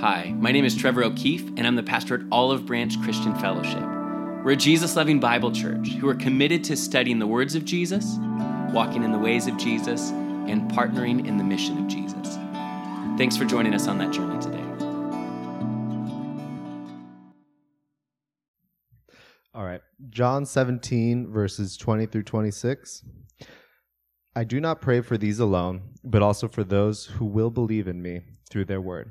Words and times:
Hi, 0.00 0.32
my 0.38 0.52
name 0.52 0.64
is 0.64 0.76
Trevor 0.76 1.02
O'Keefe, 1.02 1.48
and 1.56 1.66
I'm 1.66 1.74
the 1.74 1.82
pastor 1.82 2.14
at 2.14 2.20
Olive 2.30 2.64
Branch 2.64 3.02
Christian 3.02 3.34
Fellowship. 3.34 3.82
We're 4.44 4.52
a 4.52 4.56
Jesus 4.56 4.94
loving 4.94 5.18
Bible 5.18 5.50
church 5.50 5.88
who 5.94 6.08
are 6.08 6.14
committed 6.14 6.62
to 6.64 6.76
studying 6.76 7.18
the 7.18 7.26
words 7.26 7.56
of 7.56 7.64
Jesus, 7.64 8.16
walking 8.72 9.02
in 9.02 9.10
the 9.10 9.18
ways 9.18 9.48
of 9.48 9.56
Jesus, 9.56 10.10
and 10.10 10.70
partnering 10.70 11.26
in 11.26 11.36
the 11.36 11.42
mission 11.42 11.78
of 11.78 11.88
Jesus. 11.88 12.36
Thanks 13.18 13.36
for 13.36 13.44
joining 13.44 13.74
us 13.74 13.88
on 13.88 13.98
that 13.98 14.12
journey 14.12 14.40
today. 14.40 14.62
All 19.52 19.64
right. 19.64 19.80
John 20.10 20.46
17, 20.46 21.32
verses 21.32 21.76
20 21.76 22.06
through 22.06 22.22
26. 22.22 23.02
I 24.36 24.44
do 24.44 24.60
not 24.60 24.80
pray 24.80 25.00
for 25.00 25.18
these 25.18 25.40
alone, 25.40 25.94
but 26.04 26.22
also 26.22 26.46
for 26.46 26.62
those 26.62 27.06
who 27.06 27.24
will 27.24 27.50
believe 27.50 27.88
in 27.88 28.00
me 28.00 28.20
through 28.48 28.66
their 28.66 28.80
word, 28.80 29.10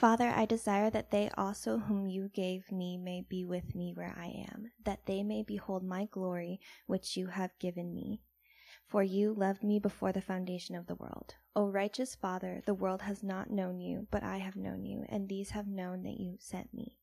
Father, 0.00 0.32
I 0.34 0.46
desire 0.46 0.88
that 0.88 1.10
they 1.10 1.28
also 1.36 1.76
whom 1.76 2.08
you 2.08 2.30
gave 2.32 2.72
me 2.72 2.96
may 2.96 3.20
be 3.20 3.44
with 3.44 3.74
me 3.74 3.92
where 3.92 4.14
I 4.18 4.46
am, 4.50 4.70
that 4.82 5.04
they 5.04 5.22
may 5.22 5.42
behold 5.42 5.84
my 5.84 6.06
glory 6.06 6.58
which 6.86 7.18
you 7.18 7.26
have 7.26 7.50
given 7.58 7.92
me. 7.92 8.22
For 8.86 9.02
you 9.02 9.34
loved 9.34 9.62
me 9.62 9.78
before 9.78 10.10
the 10.10 10.22
foundation 10.22 10.74
of 10.74 10.86
the 10.86 10.94
world. 10.94 11.34
O 11.54 11.68
righteous 11.68 12.14
Father, 12.14 12.62
the 12.64 12.72
world 12.72 13.02
has 13.02 13.22
not 13.22 13.50
known 13.50 13.78
you, 13.78 14.06
but 14.10 14.22
I 14.22 14.38
have 14.38 14.56
known 14.56 14.86
you, 14.86 15.04
and 15.10 15.28
these 15.28 15.50
have 15.50 15.66
known 15.66 16.02
that 16.04 16.18
you 16.18 16.36
sent 16.38 16.72
me. 16.72 16.96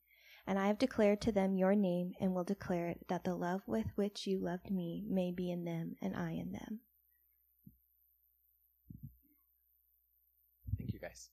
And 0.47 0.57
I 0.57 0.65
have 0.65 0.79
declared 0.79 1.21
to 1.21 1.31
them 1.31 1.55
your 1.55 1.75
name, 1.75 2.13
and 2.19 2.33
will 2.33 2.43
declare 2.43 2.87
it, 2.87 3.07
that 3.09 3.23
the 3.23 3.35
love 3.35 3.61
with 3.67 3.91
which 3.93 4.25
you 4.25 4.39
loved 4.39 4.71
me 4.71 5.03
may 5.07 5.31
be 5.31 5.51
in 5.51 5.65
them, 5.65 5.97
and 6.01 6.15
I 6.15 6.31
in 6.31 6.51
them. 6.51 6.79
Thank 10.79 10.93
you, 10.93 10.99
guys. 10.99 11.29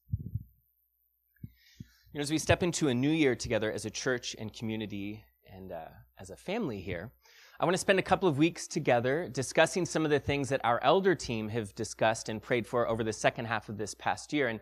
You 2.15 2.21
know, 2.21 2.23
as 2.23 2.31
we 2.31 2.39
step 2.39 2.63
into 2.63 2.87
a 2.87 2.95
new 2.95 3.11
year 3.11 3.35
together 3.35 3.73
as 3.73 3.87
a 3.87 3.91
church 3.91 4.37
and 4.39 4.53
community 4.53 5.25
and 5.53 5.73
uh, 5.73 5.87
as 6.17 6.31
a 6.31 6.37
family 6.37 6.81
here, 6.81 7.11
I 7.59 7.65
want 7.65 7.75
to 7.75 7.79
spend 7.79 7.99
a 7.99 8.03
couple 8.03 8.29
of 8.29 8.39
weeks 8.39 8.69
together 8.69 9.29
discussing 9.33 9.85
some 9.85 10.05
of 10.05 10.13
the 10.13 10.21
things 10.21 10.49
that 10.51 10.61
our 10.63 10.81
elder 10.85 11.17
team 11.17 11.49
have 11.49 11.75
discussed 11.75 12.29
and 12.29 12.41
prayed 12.41 12.69
for 12.69 12.89
over 12.89 13.03
the 13.03 13.13
second 13.13 13.47
half 13.47 13.69
of 13.69 13.79
this 13.79 13.95
past 13.95 14.33
year. 14.33 14.47
And 14.47 14.61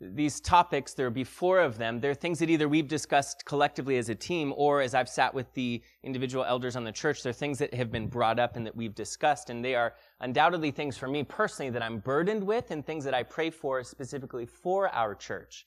these 0.00 0.40
topics, 0.40 0.92
there 0.92 1.06
will 1.06 1.14
be 1.14 1.22
four 1.22 1.60
of 1.60 1.78
them. 1.78 2.00
They're 2.00 2.14
things 2.14 2.40
that 2.40 2.50
either 2.50 2.68
we've 2.68 2.88
discussed 2.88 3.44
collectively 3.44 3.96
as 3.98 4.08
a 4.08 4.14
team 4.16 4.52
or 4.56 4.80
as 4.80 4.92
I've 4.92 5.08
sat 5.08 5.32
with 5.32 5.54
the 5.54 5.80
individual 6.02 6.44
elders 6.44 6.74
on 6.74 6.82
the 6.82 6.90
church, 6.90 7.22
they're 7.22 7.32
things 7.32 7.60
that 7.60 7.72
have 7.74 7.92
been 7.92 8.08
brought 8.08 8.40
up 8.40 8.56
and 8.56 8.66
that 8.66 8.74
we've 8.74 8.96
discussed. 8.96 9.50
And 9.50 9.64
they 9.64 9.76
are 9.76 9.94
undoubtedly 10.18 10.72
things 10.72 10.98
for 10.98 11.06
me 11.06 11.22
personally 11.22 11.70
that 11.70 11.82
I'm 11.82 11.98
burdened 11.98 12.42
with 12.42 12.72
and 12.72 12.84
things 12.84 13.04
that 13.04 13.14
I 13.14 13.22
pray 13.22 13.50
for 13.50 13.84
specifically 13.84 14.46
for 14.46 14.88
our 14.88 15.14
church. 15.14 15.64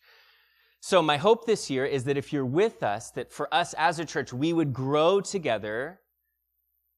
So 0.84 1.00
my 1.04 1.18
hope 1.18 1.46
this 1.46 1.70
year 1.70 1.86
is 1.86 2.06
that 2.06 2.18
if 2.18 2.34
you're 2.34 2.44
with 2.44 2.82
us, 2.82 3.12
that 3.12 3.32
for 3.32 3.48
us 3.54 3.76
as 3.78 4.00
a 4.00 4.06
church, 4.06 4.34
we 4.34 4.52
would 4.52 4.74
grow 4.74 5.22
together 5.22 6.00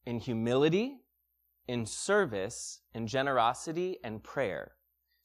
in 0.05 0.19
humility, 0.19 1.01
in 1.67 1.85
service, 1.85 2.79
in 2.93 3.07
generosity, 3.07 3.97
and 4.05 4.23
prayer. 4.23 4.71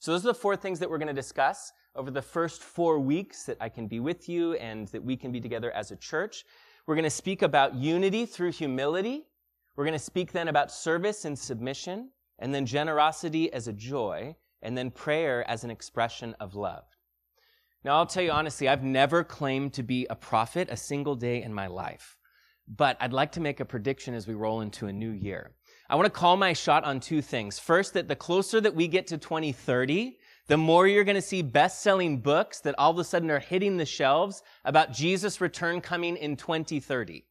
So 0.01 0.11
those 0.11 0.25
are 0.25 0.33
the 0.33 0.35
four 0.35 0.57
things 0.57 0.81
that 0.81 0.91
we're 0.91 0.99
going 0.99 1.07
to 1.07 1.15
discuss 1.15 1.73
over 1.95 2.11
the 2.11 2.21
first 2.21 2.65
four 2.65 2.99
weeks 2.99 3.45
that 3.45 3.59
I 3.61 3.69
can 3.69 3.87
be 3.87 4.01
with 4.01 4.29
you 4.29 4.55
and 4.55 4.89
that 4.89 5.05
we 5.05 5.17
can 5.17 5.31
be 5.31 5.41
together 5.41 5.71
as 5.71 5.93
a 5.93 5.97
church. 5.97 6.45
We're 6.87 6.97
going 6.97 7.05
to 7.05 7.11
speak 7.11 7.43
about 7.43 7.77
unity 7.77 8.27
through 8.27 8.53
humility. 8.53 9.29
We're 9.77 9.85
going 9.85 9.93
to 9.93 10.05
speak 10.05 10.33
then 10.33 10.49
about 10.49 10.73
service 10.73 11.25
and 11.25 11.39
submission, 11.39 12.11
and 12.41 12.53
then 12.53 12.67
generosity 12.67 13.53
as 13.53 13.69
a 13.69 13.73
joy, 13.73 14.35
and 14.63 14.77
then 14.77 14.91
prayer 14.91 15.49
as 15.49 15.63
an 15.63 15.71
expression 15.71 16.35
of 16.41 16.57
love. 16.57 16.98
Now, 17.85 17.97
I'll 17.97 18.07
tell 18.07 18.25
you 18.25 18.33
honestly, 18.33 18.69
I've 18.69 18.83
never 18.83 19.23
claimed 19.23 19.73
to 19.75 19.85
be 19.85 20.07
a 20.11 20.17
prophet 20.17 20.69
a 20.71 20.77
single 20.77 21.15
day 21.15 21.43
in 21.43 21.55
my 21.55 21.69
life, 21.69 22.17
but 22.67 22.97
I'd 23.01 23.13
like 23.13 23.33
to 23.33 23.41
make 23.41 23.61
a 23.61 23.65
prediction 23.65 24.15
as 24.15 24.27
we 24.27 24.35
roll 24.35 24.63
into 24.63 24.89
a 24.89 24.93
new 24.93 25.11
year. 25.11 25.53
I 25.89 25.95
want 25.95 26.07
to 26.07 26.11
call 26.11 26.37
my 26.37 26.53
shot 26.53 26.83
on 26.83 26.99
two 26.99 27.23
things. 27.23 27.61
First, 27.61 27.95
that 27.95 28.09
the 28.09 28.17
closer 28.17 28.61
that 28.61 28.75
we 28.75 28.89
get 28.89 29.07
to 29.07 29.17
2030, 29.17 30.19
the 30.49 30.57
more 30.57 30.89
you're 30.89 31.05
going 31.05 31.15
to 31.15 31.23
see 31.23 31.41
best-selling 31.41 32.19
books 32.19 32.61
that 32.61 32.75
all 32.79 32.91
of 32.91 32.99
a 32.99 33.05
sudden 33.05 33.31
are 33.31 33.39
hitting 33.39 33.77
the 33.77 33.87
shelves 33.87 34.43
about 34.65 34.93
Jesus' 34.93 35.41
return 35.41 35.81
coming 35.81 36.17
in 36.17 36.37
2030. 36.37 37.27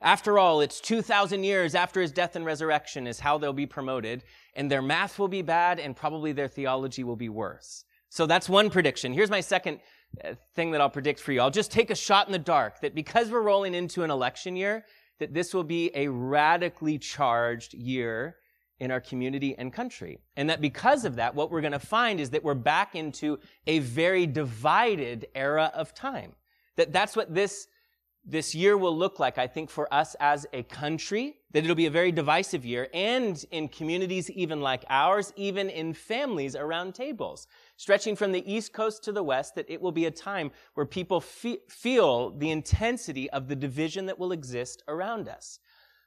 After 0.00 0.38
all, 0.38 0.62
it's 0.62 0.80
2,000 0.80 1.44
years 1.44 1.74
after 1.74 2.00
his 2.00 2.10
death 2.10 2.36
and 2.36 2.44
resurrection 2.44 3.06
is 3.06 3.20
how 3.20 3.36
they'll 3.36 3.52
be 3.52 3.66
promoted, 3.66 4.24
and 4.54 4.70
their 4.70 4.82
math 4.82 5.18
will 5.18 5.28
be 5.28 5.42
bad, 5.42 5.78
and 5.78 5.94
probably 5.94 6.32
their 6.32 6.48
theology 6.48 7.04
will 7.04 7.16
be 7.16 7.28
worse. 7.28 7.84
So 8.14 8.26
that's 8.26 8.48
one 8.48 8.70
prediction. 8.70 9.12
Here's 9.12 9.28
my 9.28 9.40
second 9.40 9.80
uh, 10.24 10.34
thing 10.54 10.70
that 10.70 10.80
I'll 10.80 10.88
predict 10.88 11.18
for 11.18 11.32
you. 11.32 11.40
I'll 11.40 11.50
just 11.50 11.72
take 11.72 11.90
a 11.90 11.96
shot 11.96 12.28
in 12.28 12.32
the 12.32 12.38
dark 12.38 12.80
that 12.82 12.94
because 12.94 13.28
we're 13.28 13.42
rolling 13.42 13.74
into 13.74 14.04
an 14.04 14.10
election 14.12 14.54
year, 14.54 14.84
that 15.18 15.34
this 15.34 15.52
will 15.52 15.64
be 15.64 15.90
a 15.96 16.06
radically 16.06 16.96
charged 16.96 17.74
year 17.74 18.36
in 18.78 18.92
our 18.92 19.00
community 19.00 19.58
and 19.58 19.72
country. 19.72 20.20
And 20.36 20.48
that 20.48 20.60
because 20.60 21.04
of 21.04 21.16
that, 21.16 21.34
what 21.34 21.50
we're 21.50 21.60
going 21.60 21.72
to 21.72 21.80
find 21.80 22.20
is 22.20 22.30
that 22.30 22.44
we're 22.44 22.54
back 22.54 22.94
into 22.94 23.40
a 23.66 23.80
very 23.80 24.28
divided 24.28 25.26
era 25.34 25.72
of 25.74 25.92
time. 25.92 26.34
That 26.76 26.92
that's 26.92 27.16
what 27.16 27.34
this, 27.34 27.66
this 28.24 28.54
year 28.54 28.76
will 28.76 28.96
look 28.96 29.18
like, 29.18 29.36
I 29.36 29.46
think, 29.46 29.68
for 29.68 29.92
us 29.92 30.16
as 30.18 30.46
a 30.52 30.62
country, 30.62 31.36
that 31.52 31.62
it'll 31.62 31.76
be 31.76 31.86
a 31.86 31.90
very 31.90 32.10
divisive 32.10 32.64
year 32.64 32.88
and 32.94 33.44
in 33.50 33.68
communities 33.68 34.30
even 34.30 34.60
like 34.60 34.84
ours, 34.88 35.32
even 35.36 35.68
in 35.68 35.92
families 35.92 36.56
around 36.56 36.94
tables. 36.94 37.46
Stretching 37.76 38.16
from 38.16 38.32
the 38.32 38.50
East 38.50 38.72
Coast 38.72 39.04
to 39.04 39.12
the 39.12 39.22
West, 39.22 39.54
that 39.54 39.68
it 39.68 39.80
will 39.80 39.92
be 39.92 40.06
a 40.06 40.10
time 40.10 40.50
where 40.72 40.86
people 40.86 41.20
fe- 41.20 41.60
feel 41.68 42.30
the 42.30 42.50
intensity 42.50 43.28
of 43.30 43.46
the 43.46 43.56
division 43.56 44.06
that 44.06 44.18
will 44.18 44.32
exist 44.32 44.82
around 44.88 45.28
us. 45.28 45.58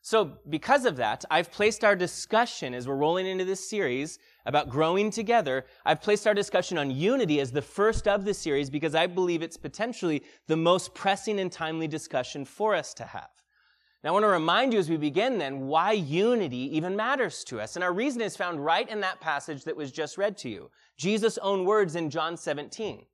So, 0.10 0.38
because 0.48 0.86
of 0.86 0.96
that, 0.96 1.26
I've 1.30 1.52
placed 1.52 1.84
our 1.84 1.94
discussion 1.94 2.74
as 2.74 2.88
we're 2.88 2.96
rolling 2.96 3.28
into 3.28 3.44
this 3.44 3.70
series 3.70 4.20
about 4.46 4.70
growing 4.70 5.12
together, 5.12 5.66
I've 5.86 6.02
placed 6.02 6.26
our 6.26 6.34
discussion 6.34 6.78
on 6.78 6.90
unity 6.90 7.42
as 7.42 7.52
the 7.52 7.62
first 7.62 8.08
of 8.08 8.24
the 8.24 8.34
series 8.34 8.70
because 8.70 8.96
I 8.96 9.08
believe 9.08 9.42
it's 9.42 9.58
potentially 9.58 10.24
the 10.48 10.56
most 10.56 10.94
pressing 10.94 11.42
and 11.42 11.52
timely 11.52 11.90
discussion 11.90 12.46
for 12.46 12.74
us 12.74 12.94
to 12.94 13.04
have. 13.04 13.28
Now, 14.02 14.12
I 14.12 14.14
want 14.14 14.24
to 14.24 14.30
remind 14.30 14.72
you 14.72 14.80
as 14.80 14.90
we 14.90 14.96
begin 14.96 15.40
then 15.40 15.68
why 15.68 15.92
unity 15.92 16.74
even 16.78 16.96
matters 16.96 17.44
to 17.44 17.60
us. 17.60 17.76
And 17.76 17.84
our 17.84 17.92
reason 17.92 18.22
is 18.22 18.38
found 18.38 18.64
right 18.64 18.88
in 18.88 19.02
that 19.02 19.20
passage 19.20 19.66
that 19.66 19.76
was 19.76 19.92
just 19.92 20.18
read 20.18 20.38
to 20.38 20.50
you. 20.50 20.72
Jesus' 20.96 21.38
own 21.40 21.66
words 21.66 21.98
in 21.98 22.10
John 22.10 22.38
17. 22.38 23.06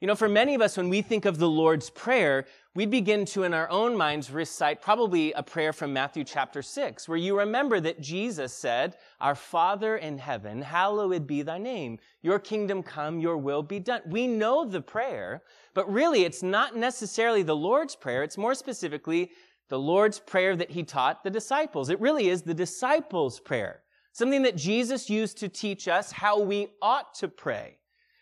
You 0.00 0.06
know, 0.06 0.14
for 0.14 0.28
many 0.28 0.54
of 0.54 0.60
us, 0.60 0.76
when 0.76 0.90
we 0.90 1.00
think 1.00 1.24
of 1.24 1.38
the 1.38 1.48
Lord's 1.48 1.88
Prayer, 1.88 2.44
we 2.76 2.84
begin 2.84 3.24
to, 3.24 3.44
in 3.44 3.54
our 3.54 3.70
own 3.70 3.96
minds, 3.96 4.30
recite 4.30 4.82
probably 4.82 5.32
a 5.32 5.42
prayer 5.42 5.72
from 5.72 5.94
Matthew 5.94 6.24
chapter 6.24 6.60
6, 6.60 7.08
where 7.08 7.16
you 7.16 7.38
remember 7.38 7.80
that 7.80 8.02
Jesus 8.02 8.52
said, 8.52 8.98
Our 9.18 9.34
Father 9.34 9.96
in 9.96 10.18
heaven, 10.18 10.60
hallowed 10.60 11.26
be 11.26 11.40
thy 11.40 11.56
name. 11.56 11.98
Your 12.20 12.38
kingdom 12.38 12.82
come, 12.82 13.18
your 13.18 13.38
will 13.38 13.62
be 13.62 13.80
done. 13.80 14.02
We 14.04 14.26
know 14.26 14.66
the 14.66 14.82
prayer, 14.82 15.42
but 15.72 15.90
really 15.90 16.24
it's 16.24 16.42
not 16.42 16.76
necessarily 16.76 17.42
the 17.42 17.56
Lord's 17.56 17.96
Prayer. 17.96 18.22
It's 18.22 18.36
more 18.36 18.54
specifically 18.54 19.30
the 19.70 19.78
Lord's 19.78 20.18
Prayer 20.18 20.54
that 20.54 20.70
he 20.70 20.82
taught 20.82 21.24
the 21.24 21.30
disciples. 21.30 21.88
It 21.88 21.98
really 21.98 22.28
is 22.28 22.42
the 22.42 22.52
disciples' 22.52 23.40
prayer, 23.40 23.80
something 24.12 24.42
that 24.42 24.54
Jesus 24.54 25.08
used 25.08 25.38
to 25.38 25.48
teach 25.48 25.88
us 25.88 26.12
how 26.12 26.38
we 26.40 26.68
ought 26.82 27.14
to 27.14 27.28
pray. 27.28 27.78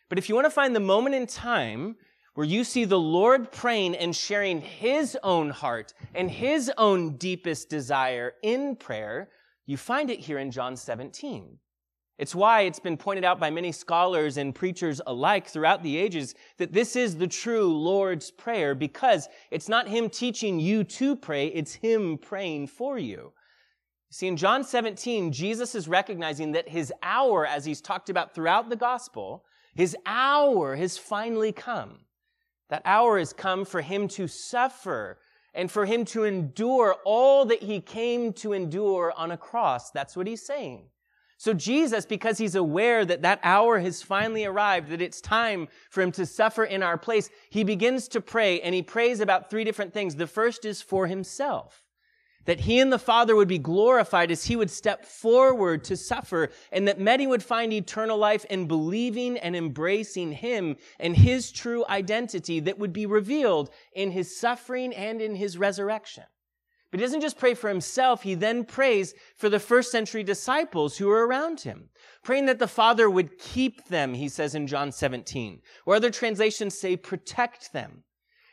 But 0.09 0.19
if 0.19 0.29
you 0.29 0.37
want 0.37 0.45
to 0.45 0.51
find 0.51 0.77
the 0.77 0.81
moment 0.81 1.17
in 1.17 1.27
time 1.27 1.97
where 2.35 2.47
you 2.47 2.65
see 2.65 2.85
the 2.85 2.99
Lord 2.99 3.53
praying 3.53 3.95
and 3.97 4.15
sharing 4.15 4.61
his 4.61 5.17
own 5.23 5.51
heart 5.51 5.95
and 6.15 6.31
his 6.31 6.71
own 6.77 7.17
deepest 7.17 7.69
desire 7.69 8.33
in 8.43 8.77
prayer, 8.77 9.31
you 9.67 9.77
find 9.77 10.11
it 10.11 10.21
here 10.21 10.39
in 10.39 10.51
John 10.51 10.77
17. 10.77 11.59
It's 12.17 12.35
why 12.35 12.63
it's 12.63 12.79
been 12.79 12.97
pointed 12.97 13.25
out 13.25 13.41
by 13.41 13.51
many 13.51 13.73
scholars 13.73 14.37
and 14.37 14.55
preachers 14.55 15.01
alike 15.07 15.49
throughout 15.49 15.83
the 15.83 15.97
ages 15.97 16.35
that 16.59 16.73
this 16.73 16.95
is 16.95 17.17
the 17.17 17.27
true 17.27 17.67
Lord's 17.67 18.31
Prayer 18.31 18.75
because 18.75 19.29
it's 19.51 19.69
not 19.69 19.89
Him 19.89 20.09
teaching 20.09 20.61
you 20.61 20.85
to 20.85 21.17
pray, 21.17 21.49
it's 21.49 21.75
Him 21.75 22.19
praying 22.19 22.69
for 22.69 22.99
you. 22.99 23.33
See, 24.11 24.29
in 24.29 24.37
John 24.37 24.63
17, 24.63 25.33
Jesus 25.33 25.75
is 25.75 25.89
recognizing 25.89 26.53
that 26.53 26.69
His 26.69 26.93
hour, 27.03 27.47
as 27.47 27.65
He's 27.65 27.81
talked 27.81 28.11
about 28.11 28.33
throughout 28.33 28.69
the 28.69 28.77
gospel, 28.77 29.45
His 29.75 29.97
hour 30.07 30.77
has 30.77 30.97
finally 30.97 31.51
come. 31.51 32.04
That 32.71 32.83
hour 32.85 33.19
has 33.19 33.33
come 33.33 33.65
for 33.65 33.81
him 33.81 34.09
to 34.09 34.27
suffer 34.27 35.19
and 35.55 35.71
for 35.71 35.87
him 35.87 36.05
to 36.07 36.25
endure 36.25 36.97
all 37.05 37.45
that 37.47 37.63
he 37.63 37.81
came 37.81 38.33
to 38.35 38.53
endure 38.53 39.13
on 39.17 39.31
a 39.31 39.37
cross. 39.37 39.91
That's 39.91 40.17
what 40.17 40.27
he's 40.27 40.45
saying. 40.45 40.87
So 41.37 41.53
Jesus, 41.53 42.07
because 42.07 42.39
he's 42.39 42.55
aware 42.55 43.05
that 43.05 43.23
that 43.23 43.41
hour 43.43 43.79
has 43.81 44.03
finally 44.03 44.45
arrived, 44.45 44.91
that 44.91 45.03
it's 45.03 45.21
time 45.21 45.69
for 45.91 46.01
him 46.01 46.13
to 46.13 46.27
suffer 46.27 46.65
in 46.65 46.83
our 46.83 46.97
place, 46.97 47.29
he 47.51 47.65
begins 47.65 48.09
to 48.09 48.21
pray 48.21 48.61
and 48.61 48.75
he 48.75 48.83
prays 48.83 49.21
about 49.21 49.51
three 49.51 49.65
different 49.65 49.93
things. 49.93 50.17
The 50.17 50.27
first 50.27 50.65
is 50.65 50.81
for 50.81 51.07
himself 51.07 51.84
that 52.45 52.61
he 52.61 52.81
and 52.81 52.93
the 52.93 52.99
Father 52.99 53.35
would 53.37 53.49
be 53.49 53.59
glorified 53.59 54.31
as 54.31 54.45
he 54.45 54.57
would 54.57 54.71
step 54.71 55.05
forward 55.05 55.85
to 55.85 55.97
suffer, 55.97 56.51
and 56.73 56.87
that 56.89 57.01
many 57.01 57.27
would 57.27 57.43
find 57.43 57.73
eternal 57.73 58.19
life 58.19 58.45
in 58.47 58.67
believing 58.67 59.39
and 59.39 59.57
embracing 59.57 60.33
him 60.33 60.77
and 60.99 61.17
his 61.17 61.51
true 61.51 61.85
identity 61.89 62.61
that 62.61 62.79
would 62.79 62.93
be 62.93 63.07
revealed 63.07 63.71
in 63.95 64.11
his 64.11 64.39
suffering 64.39 64.95
and 64.95 65.21
in 65.21 65.35
his 65.37 65.59
resurrection. 65.59 66.25
But 66.91 67.01
he 67.01 67.07
doesn't 67.07 67.23
just 67.23 67.39
pray 67.39 67.55
for 67.55 67.69
himself, 67.69 68.23
he 68.23 68.37
then 68.37 68.65
prays 68.65 69.15
for 69.37 69.49
the 69.49 69.59
first 69.59 69.91
century 69.91 70.23
disciples 70.23 70.97
who 70.97 71.11
are 71.11 71.27
around 71.27 71.63
him, 71.63 71.89
praying 72.23 72.47
that 72.47 72.61
the 72.61 72.69
Father 72.69 73.11
would 73.11 73.37
keep 73.37 73.89
them, 73.89 74.15
he 74.15 74.29
says 74.29 74.55
in 74.55 74.69
John 74.69 74.93
17, 74.93 75.61
or 75.87 75.97
other 75.97 76.11
translations 76.11 76.79
say 76.79 76.97
protect 76.97 77.73
them. 77.73 78.05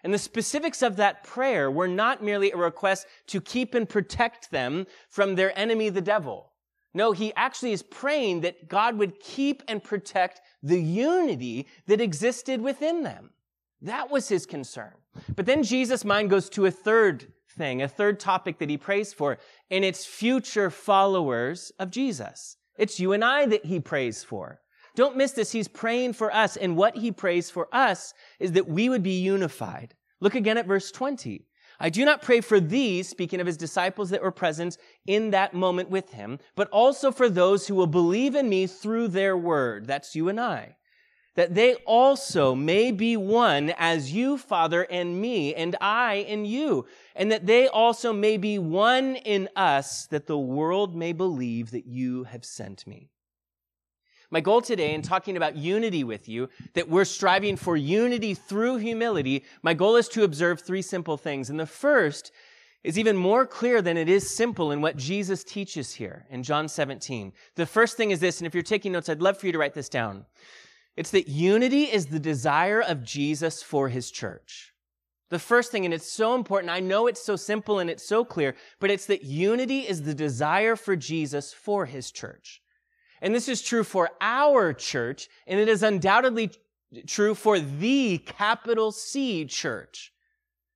And 0.04 0.14
the 0.14 0.18
specifics 0.18 0.82
of 0.82 0.96
that 0.96 1.24
prayer 1.24 1.70
were 1.70 1.88
not 1.88 2.24
merely 2.24 2.52
a 2.52 2.58
request 2.58 3.06
to 3.28 3.42
keep 3.42 3.74
and 3.74 3.88
protect 3.88 4.52
them 4.52 4.88
from 5.10 5.36
their 5.36 5.58
enemy, 5.58 5.90
the 5.90 6.02
devil. 6.02 6.52
No, 6.94 7.12
he 7.12 7.34
actually 7.36 7.72
is 7.72 7.84
praying 7.84 8.42
that 8.42 8.68
God 8.68 8.98
would 8.98 9.20
keep 9.20 9.64
and 9.68 9.84
protect 9.84 10.42
the 10.62 10.82
unity 10.82 11.68
that 11.88 12.02
existed 12.02 12.62
within 12.62 13.04
them. 13.04 13.30
That 13.82 14.12
was 14.12 14.28
his 14.28 14.46
concern. 14.46 14.94
But 15.36 15.46
then 15.46 15.64
Jesus' 15.64 16.06
mind 16.06 16.30
goes 16.30 16.50
to 16.50 16.66
a 16.66 16.72
third 16.72 17.32
thing, 17.50 17.82
a 17.82 17.88
third 17.88 18.20
topic 18.20 18.60
that 18.60 18.70
he 18.70 18.78
prays 18.78 19.14
for, 19.14 19.38
and 19.70 19.84
it's 19.84 20.06
future 20.06 20.70
followers 20.70 21.72
of 21.80 21.92
Jesus. 21.92 22.58
It's 22.78 23.00
you 23.00 23.14
and 23.14 23.24
I 23.24 23.46
that 23.48 23.66
he 23.66 23.80
prays 23.80 24.24
for. 24.24 24.61
Don't 24.96 25.18
miss 25.18 25.32
this. 25.32 25.52
He's 25.52 25.68
praying 25.68 26.14
for 26.14 26.34
us. 26.34 26.58
And 26.58 26.76
what 26.76 26.98
he 26.98 27.12
prays 27.12 27.50
for 27.50 27.68
us 27.72 28.14
is 28.40 28.54
that 28.54 28.68
we 28.68 28.90
would 28.90 29.04
be 29.04 29.22
unified. 29.22 29.94
Look 30.20 30.36
again 30.36 30.58
at 30.58 30.68
verse 30.68 30.92
20. 30.92 31.46
I 31.80 31.90
do 31.90 32.06
not 32.06 32.22
pray 32.22 32.42
for 32.42 32.60
these, 32.60 33.10
speaking 33.10 33.40
of 33.40 33.48
his 33.48 33.58
disciples 33.58 34.12
that 34.12 34.22
were 34.22 34.32
present 34.32 34.78
in 35.08 35.32
that 35.32 35.56
moment 35.56 35.90
with 35.90 36.12
him, 36.12 36.38
but 36.56 36.70
also 36.70 37.12
for 37.12 37.28
those 37.28 37.66
who 37.66 37.74
will 37.74 37.88
believe 37.88 38.36
in 38.36 38.48
me 38.50 38.68
through 38.68 39.08
their 39.08 39.36
word. 39.36 39.88
That's 39.88 40.16
you 40.16 40.30
and 40.30 40.40
I. 40.40 40.76
That 41.36 41.56
they 41.56 41.76
also 41.86 42.54
may 42.54 42.92
be 42.92 43.16
one 43.18 43.74
as 43.78 44.12
you, 44.12 44.38
Father, 44.38 44.84
and 44.84 45.20
me, 45.20 45.56
and 45.56 45.76
I 45.80 46.16
in 46.16 46.46
you, 46.46 46.86
and 47.16 47.32
that 47.32 47.48
they 47.48 47.68
also 47.68 48.12
may 48.12 48.38
be 48.38 48.60
one 48.60 49.16
in 49.16 49.50
us, 49.56 50.06
that 50.08 50.28
the 50.28 50.38
world 50.38 50.94
may 50.94 51.14
believe 51.14 51.72
that 51.72 51.88
you 51.88 52.26
have 52.26 52.44
sent 52.44 52.86
me. 52.86 53.11
My 54.34 54.40
goal 54.40 54.62
today 54.62 54.94
in 54.94 55.02
talking 55.02 55.36
about 55.36 55.58
unity 55.58 56.06
with 56.06 56.30
you, 56.30 56.48
that 56.74 56.88
we're 56.88 57.04
striving 57.04 57.58
for 57.58 57.76
unity 57.76 58.34
through 58.34 58.78
humility, 58.78 59.44
my 59.62 59.74
goal 59.74 59.98
is 59.98 60.08
to 60.10 60.24
observe 60.24 60.62
three 60.62 60.82
simple 60.82 61.18
things. 61.18 61.50
And 61.50 61.60
the 61.60 61.66
first 61.66 62.32
is 62.82 62.98
even 62.98 63.18
more 63.18 63.46
clear 63.46 63.82
than 63.82 63.98
it 63.98 64.08
is 64.08 64.34
simple 64.34 64.72
in 64.72 64.82
what 64.82 64.96
Jesus 64.96 65.44
teaches 65.44 65.94
here 65.94 66.26
in 66.30 66.44
John 66.44 66.70
17. 66.70 67.34
The 67.56 67.66
first 67.66 67.98
thing 67.98 68.12
is 68.12 68.22
this, 68.22 68.40
and 68.40 68.48
if 68.48 68.54
you're 68.54 68.64
taking 68.64 68.94
notes, 68.94 69.10
I'd 69.10 69.22
love 69.22 69.38
for 69.38 69.48
you 69.48 69.52
to 69.52 69.60
write 69.60 69.74
this 69.74 69.90
down. 69.90 70.26
It's 70.96 71.12
that 71.12 71.28
unity 71.28 71.84
is 71.84 72.06
the 72.06 72.20
desire 72.20 72.82
of 72.82 73.04
Jesus 73.04 73.62
for 73.62 73.90
his 73.90 74.12
church. 74.12 74.74
The 75.30 75.40
first 75.40 75.72
thing, 75.72 75.84
and 75.84 75.94
it's 75.94 76.12
so 76.12 76.36
important, 76.36 76.72
I 76.72 76.80
know 76.80 77.08
it's 77.08 77.24
so 77.24 77.36
simple 77.36 77.80
and 77.80 77.90
it's 77.90 78.08
so 78.08 78.24
clear, 78.24 78.56
but 78.80 78.92
it's 78.92 79.06
that 79.08 79.24
unity 79.24 79.82
is 79.82 80.04
the 80.04 80.16
desire 80.16 80.78
for 80.78 80.96
Jesus 80.96 81.54
for 81.54 81.86
his 81.86 82.12
church. 82.12 82.62
And 83.22 83.36
this 83.36 83.48
is 83.48 83.62
true 83.62 83.84
for 83.84 84.10
our 84.20 84.74
church, 84.74 85.30
and 85.46 85.60
it 85.60 85.70
is 85.70 85.84
undoubtedly 85.84 86.52
true 87.06 87.36
for 87.36 87.60
the 87.60 88.18
capital 88.18 88.92
C 88.92 89.46
church. 89.46 90.12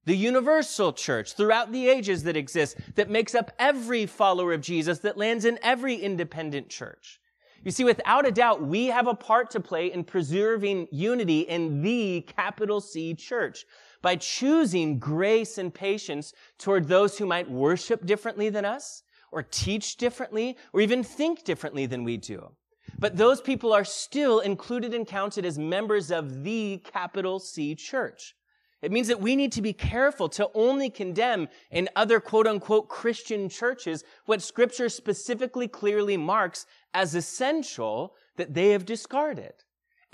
The 0.06 0.16
universal 0.16 0.94
church 0.94 1.34
throughout 1.34 1.72
the 1.72 1.90
ages 1.90 2.24
that 2.24 2.38
exists, 2.38 2.80
that 2.94 3.10
makes 3.10 3.34
up 3.34 3.52
every 3.58 4.06
follower 4.06 4.54
of 4.54 4.62
Jesus, 4.62 5.00
that 5.00 5.18
lands 5.18 5.46
in 5.46 5.58
every 5.64 5.96
independent 5.96 6.70
church. 6.70 7.20
You 7.64 7.72
see, 7.72 7.84
without 7.84 8.28
a 8.28 8.32
doubt, 8.32 8.62
we 8.62 8.86
have 8.88 9.08
a 9.08 9.16
part 9.16 9.50
to 9.52 9.60
play 9.60 9.92
in 9.92 10.04
preserving 10.04 10.88
unity 10.92 11.40
in 11.40 11.82
the 11.82 12.22
capital 12.22 12.80
C 12.80 13.16
church 13.16 13.66
by 14.04 14.18
choosing 14.18 15.00
grace 15.00 15.58
and 15.58 15.74
patience 15.74 16.34
toward 16.60 16.88
those 16.88 17.18
who 17.18 17.26
might 17.26 17.50
worship 17.50 18.06
differently 18.06 18.50
than 18.50 18.66
us, 18.66 19.02
or 19.36 19.44
teach 19.44 19.98
differently 19.98 20.58
or 20.72 20.80
even 20.80 21.04
think 21.04 21.44
differently 21.44 21.86
than 21.86 22.06
we 22.06 22.16
do. 22.16 22.50
But 22.98 23.18
those 23.18 23.42
people 23.42 23.74
are 23.74 23.84
still 23.84 24.40
included 24.40 24.94
and 24.94 25.06
counted 25.06 25.46
as 25.46 25.60
members 25.60 26.10
of 26.10 26.44
the 26.46 26.82
capital 26.92 27.40
C 27.40 27.76
church. 27.76 28.34
It 28.82 28.94
means 28.94 29.10
that 29.10 29.20
we 29.20 29.36
need 29.36 29.52
to 29.52 29.62
be 29.62 29.74
careful 29.74 30.30
to 30.30 30.50
only 30.54 30.90
condemn 30.90 31.50
in 31.70 31.90
other 31.98 32.22
quote 32.22 32.48
unquote 32.48 32.88
Christian 32.88 33.50
churches 33.50 34.06
what 34.26 34.42
scripture 34.42 34.88
specifically 34.88 35.68
clearly 35.68 36.16
marks 36.16 36.66
as 36.94 37.14
essential 37.14 38.16
that 38.38 38.54
they 38.54 38.70
have 38.70 38.86
discarded. 38.86 39.54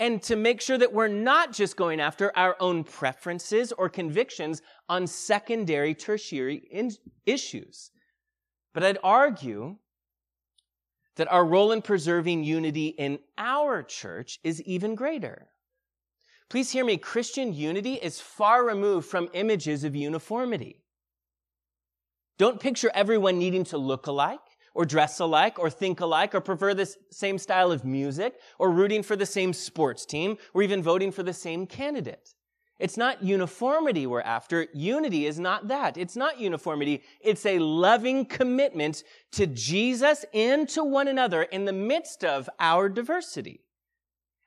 And 0.00 0.20
to 0.24 0.34
make 0.34 0.60
sure 0.60 0.78
that 0.78 0.92
we're 0.92 1.06
not 1.06 1.52
just 1.52 1.76
going 1.76 2.00
after 2.00 2.36
our 2.36 2.56
own 2.58 2.82
preferences 2.82 3.70
or 3.70 3.88
convictions 3.88 4.60
on 4.88 5.06
secondary, 5.06 5.94
tertiary 5.94 6.90
issues. 7.24 7.91
But 8.72 8.84
I'd 8.84 8.98
argue 9.02 9.76
that 11.16 11.30
our 11.30 11.44
role 11.44 11.72
in 11.72 11.82
preserving 11.82 12.44
unity 12.44 12.88
in 12.88 13.18
our 13.36 13.82
church 13.82 14.38
is 14.42 14.62
even 14.62 14.94
greater. 14.94 15.48
Please 16.48 16.70
hear 16.70 16.84
me. 16.84 16.96
Christian 16.96 17.52
unity 17.52 17.94
is 17.94 18.20
far 18.20 18.64
removed 18.64 19.08
from 19.08 19.28
images 19.32 19.84
of 19.84 19.96
uniformity. 19.96 20.82
Don't 22.38 22.60
picture 22.60 22.90
everyone 22.94 23.38
needing 23.38 23.64
to 23.64 23.78
look 23.78 24.06
alike 24.06 24.40
or 24.74 24.84
dress 24.84 25.20
alike 25.20 25.58
or 25.58 25.70
think 25.70 26.00
alike 26.00 26.34
or 26.34 26.40
prefer 26.40 26.74
the 26.74 26.94
same 27.10 27.38
style 27.38 27.72
of 27.72 27.84
music 27.84 28.34
or 28.58 28.70
rooting 28.70 29.02
for 29.02 29.16
the 29.16 29.26
same 29.26 29.52
sports 29.52 30.06
team 30.06 30.36
or 30.54 30.62
even 30.62 30.82
voting 30.82 31.12
for 31.12 31.22
the 31.22 31.32
same 31.32 31.66
candidate. 31.66 32.34
It's 32.78 32.96
not 32.96 33.22
uniformity 33.22 34.06
we're 34.06 34.22
after. 34.22 34.66
Unity 34.72 35.26
is 35.26 35.38
not 35.38 35.68
that. 35.68 35.96
It's 35.96 36.16
not 36.16 36.40
uniformity. 36.40 37.02
It's 37.20 37.46
a 37.46 37.58
loving 37.58 38.24
commitment 38.26 39.04
to 39.32 39.46
Jesus 39.46 40.24
and 40.34 40.68
to 40.70 40.82
one 40.82 41.08
another 41.08 41.42
in 41.42 41.64
the 41.64 41.72
midst 41.72 42.24
of 42.24 42.48
our 42.58 42.88
diversity. 42.88 43.60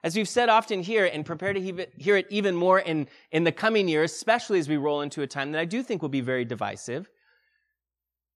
As 0.03 0.15
we've 0.15 0.29
said 0.29 0.49
often 0.49 0.81
here 0.83 1.05
and 1.05 1.25
prepare 1.25 1.53
to 1.53 1.87
hear 1.97 2.17
it 2.17 2.27
even 2.29 2.55
more 2.55 2.79
in, 2.79 3.07
in 3.31 3.43
the 3.43 3.51
coming 3.51 3.87
years, 3.87 4.11
especially 4.11 4.59
as 4.59 4.69
we 4.69 4.77
roll 4.77 5.01
into 5.01 5.21
a 5.21 5.27
time 5.27 5.51
that 5.53 5.59
I 5.59 5.65
do 5.65 5.81
think 5.81 6.01
will 6.01 6.09
be 6.09 6.21
very 6.21 6.45
divisive. 6.45 7.09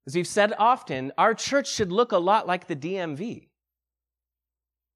As 0.07 0.15
we've 0.15 0.25
said 0.25 0.53
often, 0.57 1.11
our 1.17 1.33
church 1.33 1.69
should 1.71 1.91
look 1.91 2.11
a 2.11 2.17
lot 2.17 2.47
like 2.47 2.67
the 2.67 2.75
DMV. 2.75 3.49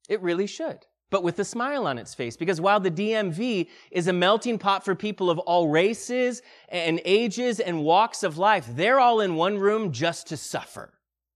It 0.10 0.22
really 0.22 0.48
should 0.48 0.86
but 1.14 1.24
with 1.24 1.38
a 1.38 1.46
smile 1.46 1.86
on 1.86 2.00
its 2.00 2.16
face. 2.16 2.36
Because 2.36 2.60
while 2.60 2.80
the 2.80 2.90
DMV 2.90 3.68
is 3.92 4.08
a 4.08 4.14
melting 4.14 4.58
pot 4.58 4.84
for 4.84 4.96
people 4.96 5.30
of 5.30 5.38
all 5.38 5.68
races 5.68 6.42
and 6.70 7.00
ages 7.06 7.60
and 7.60 7.84
walks 7.84 8.24
of 8.24 8.40
life, 8.40 8.66
they're 8.72 9.00
all 9.00 9.20
in 9.20 9.36
one 9.36 9.60
room 9.60 9.92
just 9.92 10.26
to 10.30 10.38
suffer. 10.38 10.92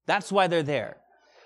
That's 0.07 0.31
why 0.31 0.47
they're 0.47 0.63
there. 0.63 0.97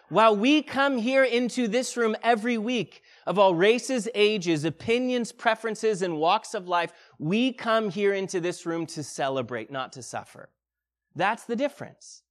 While 0.07 0.37
we 0.37 0.61
come 0.61 0.97
here 0.97 1.25
into 1.25 1.67
this 1.67 1.97
room 1.97 2.15
every 2.23 2.57
week 2.57 3.01
of 3.27 3.37
all 3.37 3.53
races, 3.53 4.07
ages, 4.15 4.63
opinions, 4.63 5.33
preferences, 5.33 6.01
and 6.01 6.17
walks 6.17 6.53
of 6.53 6.69
life, 6.69 6.93
we 7.19 7.51
come 7.51 7.89
here 7.89 8.13
into 8.13 8.39
this 8.39 8.65
room 8.65 8.85
to 8.87 9.03
celebrate, 9.03 9.69
not 9.69 9.91
to 9.91 10.01
suffer. 10.01 10.47
That's 11.17 11.43
the 11.43 11.57
difference. 11.57 12.21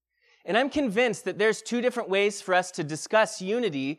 And 0.46 0.56
I'm 0.56 0.70
convinced 0.70 1.26
that 1.26 1.36
there's 1.36 1.60
two 1.60 1.82
different 1.82 2.08
ways 2.08 2.40
for 2.40 2.54
us 2.54 2.70
to 2.70 2.84
discuss 2.84 3.42
unity 3.42 3.98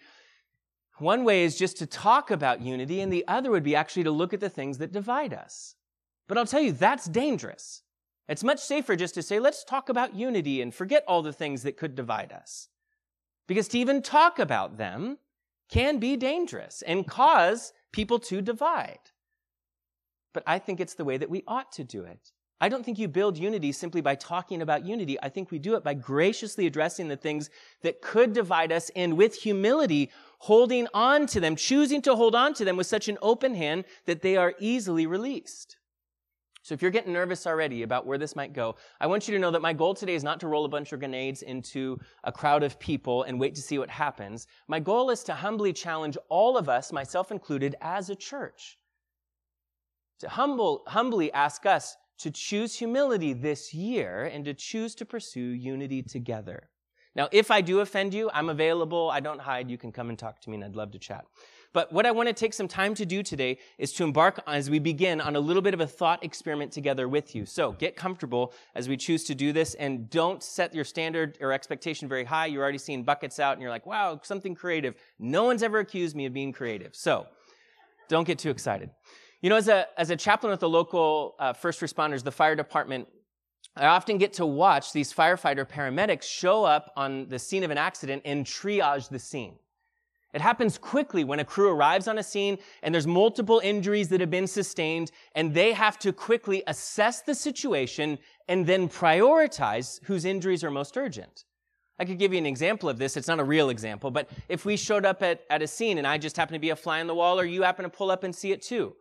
one 1.02 1.24
way 1.24 1.44
is 1.44 1.58
just 1.58 1.78
to 1.78 1.86
talk 1.86 2.32
about 2.32 2.62
unity, 2.62 3.02
and 3.02 3.12
the 3.12 3.28
other 3.28 3.52
would 3.52 3.64
be 3.64 3.76
actually 3.76 4.04
to 4.04 4.12
look 4.12 4.34
at 4.34 4.40
the 4.40 4.50
things 4.50 4.78
that 4.78 4.92
divide 4.92 5.34
us. 5.34 5.76
But 6.28 6.38
I'll 6.38 6.46
tell 6.46 6.62
you, 6.62 6.72
that's 6.72 7.08
dangerous. 7.08 7.84
It's 8.30 8.44
much 8.44 8.60
safer 8.60 8.96
just 8.96 9.16
to 9.16 9.22
say, 9.22 9.40
let's 9.40 9.64
talk 9.64 9.90
about 9.90 10.16
unity 10.16 10.62
and 10.62 10.74
forget 10.74 11.04
all 11.08 11.22
the 11.22 11.34
things 11.34 11.64
that 11.64 11.76
could 11.76 11.96
divide 11.96 12.32
us. 12.32 12.70
Because 13.48 13.68
to 13.70 13.80
even 13.80 14.02
talk 14.02 14.40
about 14.40 14.78
them 14.78 15.18
can 15.70 15.98
be 15.98 16.16
dangerous 16.16 16.82
and 16.84 17.08
cause 17.08 17.74
people 17.92 18.20
to 18.20 18.42
divide. 18.42 19.00
But 20.34 20.44
I 20.48 20.60
think 20.60 20.80
it's 20.80 20.94
the 20.94 21.04
way 21.04 21.18
that 21.18 21.30
we 21.30 21.44
ought 21.48 21.72
to 21.74 21.84
do 21.84 22.04
it. 22.04 22.32
I 22.62 22.70
don't 22.70 22.86
think 22.86 23.00
you 23.00 23.08
build 23.08 23.40
unity 23.40 23.72
simply 23.72 24.02
by 24.02 24.14
talking 24.14 24.62
about 24.62 24.86
unity. 24.86 25.18
I 25.22 25.30
think 25.30 25.50
we 25.50 25.58
do 25.58 25.76
it 25.76 25.84
by 25.84 25.96
graciously 25.96 26.68
addressing 26.68 27.08
the 27.08 27.18
things 27.18 27.50
that 27.82 28.02
could 28.02 28.34
divide 28.34 28.72
us 28.72 28.92
and 28.96 29.18
with 29.18 29.34
humility 29.36 30.12
holding 30.42 30.88
on 30.92 31.28
to 31.28 31.40
them, 31.40 31.56
choosing 31.56 32.02
to 32.02 32.16
hold 32.16 32.34
on 32.34 32.52
to 32.56 32.66
them 32.66 32.76
with 32.76 32.88
such 32.88 33.08
an 33.08 33.18
open 33.22 33.54
hand 33.54 33.86
that 34.06 34.24
they 34.24 34.36
are 34.36 34.56
easily 34.60 35.06
released. 35.06 35.78
So 36.64 36.74
if 36.74 36.82
you're 36.82 36.90
getting 36.90 37.14
nervous 37.14 37.46
already 37.46 37.84
about 37.84 38.08
where 38.08 38.18
this 38.18 38.36
might 38.36 38.52
go, 38.52 38.76
I 39.00 39.06
want 39.06 39.28
you 39.28 39.36
to 39.36 39.40
know 39.40 39.52
that 39.52 39.62
my 39.62 39.74
goal 39.74 39.94
today 39.94 40.16
is 40.16 40.24
not 40.24 40.40
to 40.40 40.48
roll 40.48 40.66
a 40.66 40.70
bunch 40.70 40.92
of 40.94 41.00
grenades 41.00 41.44
into 41.44 42.00
a 42.24 42.32
crowd 42.32 42.64
of 42.64 42.80
people 42.80 43.22
and 43.24 43.40
wait 43.40 43.54
to 43.56 43.62
see 43.62 43.78
what 43.78 43.90
happens. 43.90 44.48
My 44.68 44.80
goal 44.80 45.12
is 45.12 45.24
to 45.26 45.36
humbly 45.36 45.74
challenge 45.74 46.18
all 46.28 46.58
of 46.58 46.70
us, 46.70 46.92
myself 46.92 47.32
included, 47.32 47.76
as 47.80 48.10
a 48.10 48.16
church. 48.16 48.80
To 50.22 50.30
humble, 50.30 50.82
humbly 50.88 51.32
ask 51.34 51.68
us 51.68 51.96
to 52.18 52.32
choose 52.32 52.76
humility 52.76 53.34
this 53.34 53.76
year 53.76 54.26
and 54.26 54.44
to 54.46 54.56
choose 54.56 54.96
to 54.96 55.06
pursue 55.06 55.40
unity 55.40 56.02
together. 56.02 56.71
Now, 57.16 57.28
if 57.32 57.52
I 57.52 57.62
do 57.62 57.80
offend 57.80 58.14
you, 58.14 58.30
I'm 58.34 58.50
available. 58.50 59.10
I 59.10 59.20
don't 59.20 59.42
hide. 59.42 59.70
You 59.70 59.78
can 59.78 59.92
come 59.92 60.10
and 60.10 60.18
talk 60.18 60.40
to 60.42 60.50
me 60.50 60.56
and 60.56 60.64
I'd 60.64 60.76
love 60.76 60.92
to 60.92 61.00
chat. 61.00 61.26
But 61.74 61.92
what 61.94 62.06
I 62.06 62.12
want 62.12 62.28
to 62.28 62.34
take 62.34 62.54
some 62.54 62.68
time 62.68 62.94
to 62.96 63.06
do 63.06 63.24
today 63.24 63.58
is 63.78 63.94
to 63.94 64.04
embark 64.04 64.42
as 64.46 64.70
we 64.70 64.80
begin 64.80 65.22
on 65.22 65.38
a 65.38 65.40
little 65.40 65.62
bit 65.62 65.74
of 65.74 65.80
a 65.80 65.88
thought 65.88 66.24
experiment 66.24 66.72
together 66.72 67.08
with 67.08 67.34
you. 67.34 67.46
So 67.46 67.72
get 67.72 67.96
comfortable 67.96 68.54
as 68.76 68.90
we 68.90 68.98
choose 68.98 69.24
to 69.26 69.36
do 69.36 69.54
this 69.54 69.74
and 69.76 70.10
don't 70.10 70.44
set 70.44 70.76
your 70.76 70.84
standard 70.84 71.38
or 71.40 71.54
expectation 71.54 72.10
very 72.10 72.26
high. 72.26 72.48
You're 72.48 72.62
already 72.62 72.78
seeing 72.78 73.04
buckets 73.04 73.40
out 73.40 73.54
and 73.54 73.62
you're 73.62 73.72
like, 73.72 73.86
wow, 73.86 74.20
something 74.22 74.54
creative. 74.54 74.96
No 75.18 75.46
one's 75.46 75.64
ever 75.64 75.80
accused 75.80 76.16
me 76.16 76.26
of 76.26 76.34
being 76.34 76.52
creative. 76.52 76.94
So 76.94 77.28
don't 78.10 78.26
get 78.26 78.38
too 78.38 78.50
excited. 78.50 78.90
You 79.42 79.50
know, 79.50 79.56
as 79.56 79.70
a, 79.70 79.88
as 79.98 80.10
a 80.10 80.16
chaplain 80.18 80.52
with 80.52 80.60
the 80.60 80.70
local 80.70 81.36
uh, 81.40 81.54
first 81.54 81.80
responders, 81.80 82.24
the 82.24 82.32
fire 82.32 82.56
department, 82.56 83.08
I 83.76 83.86
often 83.86 84.18
get 84.18 84.34
to 84.34 84.46
watch 84.46 84.92
these 84.92 85.14
firefighter 85.14 85.66
paramedics 85.68 86.24
show 86.24 86.66
up 86.66 86.92
on 86.98 87.30
the 87.30 87.40
scene 87.40 87.64
of 87.64 87.72
an 87.72 87.78
accident 87.78 88.24
and 88.26 88.46
triage 88.46 89.10
the 89.10 89.20
scene. 89.20 89.56
It 90.34 90.42
happens 90.42 90.78
quickly 90.78 91.24
when 91.24 91.40
a 91.40 91.46
crew 91.46 91.70
arrives 91.70 92.08
on 92.08 92.18
a 92.18 92.24
scene 92.24 92.58
and 92.84 92.94
there's 92.94 93.08
multiple 93.08 93.60
injuries 93.64 94.10
that 94.10 94.22
have 94.22 94.30
been 94.30 94.48
sustained 94.48 95.12
and 95.36 95.54
they 95.54 95.74
have 95.74 96.00
to 96.00 96.14
quickly 96.14 96.64
assess 96.68 97.22
the 97.22 97.36
situation 97.36 98.18
and 98.48 98.66
then 98.66 98.88
prioritize 98.88 100.02
whose 100.04 100.24
injuries 100.24 100.64
are 100.64 100.72
most 100.72 100.98
urgent. 100.98 101.44
I 102.00 102.06
could 102.06 102.18
give 102.18 102.32
you 102.32 102.40
an 102.40 102.46
example 102.46 102.90
of 102.90 102.98
this. 102.98 103.16
It's 103.16 103.28
not 103.28 103.40
a 103.40 103.44
real 103.44 103.70
example, 103.70 104.10
but 104.10 104.30
if 104.48 104.66
we 104.66 104.78
showed 104.78 105.06
up 105.06 105.22
at, 105.22 105.42
at 105.50 105.62
a 105.62 105.68
scene 105.68 105.98
and 105.98 106.08
I 106.08 106.18
just 106.18 106.38
happen 106.38 106.54
to 106.54 106.60
be 106.60 106.70
a 106.70 106.76
fly 106.76 107.00
on 107.00 107.08
the 107.08 107.16
wall 107.16 107.40
or 107.40 107.46
you 107.46 107.64
happen 107.64 107.84
to 107.84 107.90
pull 107.90 108.10
up 108.10 108.24
and 108.24 108.34
see 108.34 108.52
it 108.52 108.62
too, 108.62 108.96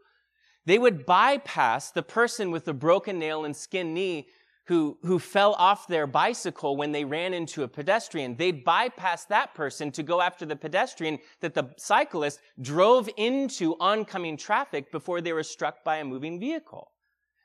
they 0.66 0.78
would 0.78 1.06
bypass 1.06 1.90
the 1.90 2.02
person 2.02 2.50
with 2.50 2.64
the 2.64 2.74
broken 2.74 3.18
nail 3.18 3.44
and 3.44 3.56
skin 3.56 3.94
knee 3.94 4.28
who, 4.70 4.96
who 5.02 5.18
fell 5.18 5.54
off 5.54 5.88
their 5.88 6.06
bicycle 6.06 6.76
when 6.76 6.92
they 6.92 7.04
ran 7.04 7.34
into 7.34 7.64
a 7.64 7.68
pedestrian. 7.68 8.36
They'd 8.36 8.62
bypass 8.62 9.24
that 9.24 9.52
person 9.52 9.90
to 9.90 10.04
go 10.04 10.20
after 10.20 10.46
the 10.46 10.54
pedestrian 10.54 11.18
that 11.40 11.54
the 11.54 11.70
cyclist 11.76 12.38
drove 12.60 13.10
into 13.16 13.74
oncoming 13.80 14.36
traffic 14.36 14.92
before 14.92 15.20
they 15.20 15.32
were 15.32 15.42
struck 15.42 15.82
by 15.82 15.96
a 15.96 16.04
moving 16.04 16.38
vehicle. 16.38 16.92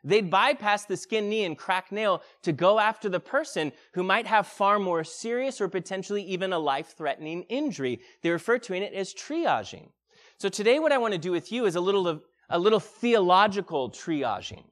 They'd 0.03 0.29
bypass 0.29 0.85
the 0.85 0.95
skin 0.95 1.27
knee 1.27 1.45
and 1.45 1.57
crack 1.57 1.91
nail 1.91 2.21
to 2.43 2.51
go 2.51 2.77
after 2.77 3.09
the 3.09 3.19
person 3.19 3.71
who 3.95 4.03
might 4.03 4.27
have 4.27 4.45
far 4.45 4.77
more 4.77 5.03
serious 5.03 5.59
or 5.59 5.67
potentially 5.67 6.21
even 6.21 6.53
a 6.53 6.59
life-threatening 6.59 7.41
injury. 7.49 8.01
They 8.21 8.29
refer 8.29 8.59
to 8.59 8.75
it 8.75 8.93
as 8.93 9.15
triaging. 9.15 9.89
So 10.37 10.47
today 10.47 10.77
what 10.77 10.91
I 10.91 10.99
want 10.99 11.15
to 11.15 11.19
do 11.19 11.31
with 11.31 11.51
you 11.51 11.65
is 11.65 11.75
a 11.75 11.81
little 11.81 12.07
of, 12.07 12.21
a 12.51 12.59
little 12.59 12.79
theological 12.79 13.89
triaging. 13.89 14.65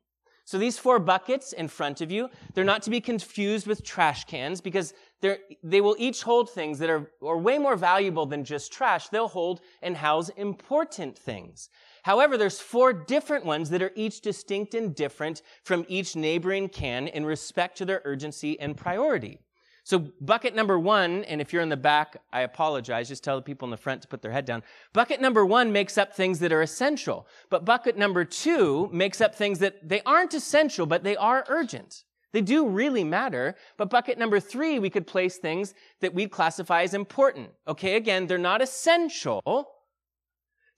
So 0.46 0.58
these 0.58 0.78
four 0.78 1.00
buckets 1.00 1.54
in 1.54 1.70
front 1.70 2.02
of 2.02 2.12
you, 2.12 2.30
they're 2.54 2.66
not 2.66 2.84
to 2.84 2.90
be 2.90 3.00
confused 3.00 3.66
with 3.66 3.84
trash 3.84 4.26
cans 4.26 4.60
because 4.60 4.94
they 5.22 5.80
will 5.80 5.96
each 5.98 6.22
hold 6.24 6.50
things 6.50 6.80
that 6.80 6.90
are, 6.90 7.10
are 7.22 7.38
way 7.38 7.58
more 7.58 7.78
valuable 7.78 8.26
than 8.26 8.44
just 8.44 8.74
trash. 8.74 9.08
They'll 9.08 9.30
hold 9.30 9.62
and 9.82 9.96
house 9.96 10.30
important 10.36 11.18
things. 11.18 11.70
However, 12.04 12.38
there's 12.38 12.60
four 12.60 12.92
different 12.92 13.46
ones 13.46 13.70
that 13.70 13.82
are 13.82 13.94
each 13.96 14.20
distinct 14.20 14.74
and 14.74 14.94
different 14.94 15.42
from 15.64 15.86
each 15.88 16.16
neighboring 16.16 16.68
can 16.68 17.08
in 17.08 17.26
respect 17.26 17.78
to 17.78 17.86
their 17.86 18.02
urgency 18.04 18.60
and 18.60 18.76
priority. 18.76 19.40
So 19.86 20.00
bucket 20.22 20.56
number 20.56 20.80
one, 20.80 21.25
and 21.25 21.42
if 21.42 21.52
you're 21.52 21.62
in 21.62 21.70
the 21.70 21.75
back, 21.75 22.22
I 22.32 22.42
apologize. 22.42 23.10
Just 23.10 23.24
tell 23.24 23.36
the 23.36 23.42
people 23.42 23.66
in 23.66 23.72
the 23.72 23.78
front 23.78 24.02
to 24.04 24.08
put 24.08 24.22
their 24.22 24.32
head 24.32 24.46
down. 24.46 24.63
Bucket 24.94 25.20
number 25.20 25.46
one 25.46 25.74
makes 25.74 25.98
up 25.98 26.16
things 26.16 26.40
that 26.40 26.54
are 26.54 26.62
essential. 26.62 27.28
But 27.50 27.66
bucket 27.66 27.98
number 27.98 28.24
two 28.24 28.90
makes 28.94 29.20
up 29.20 29.36
things 29.36 29.60
that 29.60 29.88
they 29.88 30.02
aren't 30.06 30.34
essential, 30.34 30.86
but 30.86 31.04
they 31.04 31.18
are 31.18 31.44
urgent. 31.50 32.06
They 32.32 32.42
do 32.42 32.66
really 32.66 33.04
matter. 33.04 33.56
But 33.78 33.90
bucket 33.90 34.18
number 34.18 34.40
three, 34.40 34.80
we 34.80 34.90
could 34.90 35.06
place 35.06 35.38
things 35.38 35.74
that 36.00 36.13
we'd 36.13 36.32
classify 36.32 36.84
as 36.84 36.94
important. 36.94 37.50
Okay, 37.68 37.98
again, 37.98 38.28
they're 38.28 38.38
not 38.38 38.62
essential. 38.62 39.68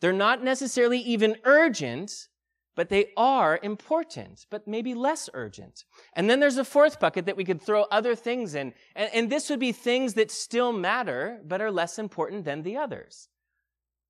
They're 0.01 0.13
not 0.13 0.43
necessarily 0.43 0.99
even 0.99 1.37
urgent, 1.43 2.27
but 2.75 2.89
they 2.89 3.07
are 3.17 3.59
important, 3.63 4.45
but 4.49 4.67
maybe 4.67 4.93
less 4.93 5.29
urgent. 5.33 5.85
And 6.13 6.29
then 6.29 6.39
there's 6.39 6.57
a 6.57 6.65
fourth 6.65 6.99
bucket 6.99 7.25
that 7.25 7.37
we 7.37 7.45
could 7.45 7.61
throw 7.61 7.83
other 7.83 8.15
things 8.15 8.53
in. 8.55 8.73
And, 8.95 9.09
and, 9.13 9.29
this 9.29 9.49
would 9.49 9.59
be 9.59 9.71
things 9.71 10.13
that 10.15 10.29
still 10.29 10.71
matter, 10.71 11.41
but 11.45 11.61
are 11.61 11.71
less 11.71 11.97
important 11.97 12.45
than 12.45 12.63
the 12.63 12.77
others. 12.77 13.29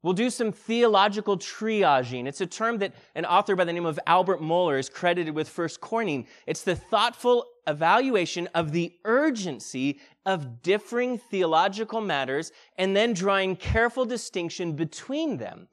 We'll 0.05 0.13
do 0.13 0.29
some 0.29 0.51
theological 0.51 1.35
triaging. 1.35 2.27
It's 2.27 2.41
a 2.41 2.45
term 2.45 2.77
that 2.77 2.93
an 3.15 3.25
author 3.25 3.55
by 3.55 3.65
the 3.65 3.73
name 3.73 3.87
of 3.87 3.99
Albert 4.05 4.39
Mohler 4.39 4.77
is 4.77 4.87
credited 4.87 5.33
with 5.33 5.49
first 5.49 5.81
coining. 5.81 6.27
It's 6.45 6.61
the 6.61 6.75
thoughtful 6.75 7.47
evaluation 7.65 8.47
of 8.53 8.71
the 8.71 8.93
urgency 9.03 9.99
of 10.23 10.61
differing 10.61 11.17
theological 11.17 12.01
matters 12.01 12.51
and 12.77 12.95
then 12.95 13.13
drawing 13.13 13.55
careful 13.55 14.05
distinction 14.05 14.73
between 14.73 15.37
them. 15.37 15.67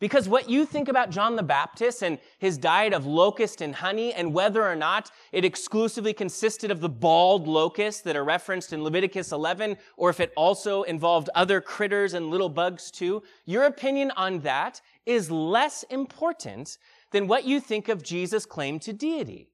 Because 0.00 0.28
what 0.28 0.48
you 0.48 0.64
think 0.64 0.88
about 0.88 1.10
John 1.10 1.34
the 1.34 1.42
Baptist 1.42 2.02
and 2.02 2.18
his 2.38 2.56
diet 2.56 2.92
of 2.92 3.04
locust 3.04 3.60
and 3.60 3.74
honey, 3.74 4.12
and 4.14 4.32
whether 4.32 4.64
or 4.64 4.76
not 4.76 5.10
it 5.32 5.44
exclusively 5.44 6.12
consisted 6.12 6.70
of 6.70 6.80
the 6.80 6.88
bald 6.88 7.48
locusts 7.48 8.02
that 8.02 8.14
are 8.14 8.24
referenced 8.24 8.72
in 8.72 8.84
Leviticus 8.84 9.32
11, 9.32 9.76
or 9.96 10.10
if 10.10 10.20
it 10.20 10.32
also 10.36 10.82
involved 10.84 11.30
other 11.34 11.60
critters 11.60 12.14
and 12.14 12.30
little 12.30 12.48
bugs 12.48 12.92
too, 12.92 13.22
your 13.44 13.64
opinion 13.64 14.12
on 14.12 14.38
that 14.40 14.80
is 15.04 15.32
less 15.32 15.82
important 15.84 16.78
than 17.10 17.26
what 17.26 17.44
you 17.44 17.58
think 17.58 17.88
of 17.88 18.02
Jesus' 18.02 18.46
claim 18.46 18.78
to 18.78 18.92
deity. 18.92 19.50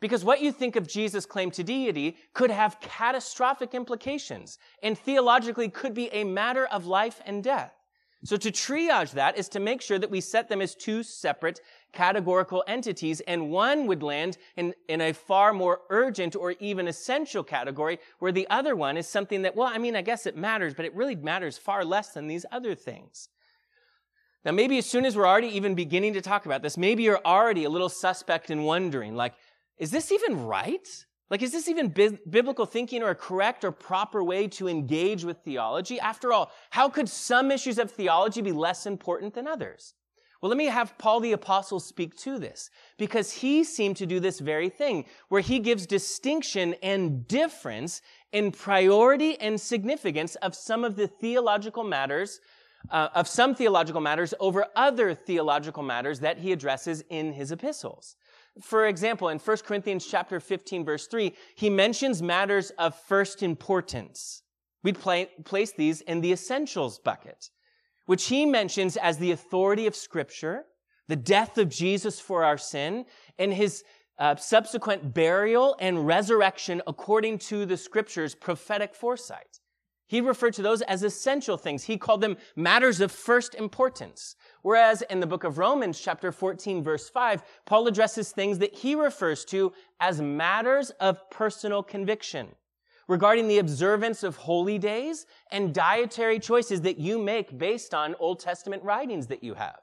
Because 0.00 0.24
what 0.24 0.40
you 0.42 0.50
think 0.50 0.74
of 0.74 0.88
Jesus' 0.88 1.24
claim 1.24 1.52
to 1.52 1.62
deity 1.62 2.16
could 2.32 2.50
have 2.50 2.80
catastrophic 2.80 3.74
implications 3.74 4.58
and 4.82 4.98
theologically 4.98 5.68
could 5.68 5.94
be 5.94 6.08
a 6.12 6.24
matter 6.24 6.66
of 6.66 6.84
life 6.84 7.22
and 7.24 7.44
death. 7.44 7.72
So 8.24 8.38
to 8.38 8.50
triage 8.50 9.12
that 9.12 9.36
is 9.36 9.50
to 9.50 9.60
make 9.60 9.82
sure 9.82 9.98
that 9.98 10.10
we 10.10 10.22
set 10.22 10.48
them 10.48 10.62
as 10.62 10.74
two 10.74 11.02
separate 11.02 11.60
categorical 11.92 12.64
entities, 12.66 13.20
and 13.20 13.50
one 13.50 13.86
would 13.86 14.02
land 14.02 14.38
in, 14.56 14.74
in 14.88 15.02
a 15.02 15.12
far 15.12 15.52
more 15.52 15.82
urgent 15.90 16.34
or 16.34 16.52
even 16.58 16.88
essential 16.88 17.44
category, 17.44 17.98
where 18.20 18.32
the 18.32 18.48
other 18.48 18.74
one 18.74 18.96
is 18.96 19.06
something 19.06 19.42
that, 19.42 19.54
well, 19.54 19.68
I 19.68 19.76
mean, 19.76 19.94
I 19.94 20.00
guess 20.00 20.24
it 20.24 20.38
matters, 20.38 20.72
but 20.72 20.86
it 20.86 20.94
really 20.94 21.16
matters 21.16 21.58
far 21.58 21.84
less 21.84 22.14
than 22.14 22.26
these 22.26 22.46
other 22.50 22.74
things. 22.74 23.28
Now, 24.42 24.52
maybe 24.52 24.78
as 24.78 24.86
soon 24.86 25.04
as 25.04 25.16
we're 25.16 25.28
already 25.28 25.48
even 25.48 25.74
beginning 25.74 26.14
to 26.14 26.22
talk 26.22 26.46
about 26.46 26.62
this, 26.62 26.78
maybe 26.78 27.02
you're 27.02 27.20
already 27.26 27.64
a 27.64 27.70
little 27.70 27.90
suspect 27.90 28.50
and 28.50 28.64
wondering, 28.64 29.14
like, 29.14 29.34
is 29.76 29.90
this 29.90 30.10
even 30.10 30.46
right? 30.46 30.88
Like, 31.30 31.42
is 31.42 31.52
this 31.52 31.68
even 31.68 31.88
bi- 31.88 32.18
biblical 32.28 32.66
thinking 32.66 33.02
or 33.02 33.10
a 33.10 33.14
correct 33.14 33.64
or 33.64 33.72
proper 33.72 34.22
way 34.22 34.46
to 34.48 34.68
engage 34.68 35.24
with 35.24 35.38
theology? 35.38 35.98
After 35.98 36.32
all, 36.32 36.52
how 36.70 36.88
could 36.88 37.08
some 37.08 37.50
issues 37.50 37.78
of 37.78 37.90
theology 37.90 38.42
be 38.42 38.52
less 38.52 38.86
important 38.86 39.34
than 39.34 39.48
others? 39.48 39.94
Well, 40.44 40.50
let 40.50 40.58
me 40.58 40.66
have 40.66 40.98
Paul 40.98 41.20
the 41.20 41.32
Apostle 41.32 41.80
speak 41.80 42.14
to 42.16 42.38
this 42.38 42.68
because 42.98 43.32
he 43.32 43.64
seemed 43.64 43.96
to 43.96 44.04
do 44.04 44.20
this 44.20 44.40
very 44.40 44.68
thing 44.68 45.06
where 45.30 45.40
he 45.40 45.58
gives 45.58 45.86
distinction 45.86 46.74
and 46.82 47.26
difference 47.26 48.02
in 48.30 48.52
priority 48.52 49.40
and 49.40 49.58
significance 49.58 50.34
of 50.36 50.54
some 50.54 50.84
of 50.84 50.96
the 50.96 51.06
theological 51.06 51.82
matters, 51.82 52.40
uh, 52.90 53.08
of 53.14 53.26
some 53.26 53.54
theological 53.54 54.02
matters 54.02 54.34
over 54.38 54.66
other 54.76 55.14
theological 55.14 55.82
matters 55.82 56.20
that 56.20 56.36
he 56.36 56.52
addresses 56.52 57.02
in 57.08 57.32
his 57.32 57.50
epistles. 57.50 58.16
For 58.62 58.86
example, 58.86 59.28
in 59.28 59.38
1 59.38 59.56
Corinthians 59.66 60.06
chapter 60.06 60.38
15 60.38 60.84
verse 60.84 61.06
3, 61.06 61.32
he 61.56 61.70
mentions 61.70 62.22
matters 62.22 62.70
of 62.78 62.94
first 62.94 63.42
importance. 63.42 64.42
We'd 64.82 64.98
place 64.98 65.72
these 65.72 66.02
in 66.02 66.20
the 66.20 66.32
essentials 66.32 66.98
bucket, 66.98 67.48
which 68.06 68.26
he 68.26 68.44
mentions 68.44 68.96
as 68.96 69.18
the 69.18 69.32
authority 69.32 69.86
of 69.86 69.96
scripture, 69.96 70.66
the 71.08 71.16
death 71.16 71.58
of 71.58 71.70
Jesus 71.70 72.20
for 72.20 72.44
our 72.44 72.58
sin, 72.58 73.06
and 73.38 73.52
his 73.52 73.82
uh, 74.18 74.36
subsequent 74.36 75.14
burial 75.14 75.74
and 75.80 76.06
resurrection 76.06 76.82
according 76.86 77.38
to 77.38 77.66
the 77.66 77.76
scriptures 77.76 78.34
prophetic 78.34 78.94
foresight. 78.94 79.60
He 80.06 80.20
referred 80.20 80.54
to 80.54 80.62
those 80.62 80.82
as 80.82 81.02
essential 81.02 81.56
things. 81.56 81.84
He 81.84 81.96
called 81.96 82.20
them 82.20 82.36
matters 82.54 83.00
of 83.00 83.10
first 83.10 83.54
importance. 83.54 84.36
Whereas 84.64 85.02
in 85.02 85.20
the 85.20 85.26
book 85.26 85.44
of 85.44 85.58
Romans, 85.58 86.00
chapter 86.00 86.32
14, 86.32 86.82
verse 86.82 87.10
5, 87.10 87.42
Paul 87.66 87.86
addresses 87.86 88.30
things 88.30 88.58
that 88.60 88.74
he 88.74 88.94
refers 88.94 89.44
to 89.46 89.74
as 90.00 90.22
matters 90.22 90.88
of 91.00 91.28
personal 91.28 91.82
conviction 91.82 92.48
regarding 93.06 93.46
the 93.46 93.58
observance 93.58 94.22
of 94.22 94.36
holy 94.36 94.78
days 94.78 95.26
and 95.50 95.74
dietary 95.74 96.38
choices 96.38 96.80
that 96.80 96.96
you 96.96 97.18
make 97.18 97.58
based 97.58 97.92
on 97.92 98.14
Old 98.18 98.40
Testament 98.40 98.82
writings 98.82 99.26
that 99.26 99.44
you 99.44 99.52
have. 99.52 99.80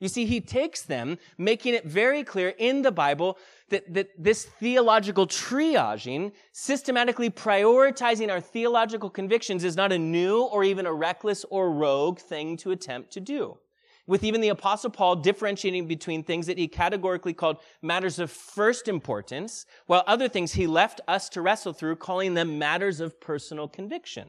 You 0.00 0.08
see, 0.08 0.26
he 0.26 0.40
takes 0.40 0.82
them, 0.82 1.16
making 1.38 1.74
it 1.74 1.84
very 1.84 2.24
clear 2.24 2.54
in 2.58 2.82
the 2.82 2.90
Bible 2.90 3.38
that, 3.68 3.94
that 3.94 4.08
this 4.18 4.46
theological 4.46 5.28
triaging, 5.28 6.32
systematically 6.50 7.30
prioritizing 7.30 8.32
our 8.32 8.40
theological 8.40 9.10
convictions, 9.10 9.62
is 9.62 9.76
not 9.76 9.92
a 9.92 9.98
new 9.98 10.42
or 10.42 10.64
even 10.64 10.86
a 10.86 10.92
reckless 10.92 11.44
or 11.50 11.70
rogue 11.70 12.18
thing 12.18 12.56
to 12.56 12.72
attempt 12.72 13.12
to 13.12 13.20
do. 13.20 13.58
With 14.06 14.24
even 14.24 14.40
the 14.40 14.48
Apostle 14.48 14.90
Paul 14.90 15.16
differentiating 15.16 15.86
between 15.86 16.24
things 16.24 16.46
that 16.46 16.58
he 16.58 16.66
categorically 16.66 17.32
called 17.32 17.58
matters 17.82 18.18
of 18.18 18.30
first 18.30 18.88
importance, 18.88 19.64
while 19.86 20.02
other 20.06 20.28
things 20.28 20.52
he 20.52 20.66
left 20.66 21.00
us 21.06 21.28
to 21.30 21.40
wrestle 21.40 21.72
through, 21.72 21.96
calling 21.96 22.34
them 22.34 22.58
matters 22.58 23.00
of 23.00 23.20
personal 23.20 23.68
conviction. 23.68 24.28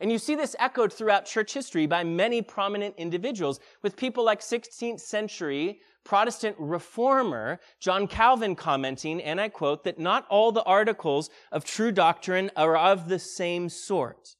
And 0.00 0.10
you 0.10 0.18
see 0.18 0.34
this 0.34 0.56
echoed 0.58 0.92
throughout 0.92 1.26
church 1.26 1.52
history 1.54 1.86
by 1.86 2.02
many 2.02 2.42
prominent 2.42 2.94
individuals, 2.96 3.60
with 3.82 3.96
people 3.96 4.24
like 4.24 4.40
16th 4.40 5.00
century 5.00 5.80
Protestant 6.04 6.56
reformer 6.58 7.60
John 7.80 8.06
Calvin 8.06 8.54
commenting, 8.54 9.22
and 9.22 9.40
I 9.40 9.48
quote, 9.48 9.84
that 9.84 9.98
not 9.98 10.26
all 10.28 10.52
the 10.52 10.62
articles 10.64 11.30
of 11.50 11.64
true 11.64 11.92
doctrine 11.92 12.50
are 12.56 12.76
of 12.76 13.08
the 13.08 13.18
same 13.18 13.68
sort. 13.68 14.36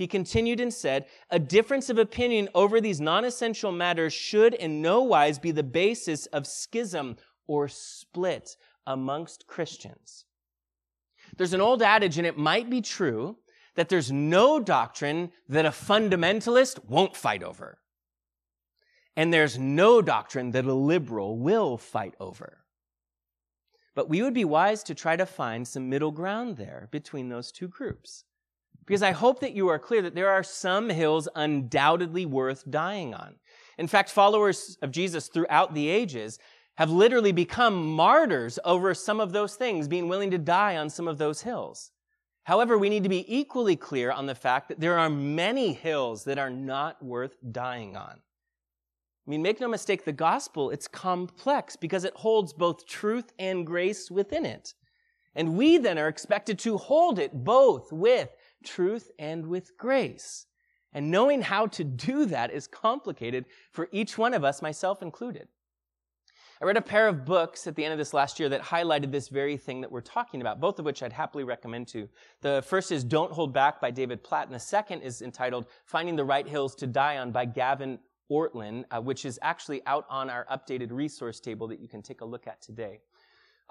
He 0.00 0.06
continued 0.06 0.60
and 0.60 0.72
said, 0.72 1.04
a 1.28 1.38
difference 1.38 1.90
of 1.90 1.98
opinion 1.98 2.48
over 2.54 2.80
these 2.80 3.02
non-essential 3.02 3.70
matters 3.70 4.14
should 4.14 4.54
in 4.54 4.80
no 4.80 5.02
wise 5.02 5.38
be 5.38 5.50
the 5.50 5.62
basis 5.62 6.24
of 6.24 6.46
schism 6.46 7.18
or 7.46 7.68
split 7.68 8.56
amongst 8.86 9.46
Christians. 9.46 10.24
There's 11.36 11.52
an 11.52 11.60
old 11.60 11.82
adage, 11.82 12.16
and 12.16 12.26
it 12.26 12.38
might 12.38 12.70
be 12.70 12.80
true, 12.80 13.36
that 13.74 13.90
there's 13.90 14.10
no 14.10 14.58
doctrine 14.58 15.32
that 15.50 15.66
a 15.66 15.70
fundamentalist 15.70 16.82
won't 16.86 17.14
fight 17.14 17.42
over. 17.42 17.78
And 19.16 19.30
there's 19.30 19.58
no 19.58 20.00
doctrine 20.00 20.52
that 20.52 20.64
a 20.64 20.72
liberal 20.72 21.36
will 21.38 21.76
fight 21.76 22.14
over. 22.18 22.64
But 23.94 24.08
we 24.08 24.22
would 24.22 24.32
be 24.32 24.46
wise 24.46 24.82
to 24.84 24.94
try 24.94 25.16
to 25.16 25.26
find 25.26 25.68
some 25.68 25.90
middle 25.90 26.10
ground 26.10 26.56
there 26.56 26.88
between 26.90 27.28
those 27.28 27.52
two 27.52 27.68
groups. 27.68 28.24
Because 28.90 29.04
I 29.04 29.12
hope 29.12 29.38
that 29.38 29.54
you 29.54 29.68
are 29.68 29.78
clear 29.78 30.02
that 30.02 30.16
there 30.16 30.30
are 30.30 30.42
some 30.42 30.88
hills 30.88 31.28
undoubtedly 31.36 32.26
worth 32.26 32.68
dying 32.68 33.14
on. 33.14 33.36
In 33.78 33.86
fact, 33.86 34.10
followers 34.10 34.76
of 34.82 34.90
Jesus 34.90 35.28
throughout 35.28 35.74
the 35.74 35.88
ages 35.88 36.40
have 36.74 36.90
literally 36.90 37.30
become 37.30 37.86
martyrs 37.86 38.58
over 38.64 38.92
some 38.92 39.20
of 39.20 39.30
those 39.30 39.54
things, 39.54 39.86
being 39.86 40.08
willing 40.08 40.32
to 40.32 40.38
die 40.38 40.76
on 40.76 40.90
some 40.90 41.06
of 41.06 41.18
those 41.18 41.42
hills. 41.42 41.92
However, 42.42 42.76
we 42.76 42.88
need 42.88 43.04
to 43.04 43.08
be 43.08 43.24
equally 43.32 43.76
clear 43.76 44.10
on 44.10 44.26
the 44.26 44.34
fact 44.34 44.66
that 44.66 44.80
there 44.80 44.98
are 44.98 45.08
many 45.08 45.72
hills 45.72 46.24
that 46.24 46.40
are 46.40 46.50
not 46.50 47.00
worth 47.00 47.36
dying 47.52 47.96
on. 47.96 48.14
I 48.16 49.30
mean, 49.30 49.40
make 49.40 49.60
no 49.60 49.68
mistake, 49.68 50.04
the 50.04 50.10
gospel, 50.10 50.70
it's 50.70 50.88
complex 50.88 51.76
because 51.76 52.02
it 52.02 52.16
holds 52.16 52.52
both 52.52 52.88
truth 52.88 53.32
and 53.38 53.64
grace 53.64 54.10
within 54.10 54.44
it. 54.44 54.74
And 55.36 55.56
we 55.56 55.78
then 55.78 55.96
are 55.96 56.08
expected 56.08 56.58
to 56.58 56.76
hold 56.76 57.20
it 57.20 57.32
both 57.32 57.92
with 57.92 58.30
truth 58.64 59.10
and 59.18 59.46
with 59.46 59.76
grace. 59.76 60.46
And 60.92 61.10
knowing 61.10 61.42
how 61.42 61.66
to 61.68 61.84
do 61.84 62.26
that 62.26 62.50
is 62.50 62.66
complicated 62.66 63.44
for 63.70 63.88
each 63.92 64.18
one 64.18 64.34
of 64.34 64.44
us, 64.44 64.60
myself 64.60 65.02
included. 65.02 65.48
I 66.62 66.66
read 66.66 66.76
a 66.76 66.82
pair 66.82 67.08
of 67.08 67.24
books 67.24 67.66
at 67.66 67.74
the 67.74 67.84
end 67.84 67.92
of 67.92 67.98
this 67.98 68.12
last 68.12 68.38
year 68.38 68.50
that 68.50 68.60
highlighted 68.60 69.10
this 69.10 69.28
very 69.28 69.56
thing 69.56 69.80
that 69.80 69.90
we're 69.90 70.02
talking 70.02 70.42
about, 70.42 70.60
both 70.60 70.78
of 70.78 70.84
which 70.84 71.02
I'd 71.02 71.12
happily 71.12 71.42
recommend 71.42 71.88
to. 71.88 72.06
The 72.42 72.62
first 72.66 72.92
is 72.92 73.02
Don't 73.02 73.32
Hold 73.32 73.54
Back 73.54 73.80
by 73.80 73.90
David 73.90 74.22
Platt, 74.22 74.46
and 74.46 74.54
the 74.54 74.60
second 74.60 75.00
is 75.00 75.22
entitled 75.22 75.68
Finding 75.86 76.16
the 76.16 76.24
Right 76.24 76.46
Hills 76.46 76.74
to 76.76 76.86
Die 76.86 77.16
on 77.16 77.32
by 77.32 77.46
Gavin 77.46 77.98
Ortlund, 78.30 78.84
uh, 78.90 79.00
which 79.00 79.24
is 79.24 79.38
actually 79.40 79.80
out 79.86 80.04
on 80.10 80.28
our 80.28 80.46
updated 80.52 80.92
resource 80.92 81.40
table 81.40 81.66
that 81.68 81.80
you 81.80 81.88
can 81.88 82.02
take 82.02 82.20
a 82.20 82.26
look 82.26 82.46
at 82.46 82.60
today. 82.60 83.00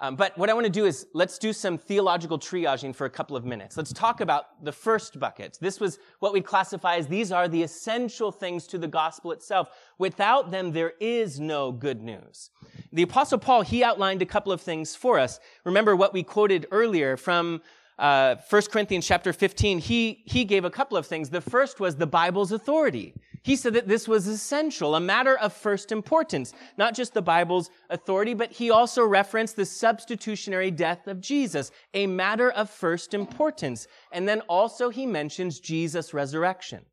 Um, 0.02 0.16
but 0.16 0.36
what 0.38 0.48
I 0.48 0.54
want 0.54 0.64
to 0.64 0.72
do 0.72 0.86
is 0.86 1.06
let's 1.12 1.38
do 1.38 1.52
some 1.52 1.76
theological 1.76 2.38
triaging 2.38 2.94
for 2.94 3.04
a 3.04 3.10
couple 3.10 3.36
of 3.36 3.44
minutes. 3.44 3.76
Let's 3.76 3.92
talk 3.92 4.22
about 4.22 4.64
the 4.64 4.72
first 4.72 5.20
bucket. 5.20 5.58
This 5.60 5.78
was 5.78 5.98
what 6.20 6.32
we'd 6.32 6.46
classify 6.46 6.96
as 6.96 7.06
these 7.06 7.30
are 7.30 7.48
the 7.48 7.62
essential 7.62 8.32
things 8.32 8.66
to 8.68 8.78
the 8.78 8.88
gospel 8.88 9.30
itself. 9.32 9.68
Without 9.98 10.50
them, 10.50 10.72
there 10.72 10.94
is 11.00 11.38
no 11.38 11.70
good 11.70 12.00
news. 12.00 12.50
The 12.92 13.02
apostle 13.02 13.38
Paul, 13.38 13.60
he 13.60 13.84
outlined 13.84 14.22
a 14.22 14.26
couple 14.26 14.52
of 14.52 14.62
things 14.62 14.96
for 14.96 15.18
us. 15.18 15.38
Remember 15.64 15.94
what 15.94 16.14
we 16.14 16.22
quoted 16.22 16.66
earlier 16.70 17.18
from 17.18 17.60
uh, 17.98 18.36
1 18.48 18.62
Corinthians 18.72 19.06
chapter 19.06 19.34
15. 19.34 19.78
He, 19.78 20.22
he 20.24 20.46
gave 20.46 20.64
a 20.64 20.70
couple 20.70 20.96
of 20.96 21.06
things. 21.06 21.28
The 21.28 21.42
first 21.42 21.78
was 21.78 21.96
the 21.96 22.06
Bible's 22.06 22.52
authority. 22.52 23.14
He 23.42 23.56
said 23.56 23.72
that 23.72 23.88
this 23.88 24.06
was 24.06 24.26
essential, 24.26 24.94
a 24.94 25.00
matter 25.00 25.36
of 25.36 25.54
first 25.54 25.92
importance, 25.92 26.52
not 26.76 26.94
just 26.94 27.14
the 27.14 27.22
Bible's 27.22 27.70
authority, 27.88 28.34
but 28.34 28.52
he 28.52 28.70
also 28.70 29.04
referenced 29.04 29.56
the 29.56 29.64
substitutionary 29.64 30.70
death 30.70 31.06
of 31.06 31.22
Jesus, 31.22 31.70
a 31.94 32.06
matter 32.06 32.50
of 32.50 32.68
first 32.68 33.14
importance. 33.14 33.86
And 34.12 34.28
then 34.28 34.42
also 34.42 34.90
he 34.90 35.06
mentions 35.06 35.58
Jesus' 35.58 36.12
resurrection. 36.12 36.84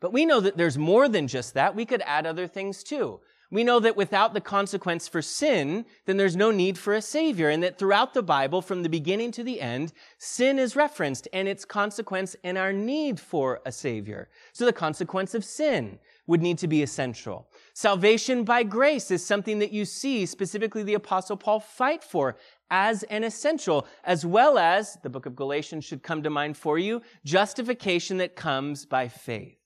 But 0.00 0.14
we 0.14 0.24
know 0.24 0.40
that 0.40 0.56
there's 0.56 0.78
more 0.78 1.08
than 1.08 1.28
just 1.28 1.52
that. 1.54 1.76
We 1.76 1.84
could 1.84 2.02
add 2.06 2.26
other 2.26 2.46
things 2.46 2.82
too. 2.82 3.20
We 3.52 3.64
know 3.64 3.80
that 3.80 3.96
without 3.96 4.32
the 4.32 4.40
consequence 4.40 5.08
for 5.08 5.20
sin, 5.20 5.84
then 6.06 6.16
there's 6.16 6.36
no 6.36 6.52
need 6.52 6.78
for 6.78 6.94
a 6.94 7.02
savior. 7.02 7.50
And 7.50 7.62
that 7.64 7.78
throughout 7.78 8.14
the 8.14 8.22
Bible, 8.22 8.62
from 8.62 8.82
the 8.82 8.88
beginning 8.88 9.32
to 9.32 9.42
the 9.42 9.60
end, 9.60 9.92
sin 10.18 10.58
is 10.58 10.76
referenced 10.76 11.26
and 11.32 11.48
its 11.48 11.64
consequence 11.64 12.36
and 12.44 12.56
our 12.56 12.72
need 12.72 13.18
for 13.18 13.60
a 13.66 13.72
savior. 13.72 14.28
So 14.52 14.64
the 14.64 14.72
consequence 14.72 15.34
of 15.34 15.44
sin 15.44 15.98
would 16.28 16.40
need 16.40 16.58
to 16.58 16.68
be 16.68 16.82
essential. 16.82 17.48
Salvation 17.74 18.44
by 18.44 18.62
grace 18.62 19.10
is 19.10 19.26
something 19.26 19.58
that 19.58 19.72
you 19.72 19.84
see 19.84 20.26
specifically 20.26 20.84
the 20.84 20.94
apostle 20.94 21.36
Paul 21.36 21.58
fight 21.58 22.04
for 22.04 22.36
as 22.70 23.02
an 23.04 23.24
essential, 23.24 23.84
as 24.04 24.24
well 24.24 24.58
as 24.58 24.96
the 25.02 25.10
book 25.10 25.26
of 25.26 25.34
Galatians 25.34 25.84
should 25.84 26.04
come 26.04 26.22
to 26.22 26.30
mind 26.30 26.56
for 26.56 26.78
you, 26.78 27.02
justification 27.24 28.18
that 28.18 28.36
comes 28.36 28.86
by 28.86 29.08
faith 29.08 29.59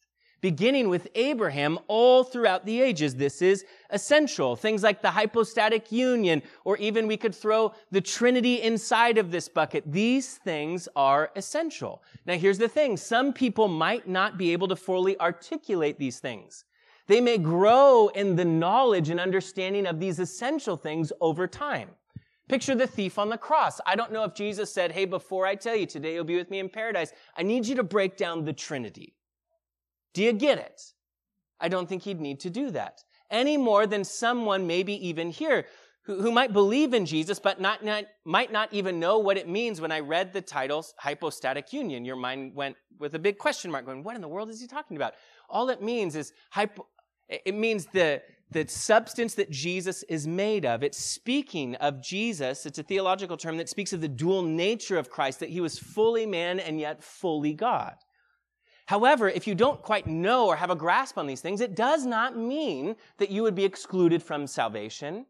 beginning 0.44 0.90
with 0.90 1.08
Abraham 1.14 1.78
all 1.88 2.22
throughout 2.22 2.66
the 2.66 2.78
ages. 2.78 3.14
This 3.14 3.40
is 3.40 3.64
essential. 3.88 4.54
Things 4.54 4.82
like 4.82 5.00
the 5.00 5.10
hypostatic 5.10 5.90
union, 5.90 6.42
or 6.66 6.76
even 6.76 7.06
we 7.06 7.16
could 7.16 7.34
throw 7.34 7.72
the 7.90 8.02
Trinity 8.02 8.60
inside 8.60 9.16
of 9.16 9.30
this 9.30 9.48
bucket. 9.48 9.90
These 9.90 10.36
things 10.36 10.86
are 10.96 11.30
essential. 11.34 12.02
Now 12.26 12.34
here's 12.34 12.58
the 12.58 12.68
thing. 12.68 12.98
Some 12.98 13.32
people 13.32 13.68
might 13.68 14.06
not 14.06 14.36
be 14.36 14.52
able 14.52 14.68
to 14.68 14.76
fully 14.76 15.18
articulate 15.18 15.98
these 15.98 16.18
things. 16.18 16.66
They 17.06 17.22
may 17.22 17.38
grow 17.38 18.08
in 18.08 18.36
the 18.36 18.44
knowledge 18.44 19.08
and 19.08 19.18
understanding 19.18 19.86
of 19.86 19.98
these 19.98 20.18
essential 20.18 20.76
things 20.76 21.10
over 21.22 21.46
time. 21.46 21.88
Picture 22.50 22.74
the 22.74 22.86
thief 22.86 23.18
on 23.18 23.30
the 23.30 23.38
cross. 23.38 23.80
I 23.86 23.96
don't 23.96 24.12
know 24.12 24.24
if 24.24 24.34
Jesus 24.34 24.70
said, 24.70 24.92
Hey, 24.92 25.06
before 25.06 25.46
I 25.46 25.54
tell 25.54 25.74
you 25.74 25.86
today 25.86 26.12
you'll 26.12 26.24
be 26.24 26.36
with 26.36 26.50
me 26.50 26.58
in 26.58 26.68
paradise, 26.68 27.14
I 27.34 27.42
need 27.42 27.66
you 27.66 27.76
to 27.76 27.82
break 27.82 28.18
down 28.18 28.44
the 28.44 28.52
Trinity. 28.52 29.14
Do 30.14 30.22
you 30.22 30.32
get 30.32 30.58
it? 30.58 30.80
I 31.60 31.68
don't 31.68 31.88
think 31.88 32.02
he'd 32.02 32.20
need 32.20 32.40
to 32.40 32.50
do 32.50 32.70
that 32.70 33.02
any 33.30 33.56
more 33.56 33.86
than 33.86 34.04
someone 34.04 34.66
maybe 34.66 35.06
even 35.06 35.30
here 35.30 35.66
who, 36.04 36.20
who 36.20 36.30
might 36.30 36.52
believe 36.52 36.94
in 36.94 37.06
Jesus, 37.06 37.38
but 37.38 37.60
not, 37.60 37.84
not, 37.84 38.04
might 38.24 38.52
not 38.52 38.72
even 38.72 39.00
know 39.00 39.18
what 39.18 39.36
it 39.36 39.48
means 39.48 39.80
when 39.80 39.90
I 39.90 40.00
read 40.00 40.32
the 40.32 40.40
titles 40.40 40.94
hypostatic 40.98 41.72
union. 41.72 42.04
Your 42.04 42.16
mind 42.16 42.54
went 42.54 42.76
with 42.98 43.14
a 43.14 43.18
big 43.18 43.38
question 43.38 43.70
mark 43.70 43.86
going, 43.86 44.04
what 44.04 44.14
in 44.14 44.22
the 44.22 44.28
world 44.28 44.50
is 44.50 44.60
he 44.60 44.66
talking 44.66 44.96
about? 44.96 45.14
All 45.48 45.70
it 45.70 45.82
means 45.82 46.14
is 46.14 46.32
hypo, 46.50 46.86
it 47.28 47.54
means 47.54 47.86
the, 47.86 48.22
the 48.50 48.68
substance 48.68 49.34
that 49.34 49.50
Jesus 49.50 50.02
is 50.04 50.26
made 50.26 50.66
of. 50.66 50.82
It's 50.82 50.98
speaking 50.98 51.74
of 51.76 52.02
Jesus. 52.02 52.66
It's 52.66 52.78
a 52.78 52.82
theological 52.82 53.38
term 53.38 53.56
that 53.56 53.70
speaks 53.70 53.94
of 53.94 54.02
the 54.02 54.08
dual 54.08 54.42
nature 54.42 54.98
of 54.98 55.10
Christ, 55.10 55.40
that 55.40 55.48
he 55.48 55.60
was 55.60 55.78
fully 55.78 56.26
man 56.26 56.60
and 56.60 56.78
yet 56.78 57.02
fully 57.02 57.54
God. 57.54 57.94
However, 58.86 59.28
if 59.28 59.46
you 59.46 59.54
don't 59.54 59.80
quite 59.80 60.06
know 60.06 60.46
or 60.46 60.56
have 60.56 60.70
a 60.70 60.76
grasp 60.76 61.16
on 61.16 61.26
these 61.26 61.40
things, 61.40 61.60
it 61.60 61.74
does 61.74 62.04
not 62.04 62.36
mean 62.36 62.96
that 63.18 63.30
you 63.30 63.42
would 63.42 63.54
be 63.54 63.64
excluded 63.64 64.22
from 64.22 64.46
salvation. 64.46 65.26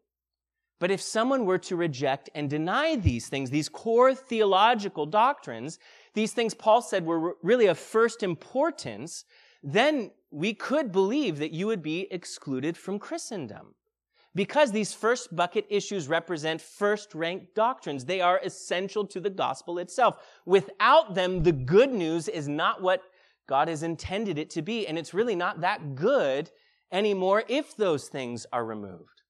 But 0.80 0.90
if 0.90 1.00
someone 1.00 1.44
were 1.44 1.58
to 1.58 1.76
reject 1.76 2.30
and 2.34 2.50
deny 2.50 2.96
these 2.96 3.28
things, 3.28 3.50
these 3.50 3.68
core 3.68 4.14
theological 4.14 5.06
doctrines, 5.06 5.78
these 6.14 6.32
things 6.32 6.52
Paul 6.52 6.82
said 6.82 7.06
were 7.06 7.36
really 7.42 7.66
of 7.66 7.78
first 7.78 8.22
importance, 8.24 9.24
then 9.62 10.10
we 10.30 10.52
could 10.52 10.90
believe 10.90 11.38
that 11.38 11.52
you 11.52 11.68
would 11.68 11.82
be 11.82 12.08
excluded 12.10 12.76
from 12.76 12.98
Christendom. 12.98 13.74
Because 14.34 14.72
these 14.72 14.92
first 14.92 15.34
bucket 15.34 15.64
issues 15.70 16.08
represent 16.08 16.60
first 16.60 17.14
rank 17.14 17.54
doctrines. 17.54 18.04
They 18.04 18.20
are 18.20 18.40
essential 18.44 19.06
to 19.06 19.20
the 19.20 19.30
gospel 19.30 19.78
itself. 19.78 20.16
Without 20.44 21.14
them, 21.14 21.44
the 21.44 21.52
good 21.52 21.92
news 21.92 22.26
is 22.26 22.48
not 22.48 22.82
what 22.82 23.00
God 23.46 23.68
has 23.68 23.82
intended 23.82 24.38
it 24.38 24.50
to 24.50 24.62
be. 24.62 24.86
And 24.86 24.98
it's 24.98 25.14
really 25.14 25.36
not 25.36 25.60
that 25.60 25.94
good 25.94 26.50
anymore 26.90 27.44
if 27.48 27.76
those 27.76 28.08
things 28.08 28.46
are 28.52 28.64
removed. 28.64 29.22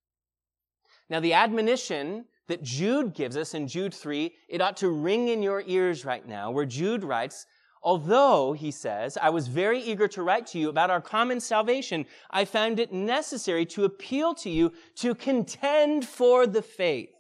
Now, 1.09 1.21
the 1.21 1.35
admonition 1.35 2.27
that 2.49 2.63
Jude 2.63 3.15
gives 3.15 3.37
us 3.37 3.55
in 3.55 3.69
Jude 3.69 3.95
3, 3.95 4.33
it 4.49 4.61
ought 4.61 4.77
to 4.79 4.89
ring 4.91 5.29
in 5.29 5.43
your 5.43 5.63
ears 5.67 6.05
right 6.05 6.27
now, 6.27 6.51
where 6.51 6.67
Jude 6.67 7.05
writes, 7.05 7.47
Although, 7.83 8.55
he 8.55 8.71
says, 8.71 9.19
I 9.21 9.29
was 9.29 9.47
very 9.47 9.79
eager 9.79 10.09
to 10.09 10.23
write 10.23 10.47
to 10.49 10.59
you 10.59 10.71
about 10.71 10.89
our 10.89 11.03
common 11.03 11.39
salvation, 11.39 12.07
I 12.31 12.47
found 12.47 12.81
it 12.81 12.95
necessary 12.95 13.67
to 13.67 13.85
appeal 13.85 14.35
to 14.37 14.49
you 14.49 14.73
to 14.97 15.15
contend 15.15 16.07
for 16.07 16.47
the 16.47 16.63
faith 16.63 17.11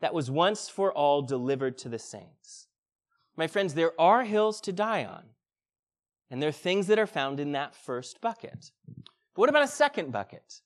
that 0.00 0.14
was 0.14 0.30
once 0.30 0.68
for 0.68 0.92
all 0.92 1.22
delivered 1.22 1.76
to 1.78 1.88
the 1.88 1.98
saints. 1.98 2.68
My 3.36 3.48
friends, 3.48 3.74
there 3.74 3.98
are 4.00 4.22
hills 4.22 4.60
to 4.62 4.72
die 4.72 5.04
on, 5.04 5.24
and 6.30 6.40
there 6.40 6.48
are 6.48 6.52
things 6.52 6.86
that 6.88 6.98
are 6.98 7.06
found 7.06 7.40
in 7.40 7.52
that 7.52 7.74
first 7.74 8.20
bucket. 8.20 8.70
But 8.96 9.40
what 9.40 9.48
about 9.50 9.64
a 9.64 9.68
second 9.68 10.12
bucket? 10.12 10.60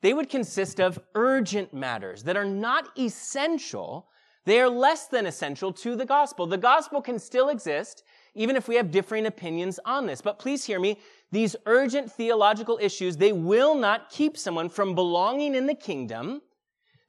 They 0.00 0.14
would 0.14 0.28
consist 0.28 0.80
of 0.80 0.98
urgent 1.14 1.72
matters 1.72 2.24
that 2.24 2.36
are 2.36 2.44
not 2.44 2.88
essential. 2.98 4.08
They 4.44 4.60
are 4.60 4.68
less 4.68 5.06
than 5.06 5.26
essential 5.26 5.72
to 5.74 5.94
the 5.94 6.04
gospel. 6.06 6.46
The 6.46 6.58
gospel 6.58 7.00
can 7.00 7.18
still 7.18 7.48
exist 7.48 8.02
even 8.34 8.56
if 8.56 8.66
we 8.66 8.76
have 8.76 8.90
differing 8.90 9.26
opinions 9.26 9.78
on 9.84 10.06
this. 10.06 10.20
But 10.20 10.38
please 10.38 10.64
hear 10.64 10.80
me. 10.80 10.98
These 11.30 11.56
urgent 11.66 12.10
theological 12.10 12.78
issues, 12.80 13.16
they 13.16 13.32
will 13.32 13.74
not 13.74 14.10
keep 14.10 14.36
someone 14.36 14.68
from 14.68 14.94
belonging 14.94 15.54
in 15.54 15.66
the 15.66 15.74
kingdom. 15.74 16.42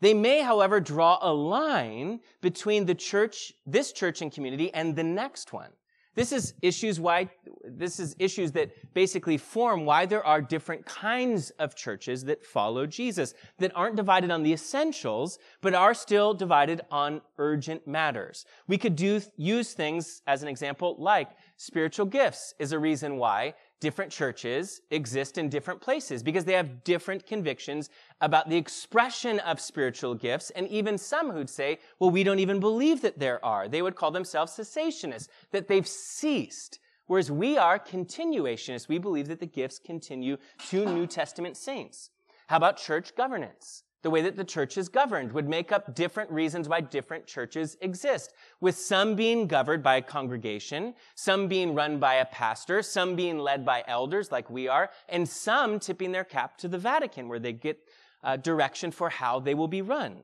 They 0.01 0.13
may, 0.13 0.41
however, 0.41 0.79
draw 0.79 1.17
a 1.21 1.33
line 1.33 2.19
between 2.41 2.85
the 2.85 2.95
church, 2.95 3.53
this 3.65 3.93
church 3.93 4.21
and 4.21 4.31
community, 4.31 4.73
and 4.73 4.95
the 4.95 5.03
next 5.03 5.53
one. 5.53 5.71
This 6.15 6.31
is 6.31 6.53
issues 6.61 6.99
why, 6.99 7.29
this 7.63 7.99
is 7.99 8.15
issues 8.19 8.51
that 8.51 8.71
basically 8.93 9.37
form 9.37 9.85
why 9.85 10.05
there 10.05 10.23
are 10.25 10.41
different 10.41 10.85
kinds 10.85 11.49
of 11.51 11.75
churches 11.75 12.23
that 12.25 12.45
follow 12.45 12.85
Jesus, 12.85 13.33
that 13.57 13.71
aren't 13.75 13.95
divided 13.95 14.29
on 14.29 14.43
the 14.43 14.53
essentials, 14.53 15.39
but 15.61 15.73
are 15.73 15.93
still 15.93 16.33
divided 16.33 16.81
on 16.91 17.21
urgent 17.39 17.87
matters. 17.87 18.45
We 18.67 18.77
could 18.77 18.95
do, 18.95 19.21
use 19.37 19.73
things 19.73 20.21
as 20.27 20.43
an 20.43 20.49
example 20.49 20.95
like 20.99 21.29
spiritual 21.57 22.05
gifts 22.05 22.53
is 22.59 22.73
a 22.73 22.79
reason 22.79 23.17
why 23.17 23.55
different 23.83 24.13
churches 24.13 24.79
exist 24.91 25.37
in 25.37 25.49
different 25.49 25.81
places 25.81 26.23
because 26.23 26.45
they 26.45 26.53
have 26.53 26.85
different 26.85 27.27
convictions 27.27 27.89
about 28.21 28.47
the 28.47 28.55
expression 28.55 29.39
of 29.41 29.59
spiritual 29.59 30.15
gifts. 30.15 30.51
And 30.51 30.69
even 30.69 30.97
some 30.97 31.29
who'd 31.29 31.49
say, 31.49 31.79
well, 31.99 32.09
we 32.09 32.23
don't 32.23 32.39
even 32.39 32.61
believe 32.61 33.01
that 33.01 33.19
there 33.19 33.43
are. 33.43 33.67
They 33.67 33.81
would 33.81 33.97
call 33.97 34.09
themselves 34.09 34.53
cessationists, 34.53 35.27
that 35.51 35.67
they've 35.67 35.85
ceased. 35.85 36.79
Whereas 37.07 37.29
we 37.29 37.57
are 37.57 37.77
continuationists. 37.77 38.87
We 38.87 38.99
believe 38.99 39.27
that 39.27 39.41
the 39.41 39.45
gifts 39.45 39.79
continue 39.79 40.37
to 40.69 40.85
New 40.85 41.05
Testament 41.05 41.57
saints. 41.57 42.09
How 42.47 42.55
about 42.55 42.77
church 42.77 43.17
governance? 43.17 43.83
The 44.03 44.09
way 44.09 44.21
that 44.21 44.35
the 44.35 44.43
church 44.43 44.77
is 44.77 44.89
governed 44.89 45.31
would 45.31 45.49
make 45.49 45.71
up 45.71 45.95
different 45.95 46.29
reasons 46.29 46.69
why 46.69 46.81
different 46.81 47.25
churches 47.25 47.77
exist, 47.81 48.33
with 48.61 48.77
some 48.77 49.15
being 49.15 49.47
governed 49.47 49.81
by 49.81 49.95
a 49.95 50.01
congregation, 50.01 50.93
some 51.15 51.47
being 51.47 51.73
run 51.73 51.99
by 51.99 52.15
a 52.15 52.25
pastor, 52.25 52.83
some 52.83 53.15
being 53.15 53.39
led 53.39 53.65
by 53.65 53.83
elders 53.87 54.31
like 54.31 54.49
we 54.49 54.67
are, 54.67 54.89
and 55.09 55.27
some 55.27 55.79
tipping 55.79 56.11
their 56.11 56.25
cap 56.25 56.57
to 56.57 56.67
the 56.67 56.77
Vatican 56.77 57.27
where 57.27 57.39
they 57.39 57.53
get 57.53 57.79
uh, 58.23 58.37
direction 58.37 58.91
for 58.91 59.09
how 59.09 59.39
they 59.39 59.53
will 59.53 59.67
be 59.67 59.81
run. 59.81 60.23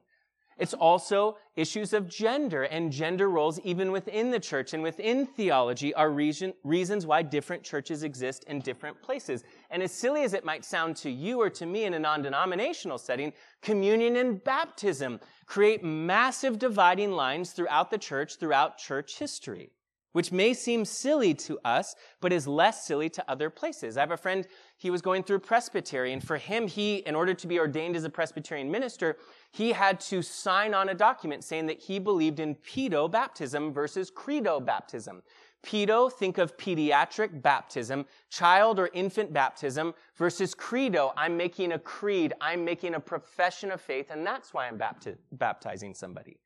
It's 0.59 0.73
also 0.73 1.37
issues 1.55 1.93
of 1.93 2.09
gender 2.09 2.63
and 2.63 2.91
gender 2.91 3.29
roles, 3.29 3.59
even 3.61 3.93
within 3.93 4.29
the 4.29 4.41
church 4.41 4.73
and 4.73 4.83
within 4.83 5.25
theology, 5.25 5.93
are 5.93 6.11
reason, 6.11 6.53
reasons 6.65 7.05
why 7.05 7.21
different 7.21 7.63
churches 7.63 8.03
exist 8.03 8.43
in 8.43 8.59
different 8.59 9.01
places. 9.01 9.45
And 9.69 9.81
as 9.81 9.93
silly 9.93 10.23
as 10.23 10.33
it 10.33 10.43
might 10.43 10.65
sound 10.65 10.97
to 10.97 11.09
you 11.09 11.39
or 11.39 11.49
to 11.51 11.65
me 11.65 11.85
in 11.85 11.93
a 11.93 11.99
non 11.99 12.21
denominational 12.21 12.97
setting, 12.97 13.31
communion 13.61 14.17
and 14.17 14.43
baptism 14.43 15.21
create 15.45 15.81
massive 15.81 16.59
dividing 16.59 17.13
lines 17.13 17.51
throughout 17.51 17.89
the 17.89 17.97
church, 17.97 18.35
throughout 18.35 18.77
church 18.77 19.17
history, 19.17 19.71
which 20.11 20.31
may 20.31 20.53
seem 20.53 20.83
silly 20.83 21.33
to 21.33 21.57
us, 21.63 21.95
but 22.19 22.33
is 22.33 22.47
less 22.47 22.85
silly 22.85 23.09
to 23.09 23.31
other 23.31 23.49
places. 23.49 23.95
I 23.95 24.01
have 24.01 24.11
a 24.11 24.17
friend, 24.17 24.45
he 24.77 24.89
was 24.89 25.01
going 25.01 25.23
through 25.23 25.39
Presbytery, 25.39 26.11
and 26.11 26.23
for 26.23 26.37
him, 26.37 26.67
he, 26.67 26.97
in 26.97 27.15
order 27.15 27.33
to 27.33 27.47
be 27.47 27.59
ordained 27.59 27.95
as 27.95 28.03
a 28.03 28.09
Presbyterian 28.09 28.69
minister, 28.69 29.17
he 29.51 29.71
had 29.71 29.99
to 30.01 30.21
sign 30.21 30.73
on 30.73 30.89
a 30.89 30.93
document 30.93 31.43
saying 31.43 31.67
that 31.67 31.79
he 31.79 31.99
believed 31.99 32.39
in 32.39 32.55
pedo 32.55 33.09
baptism 33.09 33.73
versus 33.73 34.11
credo 34.11 34.59
baptism. 34.59 35.21
Pedo, 35.63 36.11
think 36.11 36.37
of 36.37 36.55
pediatric 36.55 37.41
baptism, 37.41 38.05
child 38.29 38.79
or 38.79 38.89
infant 38.93 39.33
baptism 39.33 39.93
versus 40.15 40.55
credo. 40.55 41.11
I'm 41.17 41.35
making 41.35 41.73
a 41.73 41.79
creed. 41.79 42.33
I'm 42.39 42.63
making 42.63 42.93
a 42.93 42.99
profession 42.99 43.69
of 43.71 43.81
faith, 43.81 44.09
and 44.09 44.25
that's 44.25 44.53
why 44.53 44.67
I'm 44.67 44.77
bapti- 44.77 45.17
baptizing 45.33 45.93
somebody. 45.93 46.37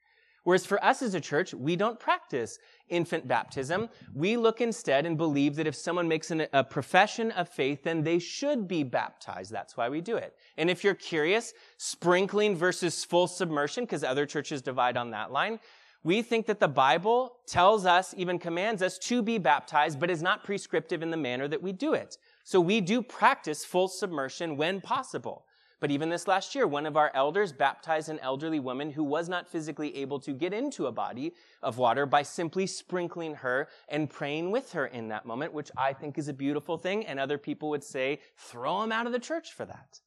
Whereas 0.43 0.65
for 0.65 0.83
us 0.83 1.01
as 1.01 1.13
a 1.13 1.21
church, 1.21 1.53
we 1.53 1.75
don't 1.75 1.99
practice 1.99 2.59
infant 2.89 3.27
baptism. 3.27 3.89
We 4.13 4.35
look 4.35 4.59
instead 4.59 5.05
and 5.05 5.17
believe 5.17 5.55
that 5.55 5.67
if 5.67 5.75
someone 5.75 6.07
makes 6.07 6.31
an, 6.31 6.47
a 6.51 6.63
profession 6.63 7.31
of 7.31 7.47
faith, 7.47 7.83
then 7.83 8.03
they 8.03 8.19
should 8.19 8.67
be 8.67 8.83
baptized. 8.83 9.51
That's 9.51 9.77
why 9.77 9.87
we 9.87 10.01
do 10.01 10.17
it. 10.17 10.35
And 10.57 10.69
if 10.69 10.83
you're 10.83 10.95
curious, 10.95 11.53
sprinkling 11.77 12.55
versus 12.57 13.05
full 13.05 13.27
submersion, 13.27 13.85
because 13.85 14.03
other 14.03 14.25
churches 14.25 14.61
divide 14.61 14.97
on 14.97 15.11
that 15.11 15.31
line, 15.31 15.59
we 16.03 16.21
think 16.21 16.47
that 16.47 16.59
the 16.59 16.67
Bible 16.67 17.37
tells 17.47 17.85
us, 17.85 18.13
even 18.17 18.37
commands 18.37 18.81
us 18.81 18.97
to 18.99 19.21
be 19.21 19.37
baptized, 19.37 19.99
but 20.01 20.09
is 20.09 20.21
not 20.21 20.43
prescriptive 20.43 21.01
in 21.01 21.11
the 21.11 21.17
manner 21.17 21.47
that 21.47 21.63
we 21.63 21.71
do 21.71 21.93
it. 21.93 22.17
So 22.43 22.59
we 22.59 22.81
do 22.81 23.01
practice 23.01 23.63
full 23.63 23.87
submersion 23.87 24.57
when 24.57 24.81
possible. 24.81 25.45
But 25.83 25.91
even 25.91 26.07
this 26.07 26.29
last 26.29 26.55
year, 26.55 26.65
one 26.65 26.85
of 26.85 26.95
our 26.95 27.11
elders 27.13 27.51
baptized 27.51 28.07
an 28.07 28.17
elderly 28.19 28.61
woman 28.61 28.89
who 28.89 29.03
was 29.03 29.27
not 29.27 29.49
physically 29.49 29.97
able 29.97 30.17
to 30.21 30.31
get 30.31 30.53
into 30.53 30.87
a 30.87 30.93
body 30.93 31.33
of 31.61 31.77
water 31.77 32.05
by 32.05 32.23
simply 32.23 32.67
sprinkling 32.67 33.35
her 33.35 33.67
and 33.89 34.09
praying 34.09 34.51
with 34.51 34.71
her 34.71 34.85
in 34.85 35.09
that 35.09 35.25
moment, 35.25 35.51
which 35.51 35.69
I 35.75 35.91
think 35.91 36.17
is 36.17 36.29
a 36.29 36.33
beautiful 36.33 36.77
thing. 36.77 37.05
And 37.05 37.19
other 37.19 37.37
people 37.37 37.67
would 37.71 37.83
say, 37.83 38.21
throw 38.37 38.81
him 38.81 38.93
out 38.93 39.07
of 39.07 39.11
the 39.11 39.19
church 39.19 39.51
for 39.51 39.65
that. 39.65 39.99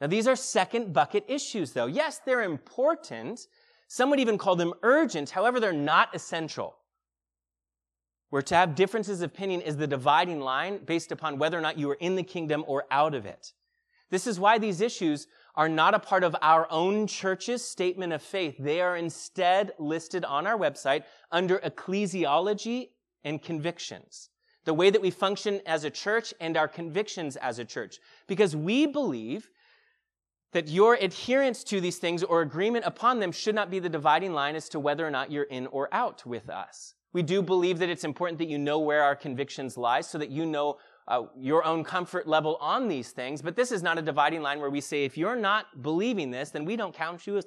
Now, 0.00 0.06
these 0.06 0.26
are 0.26 0.34
second 0.34 0.94
bucket 0.94 1.26
issues, 1.28 1.72
though. 1.72 1.84
Yes, 1.84 2.22
they're 2.24 2.44
important. 2.44 3.48
Some 3.88 4.08
would 4.08 4.18
even 4.18 4.38
call 4.38 4.56
them 4.56 4.72
urgent. 4.82 5.28
However, 5.28 5.60
they're 5.60 5.74
not 5.74 6.14
essential. 6.14 6.74
Where 8.30 8.40
to 8.40 8.54
have 8.54 8.74
differences 8.74 9.20
of 9.20 9.30
opinion 9.30 9.60
is 9.60 9.76
the 9.76 9.86
dividing 9.86 10.40
line 10.40 10.78
based 10.86 11.12
upon 11.12 11.38
whether 11.38 11.58
or 11.58 11.60
not 11.60 11.78
you 11.78 11.90
are 11.90 11.98
in 12.00 12.16
the 12.16 12.22
kingdom 12.22 12.64
or 12.66 12.86
out 12.90 13.14
of 13.14 13.26
it. 13.26 13.52
This 14.10 14.26
is 14.26 14.38
why 14.38 14.58
these 14.58 14.80
issues 14.80 15.26
are 15.54 15.68
not 15.68 15.94
a 15.94 15.98
part 15.98 16.22
of 16.22 16.36
our 16.42 16.66
own 16.70 17.06
church's 17.06 17.64
statement 17.64 18.12
of 18.12 18.22
faith. 18.22 18.56
They 18.58 18.80
are 18.80 18.96
instead 18.96 19.72
listed 19.78 20.24
on 20.24 20.46
our 20.46 20.58
website 20.58 21.04
under 21.32 21.58
ecclesiology 21.58 22.90
and 23.24 23.42
convictions. 23.42 24.28
The 24.64 24.74
way 24.74 24.90
that 24.90 25.00
we 25.00 25.10
function 25.10 25.60
as 25.64 25.84
a 25.84 25.90
church 25.90 26.34
and 26.40 26.56
our 26.56 26.68
convictions 26.68 27.36
as 27.36 27.58
a 27.58 27.64
church. 27.64 27.98
Because 28.26 28.54
we 28.54 28.86
believe 28.86 29.48
that 30.52 30.68
your 30.68 30.94
adherence 30.94 31.64
to 31.64 31.80
these 31.80 31.98
things 31.98 32.22
or 32.22 32.42
agreement 32.42 32.84
upon 32.84 33.20
them 33.20 33.32
should 33.32 33.54
not 33.54 33.70
be 33.70 33.78
the 33.78 33.88
dividing 33.88 34.32
line 34.32 34.56
as 34.56 34.68
to 34.70 34.80
whether 34.80 35.06
or 35.06 35.10
not 35.10 35.30
you're 35.30 35.44
in 35.44 35.66
or 35.68 35.88
out 35.92 36.24
with 36.26 36.48
us. 36.48 36.94
We 37.12 37.22
do 37.22 37.42
believe 37.42 37.78
that 37.78 37.88
it's 37.88 38.04
important 38.04 38.38
that 38.38 38.48
you 38.48 38.58
know 38.58 38.78
where 38.78 39.02
our 39.02 39.16
convictions 39.16 39.76
lie 39.76 40.02
so 40.02 40.18
that 40.18 40.30
you 40.30 40.44
know 40.44 40.76
uh, 41.08 41.22
your 41.38 41.64
own 41.64 41.84
comfort 41.84 42.26
level 42.26 42.56
on 42.60 42.88
these 42.88 43.10
things. 43.10 43.42
But 43.42 43.56
this 43.56 43.70
is 43.70 43.82
not 43.82 43.98
a 43.98 44.02
dividing 44.02 44.42
line 44.42 44.60
where 44.60 44.70
we 44.70 44.80
say, 44.80 45.04
if 45.04 45.16
you're 45.16 45.36
not 45.36 45.82
believing 45.82 46.30
this, 46.30 46.50
then 46.50 46.64
we 46.64 46.76
don't 46.76 46.94
count 46.94 47.26
you 47.26 47.36
as, 47.36 47.46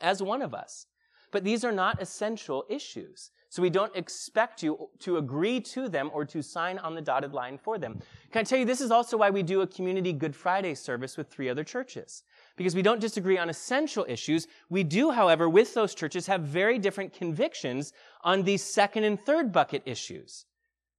as 0.00 0.22
one 0.22 0.42
of 0.42 0.54
us. 0.54 0.86
But 1.30 1.44
these 1.44 1.64
are 1.64 1.72
not 1.72 2.00
essential 2.00 2.64
issues. 2.68 3.30
So 3.50 3.62
we 3.62 3.70
don't 3.70 3.94
expect 3.96 4.62
you 4.62 4.90
to 5.00 5.16
agree 5.16 5.58
to 5.60 5.88
them 5.88 6.10
or 6.12 6.26
to 6.26 6.42
sign 6.42 6.78
on 6.78 6.94
the 6.94 7.00
dotted 7.00 7.32
line 7.32 7.56
for 7.56 7.78
them. 7.78 7.98
Can 8.30 8.40
I 8.40 8.42
tell 8.42 8.58
you, 8.58 8.66
this 8.66 8.82
is 8.82 8.90
also 8.90 9.16
why 9.16 9.30
we 9.30 9.42
do 9.42 9.62
a 9.62 9.66
community 9.66 10.12
Good 10.12 10.36
Friday 10.36 10.74
service 10.74 11.16
with 11.16 11.28
three 11.28 11.48
other 11.48 11.64
churches. 11.64 12.24
Because 12.56 12.74
we 12.74 12.82
don't 12.82 13.00
disagree 13.00 13.38
on 13.38 13.48
essential 13.48 14.04
issues. 14.06 14.48
We 14.68 14.84
do, 14.84 15.10
however, 15.10 15.48
with 15.48 15.72
those 15.72 15.94
churches 15.94 16.26
have 16.26 16.42
very 16.42 16.78
different 16.78 17.14
convictions 17.14 17.94
on 18.22 18.42
these 18.42 18.62
second 18.62 19.04
and 19.04 19.18
third 19.24 19.50
bucket 19.50 19.82
issues 19.86 20.44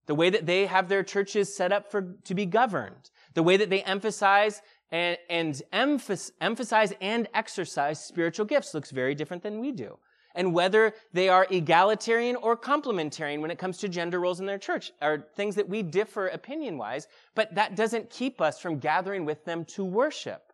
the 0.10 0.16
way 0.16 0.32
that 0.32 0.48
they 0.48 0.66
have 0.66 0.90
their 0.90 1.04
churches 1.04 1.56
set 1.56 1.72
up 1.72 1.92
for, 1.92 2.16
to 2.24 2.34
be 2.34 2.44
governed, 2.44 3.12
the 3.36 3.44
way 3.44 3.58
that 3.58 3.70
they 3.70 3.84
emphasize 3.84 4.64
and, 4.92 5.20
and 5.30 5.62
emphasize 5.72 6.94
and 7.00 7.28
exercise 7.36 8.04
spiritual 8.04 8.48
gifts 8.48 8.74
looks 8.74 8.90
very 8.90 9.14
different 9.14 9.44
than 9.44 9.60
we 9.60 9.72
do. 9.72 10.00
And 10.34 10.52
whether 10.52 10.96
they 11.14 11.30
are 11.30 11.46
egalitarian 11.52 12.36
or 12.38 12.58
complementarian 12.58 13.40
when 13.40 13.52
it 13.52 13.60
comes 13.60 13.78
to 13.78 13.88
gender 13.88 14.20
roles 14.20 14.40
in 14.40 14.48
their 14.48 14.58
church 14.58 14.92
are 15.00 15.28
things 15.36 15.54
that 15.54 15.70
we 15.70 15.84
differ 15.84 16.30
opinion 16.30 16.80
wise, 16.80 17.08
but 17.36 17.54
that 17.54 17.76
doesn't 17.76 18.10
keep 18.10 18.42
us 18.42 18.60
from 18.60 18.80
gathering 18.80 19.26
with 19.26 19.46
them 19.46 19.64
to 19.66 19.86
worship. 19.86 20.54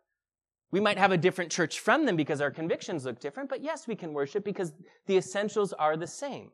We 0.72 0.82
might 0.82 0.98
have 0.98 1.14
a 1.14 1.18
different 1.18 1.50
church 1.50 1.80
from 1.80 2.06
them 2.06 2.18
because 2.18 2.42
our 2.42 2.52
convictions 2.52 3.06
look 3.06 3.22
different, 3.22 3.50
but 3.50 3.64
yes, 3.64 3.88
we 3.88 3.96
can 3.96 4.12
worship 4.12 4.44
because 4.44 4.74
the 5.06 5.16
essentials 5.16 5.72
are 5.72 5.96
the 5.96 6.08
same. 6.08 6.52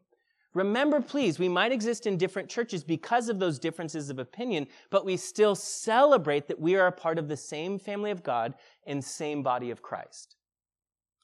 Remember, 0.54 1.00
please, 1.00 1.40
we 1.40 1.48
might 1.48 1.72
exist 1.72 2.06
in 2.06 2.18
different 2.18 2.50
churches 2.50 2.84
because 2.84 3.30
of 3.30 3.40
those 3.40 3.58
differences 3.58 4.10
of 4.10 4.20
opinion, 4.20 4.68
but 4.90 5.06
we 5.06 5.16
still 5.16 5.56
celebrate 5.56 6.48
that 6.48 6.60
we 6.60 6.76
are 6.76 6.88
a 6.88 6.92
part 6.92 7.18
of 7.18 7.30
the 7.30 7.38
same 7.38 7.80
family 7.80 8.12
of 8.12 8.22
God 8.22 8.56
and 8.86 9.04
same 9.04 9.44
body 9.44 9.72
of 9.72 9.82
Christ. 9.82 10.36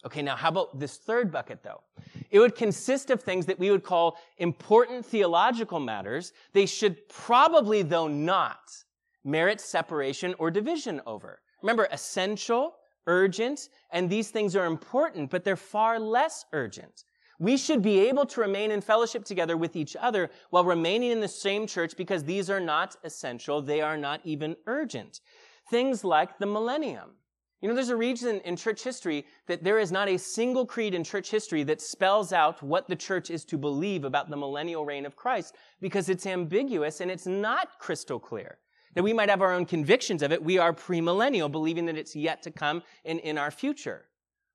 Okay, 0.05 0.21
now 0.21 0.35
how 0.35 0.49
about 0.49 0.79
this 0.79 0.97
third 0.97 1.31
bucket 1.31 1.63
though? 1.63 1.81
It 2.29 2.39
would 2.39 2.55
consist 2.55 3.09
of 3.09 3.21
things 3.21 3.45
that 3.47 3.59
we 3.59 3.71
would 3.71 3.83
call 3.83 4.17
important 4.37 5.05
theological 5.05 5.79
matters. 5.79 6.31
They 6.53 6.65
should 6.65 7.09
probably, 7.09 7.81
though 7.81 8.07
not, 8.07 8.71
merit 9.25 9.59
separation 9.59 10.35
or 10.39 10.51
division 10.51 11.01
over. 11.05 11.41
Remember, 11.61 11.87
essential, 11.91 12.75
urgent, 13.07 13.69
and 13.91 14.09
these 14.09 14.29
things 14.29 14.55
are 14.55 14.65
important, 14.65 15.29
but 15.29 15.43
they're 15.43 15.55
far 15.55 15.99
less 15.99 16.45
urgent. 16.53 17.03
We 17.39 17.55
should 17.57 17.83
be 17.83 17.99
able 18.07 18.25
to 18.27 18.41
remain 18.41 18.71
in 18.71 18.81
fellowship 18.81 19.23
together 19.23 19.57
with 19.57 19.75
each 19.75 19.95
other 19.99 20.31
while 20.49 20.65
remaining 20.65 21.11
in 21.11 21.19
the 21.19 21.27
same 21.27 21.67
church 21.67 21.95
because 21.95 22.23
these 22.23 22.49
are 22.49 22.59
not 22.59 22.95
essential. 23.03 23.61
They 23.61 23.81
are 23.81 23.97
not 23.97 24.21
even 24.23 24.55
urgent. 24.65 25.21
Things 25.69 26.03
like 26.03 26.39
the 26.39 26.47
millennium. 26.47 27.11
You 27.61 27.67
know, 27.69 27.75
there's 27.75 27.89
a 27.89 27.97
reason 27.97 28.39
in 28.41 28.55
church 28.55 28.83
history 28.83 29.25
that 29.47 29.63
there 29.63 29.79
is 29.79 29.91
not 29.91 30.07
a 30.07 30.17
single 30.17 30.65
creed 30.65 30.93
in 30.93 31.03
church 31.03 31.29
history 31.29 31.63
that 31.63 31.81
spells 31.81 32.31
out 32.31 32.61
what 32.61 32.87
the 32.87 32.95
church 32.95 33.31
is 33.31 33.43
to 33.45 33.57
believe 33.57 34.03
about 34.03 34.29
the 34.29 34.37
millennial 34.37 34.85
reign 34.85 35.05
of 35.05 35.15
Christ 35.15 35.55
because 35.81 36.07
it's 36.09 36.27
ambiguous 36.27 37.01
and 37.01 37.09
it's 37.09 37.25
not 37.25 37.79
crystal 37.79 38.19
clear. 38.19 38.59
Now, 38.95 39.01
we 39.03 39.13
might 39.13 39.29
have 39.29 39.41
our 39.41 39.53
own 39.53 39.65
convictions 39.65 40.23
of 40.23 40.31
it. 40.31 40.43
We 40.43 40.57
are 40.57 40.73
premillennial, 40.73 41.51
believing 41.51 41.85
that 41.85 41.97
it's 41.97 42.15
yet 42.15 42.41
to 42.43 42.51
come 42.51 42.81
and 43.05 43.19
in 43.19 43.37
our 43.37 43.51
future. 43.51 44.05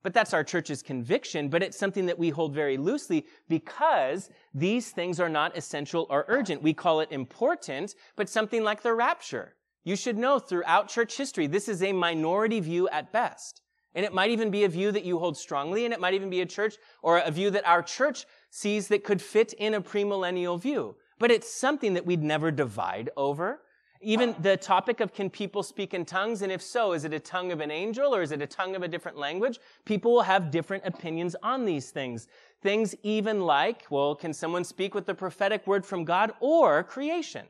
But 0.03 0.15
that's 0.15 0.35
our 0.35 0.43
church's 0.43 0.83
conviction, 0.83 1.49
but 1.49 1.63
it's 1.63 1.79
something 1.79 2.07
that 2.07 2.19
we 2.19 2.31
hold 2.31 2.55
very 2.55 2.77
loosely 2.77 3.27
because 3.49 4.31
these 4.53 4.91
things 4.91 5.21
are 5.21 5.29
not 5.29 5.57
essential 5.57 6.07
or 6.11 6.25
urgent. 6.29 6.63
We 6.63 6.75
call 6.75 7.01
it 7.01 7.13
important, 7.13 7.95
but 8.17 8.29
something 8.29 8.65
like 8.65 8.83
the 8.83 8.95
rapture. 8.95 9.55
You 9.85 9.97
should 9.97 10.19
know 10.19 10.39
throughout 10.39 10.89
church 10.89 11.17
history, 11.17 11.47
this 11.47 11.69
is 11.69 11.83
a 11.83 11.93
minority 11.93 12.61
view 12.61 12.89
at 12.89 13.13
best. 13.13 13.63
And 13.95 14.05
it 14.07 14.15
might 14.15 14.31
even 14.31 14.51
be 14.51 14.65
a 14.65 14.69
view 14.69 14.91
that 14.93 15.05
you 15.05 15.19
hold 15.19 15.37
strongly, 15.37 15.85
and 15.85 15.93
it 15.93 16.01
might 16.01 16.15
even 16.15 16.31
be 16.31 16.41
a 16.41 16.47
church 16.47 16.77
or 17.03 17.19
a 17.19 17.31
view 17.31 17.51
that 17.51 17.67
our 17.67 17.83
church 17.83 18.25
sees 18.51 18.89
that 18.89 19.05
could 19.05 19.21
fit 19.21 19.53
in 19.53 19.75
a 19.75 19.83
premillennial 19.83 20.61
view. 20.61 20.97
But 21.19 21.31
it's 21.31 21.53
something 21.53 21.95
that 21.95 22.07
we'd 22.07 22.23
never 22.23 22.51
divide 22.51 23.11
over. 23.17 23.61
Even 24.03 24.35
the 24.41 24.57
topic 24.57 25.01
of 25.01 25.15
can 25.15 25.31
people 25.31 25.63
speak 25.63 25.95
in 25.95 26.05
tongues? 26.05 26.43
And 26.43 26.51
if 26.51 26.61
so, 26.61 26.93
is 26.93 27.05
it 27.05 27.13
a 27.13 27.21
tongue 27.21 27.53
of 27.53 27.61
an 27.61 27.71
angel 27.71 28.15
or 28.15 28.23
is 28.23 28.33
it 28.33 28.43
a 28.43 28.47
tongue 28.47 28.75
of 28.75 28.83
a 28.83 28.89
different 28.89 29.17
language? 29.17 29.61
People 29.85 30.13
will 30.13 30.23
have 30.23 30.51
different 30.51 30.85
opinions 30.85 31.37
on 31.43 31.65
these 31.65 31.91
things. 31.91 32.27
Things 32.63 32.95
even 33.03 33.43
like, 33.43 33.87
well, 33.91 34.15
can 34.15 34.33
someone 34.33 34.65
speak 34.65 34.95
with 34.95 35.07
the 35.07 35.15
prophetic 35.15 35.67
word 35.67 35.87
from 35.87 36.05
God 36.05 36.33
or 36.41 36.83
creation? 36.83 37.47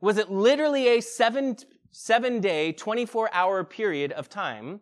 Was 0.00 0.16
it 0.16 0.30
literally 0.30 0.88
a 0.88 1.00
seven, 1.00 1.56
seven 1.90 2.40
day, 2.40 2.72
24 2.72 3.30
hour 3.32 3.64
period 3.64 4.12
of 4.12 4.28
time 4.28 4.80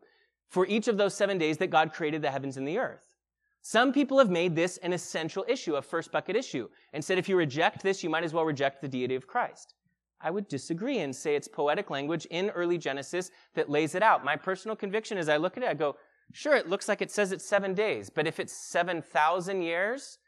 for 0.48 0.66
each 0.66 0.88
of 0.88 0.96
those 0.96 1.14
seven 1.14 1.38
days 1.38 1.58
that 1.58 1.70
God 1.70 1.92
created 1.92 2.22
the 2.22 2.30
heavens 2.30 2.56
and 2.56 2.68
the 2.68 2.78
earth? 2.78 3.08
Some 3.62 3.92
people 3.92 4.18
have 4.18 4.30
made 4.30 4.54
this 4.54 4.78
an 4.78 4.92
essential 4.92 5.44
issue, 5.48 5.76
a 5.76 5.82
first 5.82 6.12
bucket 6.12 6.36
issue, 6.36 6.68
and 6.92 7.04
said 7.04 7.18
if 7.18 7.28
you 7.28 7.36
reject 7.36 7.82
this, 7.82 8.02
you 8.02 8.10
might 8.10 8.24
as 8.24 8.32
well 8.32 8.44
reject 8.44 8.80
the 8.80 8.88
deity 8.88 9.14
of 9.14 9.26
Christ. 9.26 9.74
I 10.20 10.30
would 10.30 10.48
disagree 10.48 10.98
and 10.98 11.14
say 11.14 11.36
it's 11.36 11.48
poetic 11.48 11.90
language 11.90 12.26
in 12.26 12.50
early 12.50 12.78
Genesis 12.78 13.30
that 13.54 13.70
lays 13.70 13.94
it 13.94 14.02
out. 14.02 14.24
My 14.24 14.36
personal 14.36 14.76
conviction 14.76 15.18
as 15.18 15.28
I 15.28 15.36
look 15.36 15.56
at 15.56 15.62
it, 15.62 15.68
I 15.68 15.74
go, 15.74 15.96
sure, 16.32 16.56
it 16.56 16.68
looks 16.68 16.88
like 16.88 17.00
it 17.00 17.10
says 17.10 17.32
it's 17.32 17.48
seven 17.48 17.74
days, 17.74 18.10
but 18.10 18.26
if 18.26 18.40
it's 18.40 18.52
7,000 18.52 19.62
years, 19.62 20.18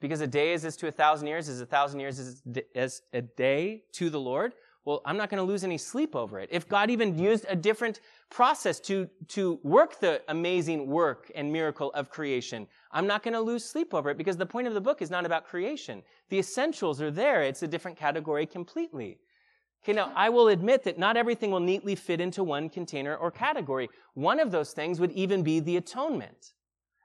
because 0.00 0.20
a 0.20 0.26
day 0.26 0.52
is 0.52 0.64
as 0.64 0.76
to 0.76 0.88
a 0.88 0.92
thousand 0.92 1.26
years, 1.26 1.48
as 1.48 1.60
a 1.60 1.66
thousand 1.66 2.00
years 2.00 2.18
is 2.18 2.42
as 2.74 3.02
a 3.12 3.22
day 3.22 3.82
to 3.92 4.10
the 4.10 4.20
Lord, 4.20 4.52
well, 4.86 5.02
I'm 5.04 5.16
not 5.16 5.30
going 5.30 5.38
to 5.38 5.44
lose 5.44 5.64
any 5.64 5.78
sleep 5.78 6.14
over 6.14 6.38
it. 6.38 6.48
If 6.52 6.68
God 6.68 6.90
even 6.90 7.18
used 7.18 7.44
a 7.48 7.56
different 7.56 8.00
process 8.30 8.78
to, 8.80 9.10
to 9.28 9.58
work 9.64 9.98
the 9.98 10.22
amazing 10.28 10.86
work 10.86 11.30
and 11.34 11.52
miracle 11.52 11.90
of 11.94 12.08
creation, 12.08 12.68
I'm 12.92 13.08
not 13.08 13.24
going 13.24 13.34
to 13.34 13.40
lose 13.40 13.64
sleep 13.64 13.92
over 13.92 14.10
it 14.10 14.16
because 14.16 14.36
the 14.36 14.46
point 14.46 14.68
of 14.68 14.74
the 14.74 14.80
book 14.80 15.02
is 15.02 15.10
not 15.10 15.26
about 15.26 15.44
creation. 15.44 16.04
The 16.28 16.38
essentials 16.38 17.02
are 17.02 17.10
there. 17.10 17.42
It's 17.42 17.64
a 17.64 17.68
different 17.68 17.98
category 17.98 18.46
completely. 18.46 19.18
Okay, 19.82 19.92
now 19.92 20.12
I 20.14 20.28
will 20.28 20.48
admit 20.48 20.84
that 20.84 21.00
not 21.00 21.16
everything 21.16 21.50
will 21.50 21.60
neatly 21.60 21.96
fit 21.96 22.20
into 22.20 22.44
one 22.44 22.68
container 22.68 23.16
or 23.16 23.32
category. 23.32 23.88
One 24.14 24.38
of 24.38 24.52
those 24.52 24.72
things 24.72 25.00
would 25.00 25.12
even 25.12 25.42
be 25.42 25.58
the 25.58 25.78
atonement. 25.78 26.52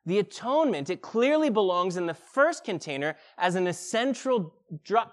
The 0.06 0.20
atonement, 0.20 0.90
it 0.90 1.02
clearly 1.02 1.52
belongs 1.52 1.96
in 1.96 2.08
the 2.08 2.14
first 2.14 2.64
container 2.64 3.16
as 3.38 3.54
an 3.56 3.68
essential 3.68 4.56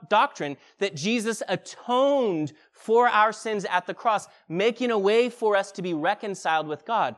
doctrine 0.08 0.56
that 0.78 0.96
Jesus 0.96 1.42
atoned 1.46 2.54
for 2.72 3.06
our 3.06 3.32
sins 3.32 3.66
at 3.66 3.86
the 3.86 3.92
cross, 3.92 4.28
making 4.48 4.90
a 4.90 4.98
way 4.98 5.28
for 5.28 5.56
us 5.56 5.72
to 5.72 5.82
be 5.82 5.92
reconciled 5.92 6.66
with 6.66 6.86
God. 6.86 7.16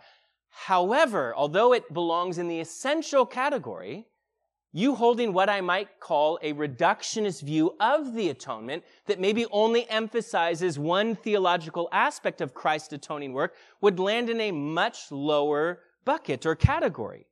However, 0.48 1.32
although 1.36 1.72
it 1.72 1.94
belongs 1.94 2.38
in 2.38 2.48
the 2.48 2.58
essential 2.58 3.24
category, 3.24 4.06
you 4.72 4.96
holding 4.96 5.32
what 5.32 5.48
I 5.48 5.60
might 5.60 6.00
call 6.00 6.38
a 6.42 6.52
reductionist 6.52 7.42
view 7.42 7.76
of 7.80 8.14
the 8.14 8.30
atonement 8.30 8.84
that 9.06 9.20
maybe 9.20 9.46
only 9.52 9.88
emphasizes 9.88 10.78
one 10.78 11.14
theological 11.14 11.88
aspect 11.92 12.40
of 12.40 12.54
Christ's 12.54 12.92
atoning 12.94 13.32
work 13.32 13.54
would 13.80 14.00
land 14.00 14.28
in 14.28 14.40
a 14.40 14.52
much 14.52 15.10
lower 15.10 15.80
bucket 16.04 16.46
or 16.46 16.54
category. 16.54 17.26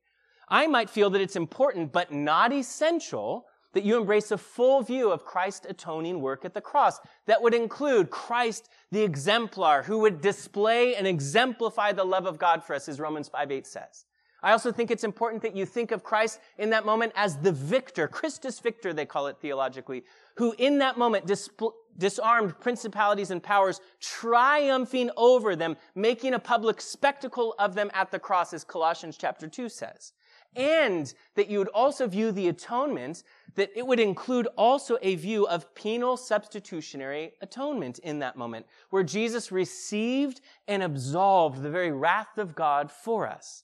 I 0.49 0.67
might 0.67 0.89
feel 0.89 1.09
that 1.11 1.21
it's 1.21 1.35
important, 1.35 1.91
but 1.91 2.11
not 2.11 2.51
essential, 2.51 3.45
that 3.73 3.83
you 3.83 3.97
embrace 3.97 4.31
a 4.31 4.37
full 4.37 4.81
view 4.81 5.11
of 5.11 5.25
Christ's 5.25 5.67
atoning 5.69 6.21
work 6.21 6.43
at 6.43 6.53
the 6.53 6.61
cross. 6.61 6.99
That 7.27 7.41
would 7.41 7.53
include 7.53 8.09
Christ, 8.09 8.69
the 8.91 9.03
exemplar, 9.03 9.83
who 9.83 9.99
would 9.99 10.21
display 10.21 10.95
and 10.95 11.05
exemplify 11.05 11.91
the 11.91 12.03
love 12.03 12.25
of 12.25 12.39
God 12.39 12.63
for 12.63 12.73
us, 12.73 12.89
as 12.89 12.99
Romans 12.99 13.29
5 13.29 13.51
8 13.51 13.67
says. 13.67 14.05
I 14.41 14.53
also 14.53 14.71
think 14.71 14.89
it's 14.89 15.03
important 15.03 15.41
that 15.43 15.55
you 15.55 15.65
think 15.65 15.91
of 15.91 16.01
Christ 16.01 16.39
in 16.57 16.69
that 16.69 16.85
moment 16.85 17.11
as 17.15 17.37
the 17.37 17.51
victor, 17.51 18.07
Christus 18.07 18.59
victor, 18.59 18.93
they 18.93 19.05
call 19.05 19.27
it 19.27 19.37
theologically, 19.41 20.03
who 20.35 20.55
in 20.57 20.77
that 20.79 20.97
moment 20.97 21.27
displ- 21.27 21.73
disarmed 21.97 22.57
principalities 22.59 23.31
and 23.31 23.43
powers, 23.43 23.81
triumphing 23.99 25.11
over 25.17 25.57
them, 25.57 25.75
making 25.93 26.33
a 26.33 26.39
public 26.39 26.79
spectacle 26.79 27.53
of 27.59 27.75
them 27.75 27.91
at 27.93 28.11
the 28.11 28.19
cross, 28.19 28.53
as 28.53 28.63
Colossians 28.63 29.17
chapter 29.17 29.47
2 29.47 29.67
says 29.67 30.13
and 30.55 31.13
that 31.35 31.49
you 31.49 31.59
would 31.59 31.67
also 31.69 32.07
view 32.07 32.31
the 32.31 32.47
atonement, 32.47 33.23
that 33.55 33.69
it 33.75 33.85
would 33.85 33.99
include 33.99 34.47
also 34.57 34.97
a 35.01 35.15
view 35.15 35.47
of 35.47 35.73
penal 35.75 36.17
substitutionary 36.17 37.33
atonement 37.41 37.99
in 37.99 38.19
that 38.19 38.35
moment, 38.35 38.65
where 38.89 39.03
Jesus 39.03 39.51
received 39.51 40.41
and 40.67 40.81
absolved 40.81 41.61
the 41.61 41.69
very 41.69 41.91
wrath 41.91 42.37
of 42.37 42.55
God 42.55 42.91
for 42.91 43.27
us. 43.27 43.63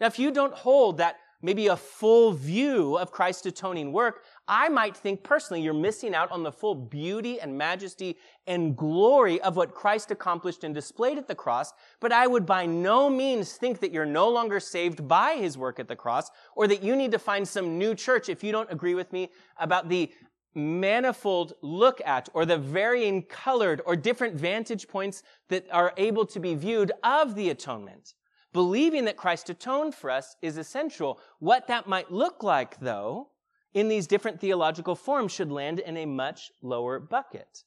Now, 0.00 0.06
if 0.06 0.18
you 0.18 0.30
don't 0.30 0.54
hold 0.54 0.98
that 0.98 1.16
maybe 1.42 1.68
a 1.68 1.76
full 1.76 2.32
view 2.32 2.96
of 2.96 3.12
Christ's 3.12 3.46
atoning 3.46 3.92
work, 3.92 4.24
I 4.48 4.68
might 4.68 4.96
think 4.96 5.24
personally 5.24 5.62
you're 5.62 5.74
missing 5.74 6.14
out 6.14 6.30
on 6.30 6.42
the 6.42 6.52
full 6.52 6.74
beauty 6.74 7.40
and 7.40 7.58
majesty 7.58 8.16
and 8.46 8.76
glory 8.76 9.40
of 9.40 9.56
what 9.56 9.74
Christ 9.74 10.12
accomplished 10.12 10.62
and 10.62 10.74
displayed 10.74 11.18
at 11.18 11.26
the 11.26 11.34
cross, 11.34 11.72
but 12.00 12.12
I 12.12 12.26
would 12.28 12.46
by 12.46 12.64
no 12.64 13.10
means 13.10 13.54
think 13.54 13.80
that 13.80 13.90
you're 13.92 14.06
no 14.06 14.28
longer 14.28 14.60
saved 14.60 15.08
by 15.08 15.34
his 15.34 15.58
work 15.58 15.80
at 15.80 15.88
the 15.88 15.96
cross 15.96 16.30
or 16.54 16.68
that 16.68 16.82
you 16.82 16.94
need 16.94 17.10
to 17.12 17.18
find 17.18 17.46
some 17.46 17.76
new 17.76 17.94
church 17.94 18.28
if 18.28 18.44
you 18.44 18.52
don't 18.52 18.70
agree 18.70 18.94
with 18.94 19.12
me 19.12 19.30
about 19.58 19.88
the 19.88 20.12
manifold 20.54 21.52
look 21.60 22.00
at 22.06 22.28
or 22.32 22.46
the 22.46 22.56
varying 22.56 23.22
colored 23.22 23.82
or 23.84 23.96
different 23.96 24.34
vantage 24.34 24.88
points 24.88 25.22
that 25.48 25.66
are 25.70 25.92
able 25.96 26.24
to 26.24 26.40
be 26.40 26.54
viewed 26.54 26.92
of 27.02 27.34
the 27.34 27.50
atonement. 27.50 28.14
Believing 28.52 29.04
that 29.04 29.18
Christ 29.18 29.50
atoned 29.50 29.94
for 29.94 30.10
us 30.10 30.36
is 30.40 30.56
essential. 30.56 31.20
What 31.40 31.66
that 31.66 31.86
might 31.86 32.10
look 32.10 32.42
like, 32.42 32.80
though, 32.80 33.28
in 33.74 33.88
these 33.88 34.06
different 34.06 34.40
theological 34.40 34.94
forms 34.94 35.32
should 35.32 35.52
land 35.52 35.80
in 35.80 35.96
a 35.96 36.06
much 36.06 36.50
lower 36.62 36.98
bucket. 36.98 37.64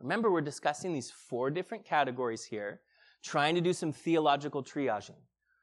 Remember, 0.00 0.30
we're 0.30 0.40
discussing 0.40 0.92
these 0.92 1.10
four 1.10 1.50
different 1.50 1.84
categories 1.84 2.44
here, 2.44 2.80
trying 3.22 3.54
to 3.54 3.60
do 3.60 3.72
some 3.72 3.92
theological 3.92 4.62
triaging. 4.62 5.18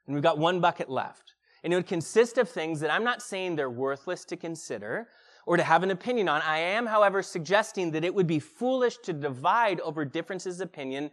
And 0.05 0.13
we've 0.13 0.23
got 0.23 0.37
one 0.37 0.59
bucket 0.59 0.89
left. 0.89 1.33
And 1.63 1.73
it 1.73 1.75
would 1.75 1.87
consist 1.87 2.37
of 2.37 2.49
things 2.49 2.79
that 2.81 2.91
I'm 2.91 3.03
not 3.03 3.21
saying 3.21 3.55
they're 3.55 3.69
worthless 3.69 4.25
to 4.25 4.37
consider 4.37 5.09
or 5.45 5.57
to 5.57 5.63
have 5.63 5.81
an 5.81 5.91
opinion 5.91 6.29
on. 6.29 6.41
I 6.41 6.59
am, 6.59 6.85
however, 6.85 7.23
suggesting 7.23 7.91
that 7.91 8.03
it 8.03 8.13
would 8.13 8.27
be 8.27 8.39
foolish 8.39 8.97
to 8.99 9.13
divide 9.13 9.79
over 9.79 10.05
differences 10.05 10.61
of 10.61 10.67
opinion 10.67 11.09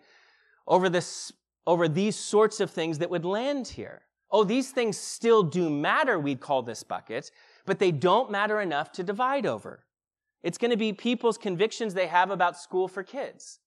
over 0.67 0.89
this 0.89 1.33
over 1.67 1.89
these 1.89 2.17
sorts 2.17 2.61
of 2.61 2.71
things 2.71 2.99
that 2.99 3.09
would 3.09 3.25
land 3.25 3.67
here. 3.67 4.03
Oh, 4.31 4.45
these 4.45 4.71
things 4.71 4.99
still 4.99 5.43
do 5.43 5.71
matter, 5.71 6.19
we'd 6.19 6.41
call 6.41 6.63
this 6.63 6.83
bucket, 6.83 7.31
but 7.67 7.79
they 7.79 7.91
don't 7.91 8.31
matter 8.31 8.61
enough 8.61 8.93
to 8.93 9.03
divide 9.03 9.47
over. 9.47 9.85
It's 10.43 10.59
going 10.59 10.71
to 10.71 10.77
be 10.77 10.93
people's 10.93 11.39
convictions 11.39 11.95
they 11.95 12.07
have 12.07 12.31
about 12.31 12.59
school 12.59 12.89
for 12.89 13.03
kids. 13.03 13.61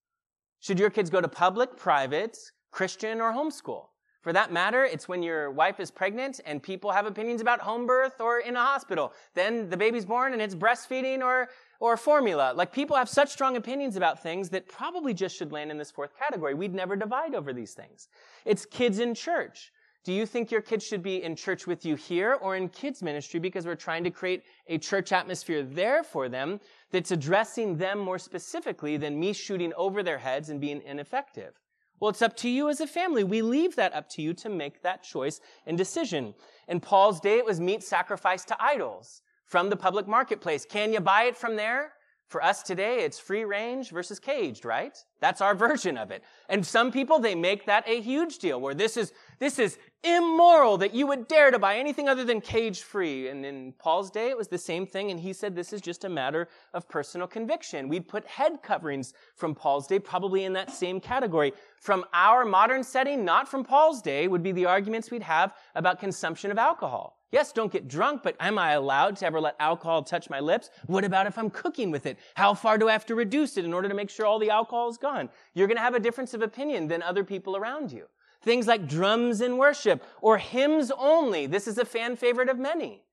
Should 0.59 0.79
your 0.79 0.89
kids 0.89 1.09
go 1.09 1.21
to 1.21 1.27
public, 1.27 1.75
private, 1.75 2.37
Christian, 2.71 3.19
or 3.19 3.33
homeschool? 3.33 3.85
For 4.21 4.33
that 4.33 4.51
matter, 4.51 4.83
it's 4.83 5.07
when 5.07 5.23
your 5.23 5.51
wife 5.51 5.79
is 5.79 5.89
pregnant 5.89 6.41
and 6.45 6.61
people 6.61 6.91
have 6.91 7.05
opinions 7.05 7.39
about 7.39 7.61
home 7.61 7.85
birth 7.85 8.19
or 8.19 8.39
in 8.39 8.55
a 8.55 8.63
hospital. 8.63 9.13
Then 9.35 9.69
the 9.69 9.77
baby's 9.77 10.05
born 10.05 10.33
and 10.33 10.41
it's 10.41 10.55
breastfeeding 10.55 11.21
or 11.21 11.47
or 11.79 11.95
formula. 11.95 12.53
Like 12.55 12.73
people 12.73 12.95
have 12.95 13.07
such 13.07 13.29
strong 13.29 13.55
opinions 13.55 13.95
about 13.95 14.21
things 14.21 14.49
that 14.49 14.67
probably 14.67 15.13
just 15.13 15.37
should 15.37 15.51
land 15.51 15.71
in 15.71 15.77
this 15.77 15.91
fourth 15.91 16.11
category. 16.17 16.55
We'd 16.55 16.73
never 16.73 16.95
divide 16.95 17.35
over 17.35 17.53
these 17.53 17.73
things. 17.73 18.07
It's 18.45 18.65
kids 18.65 18.99
in 18.99 19.13
church. 19.13 19.71
Do 20.07 20.13
you 20.13 20.25
think 20.25 20.51
your 20.51 20.61
kids 20.61 20.85
should 20.85 21.03
be 21.03 21.21
in 21.21 21.35
church 21.35 21.67
with 21.67 21.85
you 21.85 21.95
here 21.95 22.35
or 22.35 22.55
in 22.55 22.69
kids 22.69 23.03
ministry 23.03 23.41
because 23.41 23.65
we're 23.65 23.75
trying 23.75 24.05
to 24.05 24.09
create 24.09 24.43
a 24.67 24.77
church 24.77 25.11
atmosphere 25.11 25.63
there 25.63 26.01
for 26.01 26.29
them 26.29 26.61
that's 26.93 27.11
addressing 27.11 27.75
them 27.75 27.99
more 27.99 28.17
specifically 28.17 28.95
than 28.95 29.19
me 29.19 29.33
shooting 29.33 29.73
over 29.75 30.03
their 30.03 30.17
heads 30.17 30.47
and 30.47 30.61
being 30.61 30.81
ineffective? 30.83 31.59
Well, 31.99 32.09
it's 32.09 32.21
up 32.21 32.37
to 32.37 32.49
you 32.49 32.69
as 32.69 32.79
a 32.79 32.87
family. 32.87 33.25
We 33.25 33.41
leave 33.41 33.75
that 33.75 33.93
up 33.93 34.07
to 34.11 34.21
you 34.21 34.33
to 34.35 34.47
make 34.47 34.81
that 34.81 35.03
choice 35.03 35.41
and 35.65 35.77
decision. 35.77 36.33
In 36.69 36.79
Paul's 36.79 37.19
day, 37.19 37.37
it 37.37 37.45
was 37.45 37.59
meat 37.59 37.83
sacrificed 37.83 38.47
to 38.47 38.63
idols 38.63 39.23
from 39.43 39.69
the 39.69 39.75
public 39.75 40.07
marketplace. 40.07 40.65
Can 40.65 40.93
you 40.93 41.01
buy 41.01 41.23
it 41.23 41.35
from 41.35 41.57
there? 41.57 41.91
For 42.27 42.43
us 42.43 42.61
today, 42.61 43.05
it's 43.05 43.17
free 43.17 43.45
range 43.45 43.89
versus 43.89 44.19
caged, 44.19 44.65
right? 44.65 44.97
That's 45.21 45.39
our 45.39 45.55
version 45.55 45.97
of 45.97 46.11
it. 46.11 46.25
And 46.49 46.65
some 46.65 46.91
people, 46.91 47.19
they 47.19 47.35
make 47.35 47.65
that 47.67 47.87
a 47.87 48.01
huge 48.01 48.39
deal 48.39 48.59
where 48.59 48.73
this 48.73 48.97
is, 48.97 49.13
this 49.39 49.59
is 49.59 49.77
immoral 50.03 50.77
that 50.79 50.93
you 50.93 51.07
would 51.07 51.29
dare 51.29 51.51
to 51.51 51.57
buy 51.57 51.77
anything 51.77 52.09
other 52.09 52.25
than 52.25 52.41
cage 52.41 52.81
free. 52.81 53.29
And 53.29 53.45
in 53.45 53.71
Paul's 53.79 54.11
day, 54.11 54.29
it 54.29 54.37
was 54.37 54.49
the 54.49 54.57
same 54.57 54.85
thing. 54.85 55.09
And 55.09 55.17
he 55.17 55.31
said 55.31 55.55
this 55.55 55.71
is 55.71 55.79
just 55.79 56.03
a 56.03 56.09
matter 56.09 56.49
of 56.73 56.89
personal 56.89 57.27
conviction. 57.27 57.87
We'd 57.87 58.09
put 58.09 58.25
head 58.25 58.61
coverings 58.61 59.13
from 59.35 59.55
Paul's 59.55 59.87
day 59.87 59.97
probably 59.97 60.43
in 60.43 60.51
that 60.51 60.71
same 60.71 60.99
category. 60.99 61.53
From 61.79 62.03
our 62.13 62.43
modern 62.43 62.83
setting, 62.83 63.23
not 63.23 63.47
from 63.47 63.63
Paul's 63.63 64.01
day, 64.01 64.27
would 64.27 64.43
be 64.43 64.51
the 64.51 64.65
arguments 64.65 65.11
we'd 65.11 65.23
have 65.23 65.53
about 65.75 66.01
consumption 66.01 66.51
of 66.51 66.57
alcohol. 66.57 67.16
Yes, 67.29 67.51
don't 67.51 67.71
get 67.71 67.89
drunk, 67.89 68.23
but 68.23 68.37
am 68.39 68.57
I 68.57 68.71
allowed 68.71 69.17
to 69.17 69.25
ever 69.25 69.41
let 69.41 69.57
alcohol 69.59 70.01
touch 70.03 70.29
my 70.29 70.39
lips? 70.39 70.69
What 70.85 71.03
about 71.03 71.27
if 71.27 71.37
I'm 71.37 71.49
cooking 71.49 71.91
with 71.91 72.05
it? 72.05 72.17
How 72.35 72.53
far 72.53 72.77
do 72.77 72.87
I 72.87 72.93
have 72.93 73.05
to 73.07 73.15
reduce 73.15 73.57
it 73.57 73.65
in 73.65 73.73
order 73.73 73.89
to 73.89 73.95
make 73.95 74.09
sure 74.09 74.25
all 74.25 74.39
the 74.39 74.49
alcohol 74.49 74.89
is 74.89 74.97
gone? 74.97 75.29
You're 75.53 75.67
going 75.67 75.77
to 75.77 75.83
have 75.83 75.95
a 75.95 75.99
difference 75.99 76.33
of 76.33 76.41
opinion 76.41 76.87
than 76.87 77.03
other 77.03 77.25
people 77.25 77.57
around 77.57 77.91
you. 77.91 78.05
Things 78.43 78.65
like 78.65 78.87
drums 78.87 79.41
in 79.41 79.57
worship 79.57 80.03
or 80.21 80.37
hymns 80.37 80.89
only. 80.97 81.47
This 81.47 81.67
is 81.67 81.77
a 81.77 81.83
fan 81.83 82.15
favorite 82.15 82.47
of 82.47 82.57
many. 82.57 83.03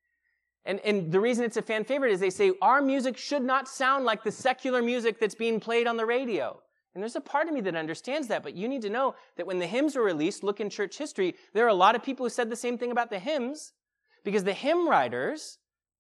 And, 0.65 0.79
and 0.81 1.11
the 1.11 1.21
reason 1.21 1.45
it's 1.45 1.57
a 1.57 1.63
fan 1.63 1.85
favorite 1.85 2.13
is 2.13 2.21
they 2.21 2.31
say 2.31 2.53
our 2.63 2.81
music 2.81 3.17
should 3.17 3.43
not 3.43 3.67
sound 3.67 4.05
like 4.05 4.23
the 4.23 4.31
secular 4.31 4.81
music 4.81 5.19
that's 5.19 5.35
being 5.35 5.59
played 5.59 5.89
on 5.89 5.97
the 5.97 6.07
radio. 6.07 6.61
And 6.95 7.03
there's 7.03 7.17
a 7.17 7.21
part 7.21 7.49
of 7.49 7.55
me 7.55 7.61
that 7.63 7.75
understands 7.75 8.29
that, 8.29 8.45
but 8.45 8.55
you 8.55 8.69
need 8.69 8.83
to 8.83 8.91
know 8.91 9.17
that 9.37 9.47
when 9.47 9.59
the 9.59 9.67
hymns 9.67 9.97
were 9.97 10.05
released, 10.05 10.45
look 10.45 10.61
in 10.61 10.71
church 10.71 10.97
history, 10.97 11.35
there 11.53 11.65
are 11.65 11.69
a 11.69 11.75
lot 11.75 11.97
of 11.97 12.05
people 12.05 12.25
who 12.25 12.31
said 12.31 12.49
the 12.49 12.57
same 12.57 12.79
thing 12.79 12.93
about 12.93 13.11
the 13.11 13.19
hymns 13.19 13.73
because 14.25 14.45
the 14.45 14.53
hymn 14.53 14.89
writers 14.89 15.59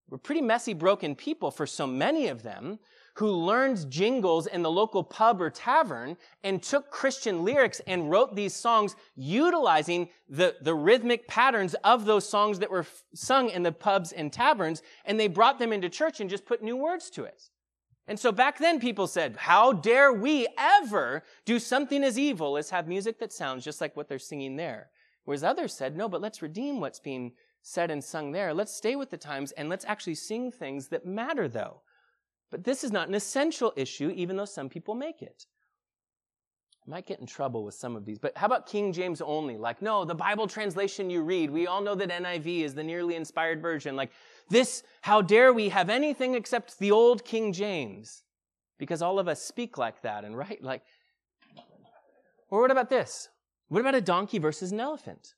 were 0.08 0.18
pretty 0.18 0.40
messy, 0.40 0.74
broken 0.74 1.14
people 1.14 1.50
for 1.50 1.66
so 1.66 1.86
many 1.86 2.28
of 2.28 2.42
them 2.42 2.78
who 3.16 3.28
learned 3.28 3.88
jingles 3.90 4.46
in 4.48 4.62
the 4.62 4.70
local 4.70 5.04
pub 5.04 5.40
or 5.40 5.48
tavern 5.48 6.16
and 6.42 6.62
took 6.62 6.90
Christian 6.90 7.44
lyrics 7.44 7.80
and 7.86 8.10
wrote 8.10 8.34
these 8.34 8.54
songs 8.54 8.96
utilizing 9.14 10.08
the, 10.28 10.56
the 10.62 10.74
rhythmic 10.74 11.28
patterns 11.28 11.74
of 11.84 12.06
those 12.06 12.28
songs 12.28 12.58
that 12.58 12.70
were 12.70 12.80
f- 12.80 13.04
sung 13.14 13.50
in 13.50 13.62
the 13.62 13.70
pubs 13.70 14.10
and 14.10 14.32
taverns, 14.32 14.82
and 15.04 15.18
they 15.18 15.28
brought 15.28 15.60
them 15.60 15.72
into 15.72 15.88
church 15.88 16.20
and 16.20 16.28
just 16.28 16.44
put 16.44 16.62
new 16.62 16.76
words 16.76 17.08
to 17.10 17.22
it. 17.22 17.50
And 18.08 18.18
so 18.18 18.32
back 18.32 18.58
then 18.58 18.80
people 18.80 19.06
said, 19.06 19.36
how 19.36 19.72
dare 19.72 20.12
we 20.12 20.48
ever 20.58 21.22
do 21.46 21.58
something 21.58 22.02
as 22.02 22.18
evil 22.18 22.56
as 22.56 22.68
have 22.70 22.88
music 22.88 23.18
that 23.20 23.32
sounds 23.32 23.64
just 23.64 23.80
like 23.80 23.96
what 23.96 24.08
they're 24.08 24.18
singing 24.18 24.56
there? 24.56 24.90
Whereas 25.24 25.44
others 25.44 25.72
said, 25.72 25.96
no, 25.96 26.08
but 26.08 26.20
let's 26.20 26.42
redeem 26.42 26.80
what's 26.80 27.00
being 27.00 27.32
said 27.66 27.90
and 27.90 28.04
sung 28.04 28.30
there. 28.30 28.52
Let's 28.52 28.76
stay 28.76 28.94
with 28.94 29.10
the 29.10 29.16
times 29.16 29.50
and 29.52 29.70
let's 29.70 29.86
actually 29.86 30.16
sing 30.16 30.52
things 30.52 30.88
that 30.88 31.06
matter, 31.06 31.48
though. 31.48 31.80
But 32.50 32.62
this 32.62 32.84
is 32.84 32.92
not 32.92 33.08
an 33.08 33.14
essential 33.14 33.72
issue, 33.74 34.12
even 34.14 34.36
though 34.36 34.44
some 34.44 34.68
people 34.68 34.94
make 34.94 35.22
it. 35.22 35.46
I 36.86 36.90
might 36.90 37.06
get 37.06 37.20
in 37.20 37.26
trouble 37.26 37.64
with 37.64 37.74
some 37.74 37.96
of 37.96 38.04
these, 38.04 38.18
but 38.18 38.36
how 38.36 38.44
about 38.44 38.66
King 38.66 38.92
James 38.92 39.22
only? 39.22 39.56
Like, 39.56 39.80
no, 39.80 40.04
the 40.04 40.14
Bible 40.14 40.46
translation 40.46 41.08
you 41.08 41.22
read, 41.22 41.50
we 41.50 41.66
all 41.66 41.80
know 41.80 41.94
that 41.94 42.10
NIV 42.10 42.64
is 42.64 42.74
the 42.74 42.84
nearly 42.84 43.16
inspired 43.16 43.62
version. 43.62 43.96
Like, 43.96 44.12
this, 44.50 44.82
how 45.00 45.22
dare 45.22 45.54
we 45.54 45.70
have 45.70 45.88
anything 45.88 46.34
except 46.34 46.78
the 46.78 46.90
old 46.90 47.24
King 47.24 47.54
James? 47.54 48.24
Because 48.78 49.00
all 49.00 49.18
of 49.18 49.26
us 49.26 49.40
speak 49.40 49.78
like 49.78 50.02
that 50.02 50.24
and 50.24 50.36
write 50.36 50.62
like. 50.62 50.82
Or 52.50 52.60
what 52.60 52.70
about 52.70 52.90
this? 52.90 53.30
What 53.68 53.80
about 53.80 53.94
a 53.94 54.02
donkey 54.02 54.38
versus 54.38 54.70
an 54.70 54.80
elephant? 54.80 55.32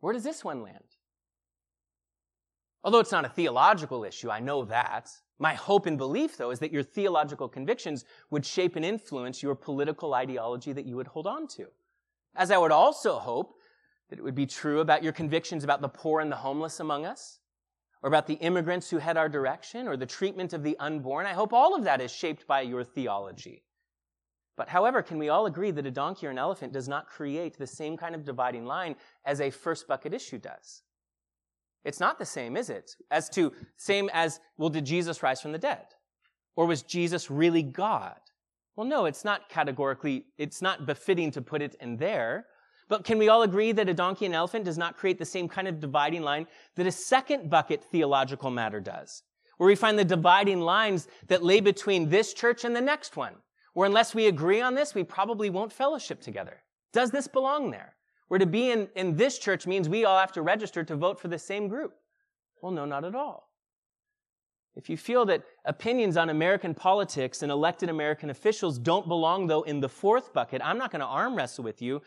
Where 0.00 0.12
does 0.12 0.24
this 0.24 0.44
one 0.44 0.62
land? 0.62 0.84
Although 2.82 3.00
it's 3.00 3.12
not 3.12 3.26
a 3.26 3.28
theological 3.28 4.04
issue, 4.04 4.30
I 4.30 4.40
know 4.40 4.64
that. 4.64 5.10
My 5.38 5.54
hope 5.54 5.86
and 5.86 5.98
belief, 5.98 6.36
though, 6.36 6.50
is 6.50 6.58
that 6.60 6.72
your 6.72 6.82
theological 6.82 7.48
convictions 7.48 8.04
would 8.30 8.44
shape 8.44 8.76
and 8.76 8.84
influence 8.84 9.42
your 9.42 9.54
political 9.54 10.14
ideology 10.14 10.72
that 10.72 10.86
you 10.86 10.96
would 10.96 11.06
hold 11.06 11.26
on 11.26 11.46
to. 11.48 11.66
As 12.34 12.50
I 12.50 12.58
would 12.58 12.72
also 12.72 13.18
hope 13.18 13.54
that 14.08 14.18
it 14.18 14.22
would 14.22 14.34
be 14.34 14.46
true 14.46 14.80
about 14.80 15.02
your 15.02 15.12
convictions 15.12 15.64
about 15.64 15.80
the 15.82 15.88
poor 15.88 16.20
and 16.20 16.32
the 16.32 16.36
homeless 16.36 16.80
among 16.80 17.04
us, 17.04 17.38
or 18.02 18.08
about 18.08 18.26
the 18.26 18.34
immigrants 18.34 18.88
who 18.88 18.98
head 18.98 19.16
our 19.16 19.28
direction, 19.28 19.86
or 19.86 19.96
the 19.96 20.06
treatment 20.06 20.52
of 20.52 20.62
the 20.62 20.76
unborn. 20.78 21.26
I 21.26 21.32
hope 21.32 21.52
all 21.52 21.74
of 21.74 21.84
that 21.84 22.00
is 22.00 22.10
shaped 22.10 22.46
by 22.46 22.62
your 22.62 22.82
theology. 22.82 23.62
But 24.60 24.68
however, 24.68 25.00
can 25.00 25.18
we 25.18 25.30
all 25.30 25.46
agree 25.46 25.70
that 25.70 25.86
a 25.86 25.90
donkey 25.90 26.26
or 26.26 26.30
an 26.30 26.36
elephant 26.36 26.74
does 26.74 26.86
not 26.86 27.08
create 27.08 27.56
the 27.56 27.66
same 27.66 27.96
kind 27.96 28.14
of 28.14 28.26
dividing 28.26 28.66
line 28.66 28.94
as 29.24 29.40
a 29.40 29.48
first 29.48 29.88
bucket 29.88 30.12
issue 30.12 30.36
does? 30.36 30.82
It's 31.82 31.98
not 31.98 32.18
the 32.18 32.26
same, 32.26 32.58
is 32.58 32.68
it? 32.68 32.90
As 33.10 33.30
to, 33.30 33.54
same 33.78 34.10
as, 34.12 34.38
well, 34.58 34.68
did 34.68 34.84
Jesus 34.84 35.22
rise 35.22 35.40
from 35.40 35.52
the 35.52 35.58
dead? 35.58 35.86
Or 36.56 36.66
was 36.66 36.82
Jesus 36.82 37.30
really 37.30 37.62
God? 37.62 38.18
Well, 38.76 38.86
no, 38.86 39.06
it's 39.06 39.24
not 39.24 39.48
categorically, 39.48 40.26
it's 40.36 40.60
not 40.60 40.84
befitting 40.84 41.30
to 41.30 41.40
put 41.40 41.62
it 41.62 41.74
in 41.80 41.96
there. 41.96 42.44
But 42.90 43.04
can 43.04 43.16
we 43.16 43.30
all 43.30 43.44
agree 43.44 43.72
that 43.72 43.88
a 43.88 43.94
donkey 43.94 44.26
and 44.26 44.34
elephant 44.34 44.66
does 44.66 44.76
not 44.76 44.98
create 44.98 45.18
the 45.18 45.24
same 45.24 45.48
kind 45.48 45.68
of 45.68 45.80
dividing 45.80 46.20
line 46.20 46.46
that 46.76 46.86
a 46.86 46.92
second 46.92 47.48
bucket 47.48 47.82
theological 47.82 48.50
matter 48.50 48.78
does? 48.78 49.22
Where 49.56 49.68
we 49.68 49.74
find 49.74 49.98
the 49.98 50.04
dividing 50.04 50.60
lines 50.60 51.08
that 51.28 51.42
lay 51.42 51.60
between 51.60 52.10
this 52.10 52.34
church 52.34 52.66
and 52.66 52.76
the 52.76 52.82
next 52.82 53.16
one 53.16 53.36
or 53.74 53.86
unless 53.86 54.14
we 54.14 54.26
agree 54.26 54.60
on 54.60 54.74
this, 54.74 54.94
we 54.94 55.04
probably 55.04 55.50
won't 55.50 55.72
fellowship 55.72 56.20
together. 56.20 56.62
Does 56.92 57.10
this 57.10 57.28
belong 57.28 57.70
there? 57.70 57.94
Where 58.28 58.38
to 58.38 58.46
be 58.46 58.70
in, 58.70 58.88
in 58.94 59.16
this 59.16 59.38
church 59.38 59.66
means 59.66 59.88
we 59.88 60.04
all 60.04 60.18
have 60.18 60.32
to 60.32 60.42
register 60.42 60.84
to 60.84 60.96
vote 60.96 61.20
for 61.20 61.28
the 61.28 61.38
same 61.38 61.68
group. 61.68 61.94
Well, 62.62 62.72
no, 62.72 62.84
not 62.84 63.04
at 63.04 63.14
all. 63.14 63.48
If 64.76 64.88
you 64.88 64.96
feel 64.96 65.24
that 65.26 65.42
opinions 65.64 66.16
on 66.16 66.30
American 66.30 66.74
politics 66.74 67.42
and 67.42 67.50
elected 67.50 67.88
American 67.88 68.30
officials 68.30 68.78
don't 68.78 69.08
belong, 69.08 69.46
though, 69.46 69.62
in 69.62 69.80
the 69.80 69.88
fourth 69.88 70.32
bucket, 70.32 70.62
I'm 70.64 70.78
not 70.78 70.92
going 70.92 71.00
to 71.00 71.06
arm 71.06 71.34
wrestle 71.34 71.64
with 71.64 71.82
you 71.82 72.02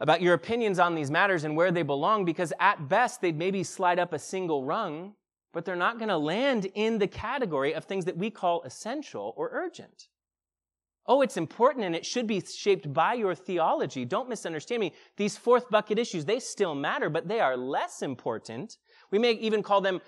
about 0.00 0.20
your 0.20 0.34
opinions 0.34 0.78
on 0.78 0.94
these 0.94 1.10
matters 1.10 1.44
and 1.44 1.56
where 1.56 1.72
they 1.72 1.82
belong 1.82 2.24
because 2.24 2.52
at 2.60 2.88
best 2.88 3.20
they'd 3.20 3.38
maybe 3.38 3.62
slide 3.62 3.98
up 3.98 4.12
a 4.12 4.18
single 4.18 4.64
rung, 4.64 5.14
but 5.52 5.64
they're 5.64 5.76
not 5.76 5.98
going 5.98 6.08
to 6.08 6.18
land 6.18 6.66
in 6.74 6.98
the 6.98 7.06
category 7.06 7.72
of 7.72 7.84
things 7.84 8.04
that 8.04 8.16
we 8.16 8.28
call 8.28 8.62
essential 8.64 9.32
or 9.36 9.50
urgent. 9.52 10.08
Oh, 11.06 11.20
it's 11.20 11.36
important 11.36 11.84
and 11.84 11.94
it 11.94 12.06
should 12.06 12.26
be 12.26 12.40
shaped 12.40 12.92
by 12.92 13.14
your 13.14 13.34
theology. 13.34 14.04
Don't 14.04 14.28
misunderstand 14.28 14.80
me. 14.80 14.94
These 15.16 15.36
fourth 15.36 15.68
bucket 15.68 15.98
issues, 15.98 16.24
they 16.24 16.40
still 16.40 16.74
matter, 16.74 17.10
but 17.10 17.28
they 17.28 17.40
are 17.40 17.56
less 17.56 18.00
important. 18.00 18.78
We 19.10 19.18
may 19.18 19.32
even 19.32 19.62
call 19.62 19.82
them 19.82 20.00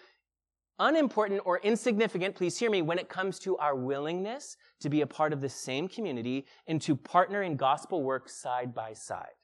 unimportant 0.78 1.42
or 1.44 1.59
insignificant, 1.59 2.35
please 2.35 2.59
hear 2.59 2.70
me, 2.70 2.82
when 2.82 2.98
it 2.98 3.09
comes 3.09 3.38
to 3.40 3.56
our 3.59 3.74
willingness 3.74 4.56
to 4.80 4.88
be 4.88 5.02
a 5.02 5.06
part 5.06 5.32
of 5.32 5.40
the 5.40 5.48
same 5.48 5.88
community 5.88 6.46
and 6.66 6.80
to 6.82 6.96
partner 6.96 7.42
in 7.42 7.56
gospel 7.56 8.02
work 8.02 8.28
side 8.28 8.74
by 8.74 8.92
side. 8.92 9.35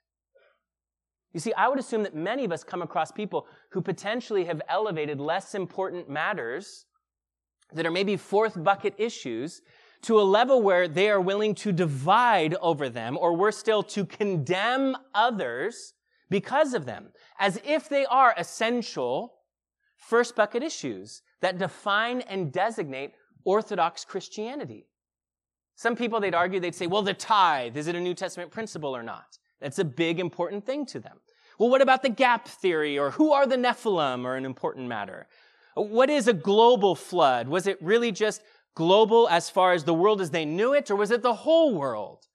You 1.33 1.41
see, 1.41 1.53
I 1.55 1.69
would 1.69 1.79
assume 1.79 2.03
that 2.03 2.15
many 2.15 2.45
of 2.45 2.53
us 2.53 2.63
come 2.65 2.83
across 2.83 3.11
people 3.11 3.47
who 3.71 3.81
potentially 3.81 4.45
have 4.45 4.61
elevated 4.69 5.21
less 5.21 5.55
important 5.55 6.09
matters 6.09 6.85
that 7.73 7.87
are 7.87 7.91
maybe 7.91 8.19
fourth 8.19 8.63
bucket 8.63 8.95
issues 8.99 9.63
to 10.03 10.21
a 10.21 10.23
level 10.23 10.61
where 10.61 10.89
they 10.89 11.09
are 11.09 11.21
willing 11.21 11.55
to 11.55 11.73
divide 11.73 12.55
over 12.61 12.89
them, 12.89 13.17
or 13.17 13.37
worse 13.37 13.57
still, 13.57 13.83
to 13.85 14.05
condemn 14.05 14.97
others 15.15 15.95
because 16.29 16.75
of 16.75 16.87
them, 16.87 17.13
as 17.39 17.61
if 17.65 17.89
they 17.89 18.05
are 18.07 18.35
essential 18.37 19.35
first 19.97 20.35
bucket 20.35 20.63
issues 20.63 21.23
that 21.41 21.59
define 21.59 22.21
and 22.23 22.53
designate 22.53 23.13
Orthodox 23.45 24.05
Christianity. 24.05 24.87
Some 25.77 25.97
people, 25.97 26.21
they'd 26.21 26.35
argue, 26.35 26.61
they'd 26.61 26.75
say, 26.75 26.87
well, 26.87 27.03
the 27.03 27.15
tithe, 27.15 27.77
is 27.77 27.87
it 27.87 27.95
a 27.95 28.01
New 28.01 28.15
Testament 28.15 28.51
principle 28.51 28.95
or 28.95 29.03
not? 29.03 29.39
That's 29.61 29.79
a 29.79 29.85
big, 29.85 30.19
important 30.19 30.67
thing 30.67 30.87
to 30.87 31.01
them. 31.01 31.19
Well, 31.59 31.71
what 31.71 31.83
about 31.83 32.03
the 32.03 32.09
gap 32.09 32.49
theory, 32.49 32.99
or 32.99 33.13
who 33.13 33.33
are 33.33 33.47
the 33.47 33.57
Nephilim, 33.57 34.25
or 34.25 34.37
an 34.37 34.45
important 34.45 34.89
matter? 34.89 35.29
What 35.75 36.11
is 36.11 36.29
a 36.29 36.33
global 36.33 36.95
flood? 36.95 37.49
Was 37.49 37.67
it 37.67 37.81
really 37.81 38.13
just 38.13 38.43
global 38.75 39.29
as 39.29 39.51
far 39.51 39.73
as 39.73 39.85
the 39.85 39.95
world 39.95 40.21
as 40.21 40.31
they 40.31 40.45
knew 40.45 40.75
it, 40.75 40.91
or 40.91 40.97
was 40.97 41.11
it 41.11 41.23
the 41.23 41.35
whole 41.35 41.75
world? 41.75 42.27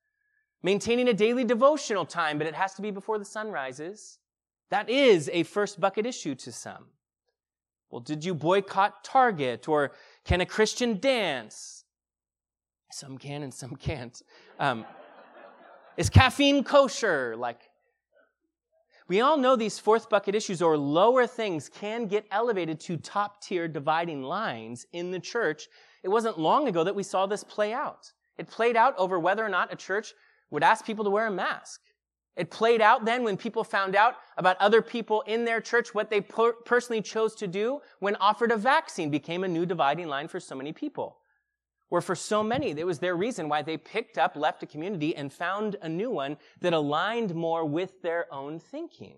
Maintaining 0.63 1.07
a 1.07 1.13
daily 1.13 1.43
devotional 1.43 2.05
time, 2.05 2.37
but 2.37 2.47
it 2.47 2.55
has 2.55 2.73
to 2.75 2.81
be 2.81 2.91
before 2.91 3.19
the 3.19 3.25
sun 3.25 3.51
rises. 3.51 4.19
That 4.69 4.89
is 4.89 5.29
a 5.31 5.43
first 5.43 5.79
bucket 5.79 6.05
issue 6.05 6.35
to 6.35 6.51
some. 6.51 6.87
Well, 7.89 8.01
did 8.01 8.25
you 8.25 8.35
boycott 8.35 9.03
Target, 9.03 9.67
or 9.67 9.93
can 10.25 10.41
a 10.41 10.45
Christian 10.45 10.99
dance? 10.99 11.85
Some 12.91 13.17
can 13.17 13.43
and 13.43 13.53
some 13.53 13.75
can't. 13.75 14.21
Um, 14.59 14.85
is 15.95 16.09
caffeine 16.09 16.63
kosher? 16.63 17.35
Like, 17.37 17.61
we 19.07 19.21
all 19.21 19.37
know 19.37 19.55
these 19.55 19.79
fourth 19.79 20.09
bucket 20.09 20.35
issues 20.35 20.61
or 20.61 20.77
lower 20.77 21.25
things 21.27 21.69
can 21.69 22.07
get 22.07 22.25
elevated 22.29 22.79
to 22.81 22.97
top 22.97 23.41
tier 23.41 23.67
dividing 23.67 24.21
lines 24.21 24.85
in 24.91 25.11
the 25.11 25.19
church. 25.19 25.67
It 26.03 26.09
wasn't 26.09 26.39
long 26.39 26.67
ago 26.67 26.83
that 26.83 26.95
we 26.95 27.03
saw 27.03 27.25
this 27.25 27.43
play 27.43 27.73
out. 27.73 28.11
It 28.37 28.47
played 28.47 28.75
out 28.75 28.95
over 28.97 29.19
whether 29.19 29.45
or 29.45 29.49
not 29.49 29.73
a 29.73 29.75
church 29.75 30.13
would 30.51 30.63
ask 30.63 30.85
people 30.85 31.03
to 31.03 31.09
wear 31.09 31.27
a 31.27 31.31
mask. 31.31 31.81
It 32.35 32.51
played 32.51 32.81
out 32.81 33.03
then 33.03 33.23
when 33.23 33.35
people 33.35 33.63
found 33.63 33.95
out 33.95 34.15
about 34.37 34.57
other 34.59 34.81
people 34.81 35.21
in 35.21 35.43
their 35.43 35.59
church, 35.59 35.95
what 35.95 36.11
they 36.11 36.21
per- 36.21 36.53
personally 36.53 37.01
chose 37.01 37.33
to 37.35 37.47
do 37.47 37.79
when 37.99 38.15
offered 38.17 38.51
a 38.51 38.57
vaccine 38.57 39.09
became 39.09 39.43
a 39.43 39.47
new 39.47 39.65
dividing 39.65 40.07
line 40.07 40.27
for 40.27 40.39
so 40.39 40.55
many 40.55 40.71
people. 40.71 41.17
Where 41.89 42.01
for 42.01 42.15
so 42.15 42.43
many, 42.43 42.69
it 42.71 42.85
was 42.85 42.99
their 42.99 43.15
reason 43.15 43.49
why 43.49 43.63
they 43.63 43.77
picked 43.77 44.19
up, 44.19 44.35
left 44.35 44.61
a 44.61 44.67
community, 44.67 45.15
and 45.15 45.33
found 45.33 45.77
a 45.81 45.89
new 45.89 46.11
one 46.11 46.37
that 46.61 46.73
aligned 46.73 47.33
more 47.33 47.65
with 47.65 48.01
their 48.03 48.31
own 48.31 48.59
thinking. 48.59 49.17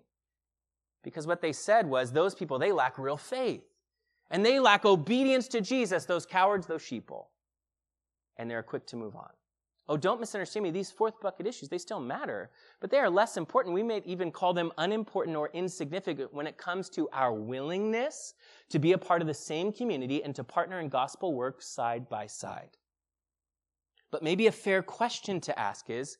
Because 1.03 1.27
what 1.27 1.41
they 1.41 1.51
said 1.51 1.87
was, 1.87 2.11
those 2.11 2.35
people, 2.35 2.57
they 2.57 2.71
lack 2.71 2.97
real 2.97 3.17
faith. 3.17 3.63
And 4.31 4.45
they 4.45 4.59
lack 4.59 4.85
obedience 4.85 5.47
to 5.49 5.61
Jesus, 5.61 6.05
those 6.05 6.25
cowards, 6.25 6.67
those 6.67 6.81
sheeple. 6.81 7.25
And 8.37 8.49
they're 8.49 8.63
quick 8.63 8.85
to 8.87 8.95
move 8.95 9.15
on. 9.15 9.29
Oh, 9.89 9.97
don't 9.97 10.19
misunderstand 10.19 10.63
me. 10.63 10.69
These 10.69 10.91
fourth 10.91 11.19
bucket 11.19 11.47
issues, 11.47 11.67
they 11.67 11.79
still 11.79 11.99
matter, 11.99 12.51
but 12.79 12.91
they 12.91 12.99
are 12.99 13.09
less 13.09 13.37
important. 13.37 13.73
We 13.73 13.81
may 13.81 14.03
even 14.05 14.31
call 14.31 14.53
them 14.53 14.71
unimportant 14.77 15.35
or 15.35 15.49
insignificant 15.51 16.31
when 16.31 16.45
it 16.45 16.59
comes 16.59 16.89
to 16.91 17.09
our 17.11 17.33
willingness 17.33 18.35
to 18.69 18.77
be 18.77 18.91
a 18.91 18.99
part 18.99 19.21
of 19.21 19.27
the 19.27 19.33
same 19.33 19.73
community 19.73 20.23
and 20.23 20.35
to 20.35 20.43
partner 20.43 20.79
in 20.79 20.89
gospel 20.89 21.33
work 21.33 21.63
side 21.63 22.07
by 22.07 22.27
side. 22.27 22.77
But 24.11 24.21
maybe 24.21 24.45
a 24.45 24.51
fair 24.51 24.83
question 24.83 25.41
to 25.41 25.59
ask 25.59 25.89
is, 25.89 26.19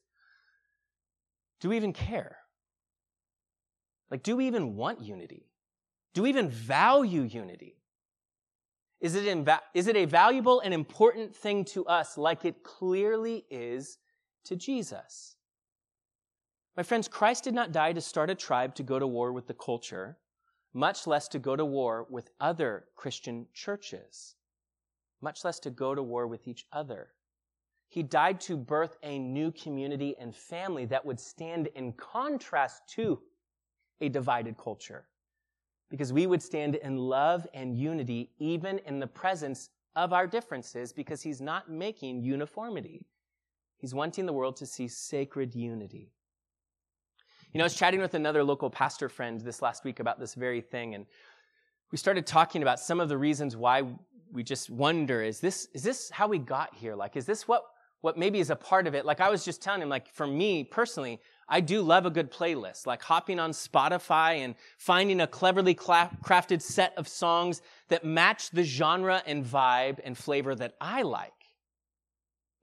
do 1.62 1.70
we 1.70 1.76
even 1.76 1.93
care? 1.93 2.38
Like, 4.10 4.24
do 4.24 4.36
we 4.36 4.47
even 4.47 4.76
want 4.76 5.01
unity? 5.01 5.51
Do 6.16 6.24
we 6.24 6.30
even 6.30 6.49
value 6.49 7.22
unity? 7.22 7.78
Is 9.01 9.15
it, 9.15 9.47
is 9.73 9.87
it 9.87 9.95
a 9.95 10.05
valuable 10.05 10.59
and 10.59 10.73
important 10.73 11.33
thing 11.33 11.63
to 11.65 11.85
us 11.85 12.17
like 12.17 12.43
it 12.43 12.63
clearly 12.63 13.45
is 13.49 13.97
to 14.45 14.55
Jesus? 14.57 15.35
My 16.75 16.83
friends, 16.83 17.07
Christ 17.07 17.45
did 17.45 17.53
not 17.53 17.71
die 17.71 17.93
to 17.93 18.01
start 18.01 18.29
a 18.29 18.35
tribe 18.35 18.75
to 18.75 18.83
go 18.83 18.99
to 18.99 19.07
war 19.07 19.31
with 19.31 19.47
the 19.47 19.53
culture, 19.53 20.17
much 20.73 21.07
less 21.07 21.27
to 21.29 21.39
go 21.39 21.55
to 21.55 21.65
war 21.65 22.07
with 22.09 22.29
other 22.39 22.85
Christian 22.95 23.47
churches, 23.53 24.35
much 25.21 25.43
less 25.45 25.59
to 25.59 25.69
go 25.69 25.95
to 25.95 26.03
war 26.03 26.27
with 26.27 26.47
each 26.47 26.65
other. 26.71 27.09
He 27.87 28.03
died 28.03 28.39
to 28.41 28.55
birth 28.55 28.97
a 29.01 29.17
new 29.17 29.51
community 29.51 30.15
and 30.19 30.35
family 30.35 30.85
that 30.85 31.05
would 31.05 31.19
stand 31.19 31.67
in 31.75 31.93
contrast 31.93 32.83
to 32.95 33.19
a 33.99 34.09
divided 34.09 34.57
culture 34.57 35.09
because 35.89 36.13
we 36.13 36.27
would 36.27 36.41
stand 36.41 36.75
in 36.75 36.97
love 36.97 37.47
and 37.53 37.75
unity 37.75 38.29
even 38.39 38.79
in 38.79 38.99
the 38.99 39.07
presence 39.07 39.69
of 39.95 40.13
our 40.13 40.27
differences 40.27 40.93
because 40.93 41.21
he's 41.21 41.41
not 41.41 41.69
making 41.69 42.21
uniformity. 42.21 43.05
He's 43.77 43.93
wanting 43.93 44.25
the 44.25 44.33
world 44.33 44.55
to 44.57 44.65
see 44.65 44.87
sacred 44.87 45.55
unity. 45.55 46.11
You 47.53 47.57
know, 47.57 47.63
I 47.63 47.65
was 47.65 47.75
chatting 47.75 47.99
with 47.99 48.13
another 48.13 48.43
local 48.43 48.69
pastor 48.69 49.09
friend 49.09 49.41
this 49.41 49.61
last 49.61 49.83
week 49.83 49.99
about 49.99 50.19
this 50.19 50.35
very 50.35 50.61
thing, 50.61 50.93
and 50.93 51.07
we 51.91 51.97
started 51.97 52.27
talking 52.27 52.61
about 52.61 52.79
some 52.79 52.99
of 52.99 53.09
the 53.09 53.17
reasons 53.17 53.57
why 53.57 53.83
we 54.31 54.43
just 54.43 54.69
wonder 54.69 55.23
is 55.23 55.39
this, 55.39 55.67
is 55.73 55.81
this 55.81 56.11
how 56.11 56.27
we 56.27 56.37
got 56.37 56.75
here? 56.75 56.95
Like, 56.95 57.17
is 57.17 57.25
this 57.25 57.47
what, 57.47 57.63
what 58.01 58.17
maybe 58.17 58.39
is 58.39 58.51
a 58.51 58.55
part 58.55 58.85
of 58.85 58.93
it? 58.93 59.05
Like, 59.05 59.19
I 59.19 59.29
was 59.29 59.43
just 59.43 59.63
telling 59.63 59.81
him, 59.81 59.89
like, 59.89 60.13
for 60.13 60.27
me 60.27 60.63
personally, 60.63 61.19
I 61.49 61.61
do 61.61 61.81
love 61.81 62.05
a 62.05 62.11
good 62.11 62.31
playlist, 62.31 62.85
like 62.85 63.01
hopping 63.01 63.39
on 63.39 63.51
Spotify 63.51 64.45
and 64.45 64.53
finding 64.77 65.19
a 65.19 65.27
cleverly 65.27 65.73
crafted 65.73 66.61
set 66.61 66.93
of 66.95 67.07
songs 67.07 67.61
that 67.87 68.05
match 68.05 68.51
the 68.51 68.63
genre 68.63 69.23
and 69.25 69.43
vibe 69.43 69.99
and 70.03 70.15
flavor 70.15 70.53
that 70.55 70.75
I 70.79 71.01
like. 71.01 71.33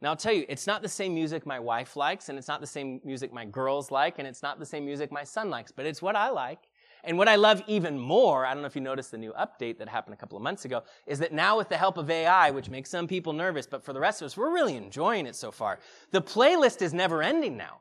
Now, 0.01 0.11
I'll 0.11 0.17
tell 0.17 0.33
you, 0.33 0.45
it's 0.49 0.67
not 0.67 0.83
the 0.83 0.89
same 0.89 1.15
music 1.15 1.47
my 1.47 1.59
wife 1.59 1.97
likes, 1.97 2.29
and 2.29 2.39
it's 2.39 2.49
not 2.49 2.61
the 2.61 2.67
same 2.67 3.01
music 3.03 3.33
my 3.33 3.45
girls 3.45 3.91
like, 3.91 4.19
and 4.19 4.29
it's 4.29 4.43
not 4.43 4.59
the 4.59 4.67
same 4.67 4.85
music 4.85 5.11
my 5.11 5.25
son 5.25 5.51
likes, 5.51 5.73
but 5.73 5.87
it's 5.87 6.03
what 6.03 6.15
I 6.15 6.29
like. 6.29 6.61
And 7.03 7.17
what 7.17 7.29
I 7.29 7.37
love 7.37 7.63
even 7.67 7.99
more, 7.99 8.45
I 8.45 8.53
don't 8.53 8.63
know 8.63 8.67
if 8.67 8.75
you 8.75 8.83
noticed 8.83 9.11
the 9.11 9.19
new 9.19 9.33
update 9.33 9.79
that 9.79 9.89
happened 9.89 10.15
a 10.15 10.17
couple 10.17 10.37
of 10.37 10.43
months 10.43 10.65
ago, 10.65 10.83
is 11.07 11.19
that 11.21 11.33
now 11.33 11.57
with 11.57 11.69
the 11.69 11.77
help 11.77 11.99
of 11.99 12.11
AI, 12.11 12.51
which 12.51 12.69
makes 12.69 12.91
some 12.91 13.09
people 13.09 13.33
nervous, 13.33 13.67
but 13.67 13.85
for 13.85 13.93
the 13.93 14.01
rest 14.01 14.21
of 14.21 14.27
us, 14.27 14.37
we're 14.37 14.53
really 14.53 14.77
enjoying 14.77 15.27
it 15.27 15.35
so 15.35 15.51
far. 15.51 15.79
The 16.11 16.21
playlist 16.21 16.83
is 16.83 16.93
never 16.93 17.23
ending 17.23 17.57
now. 17.57 17.79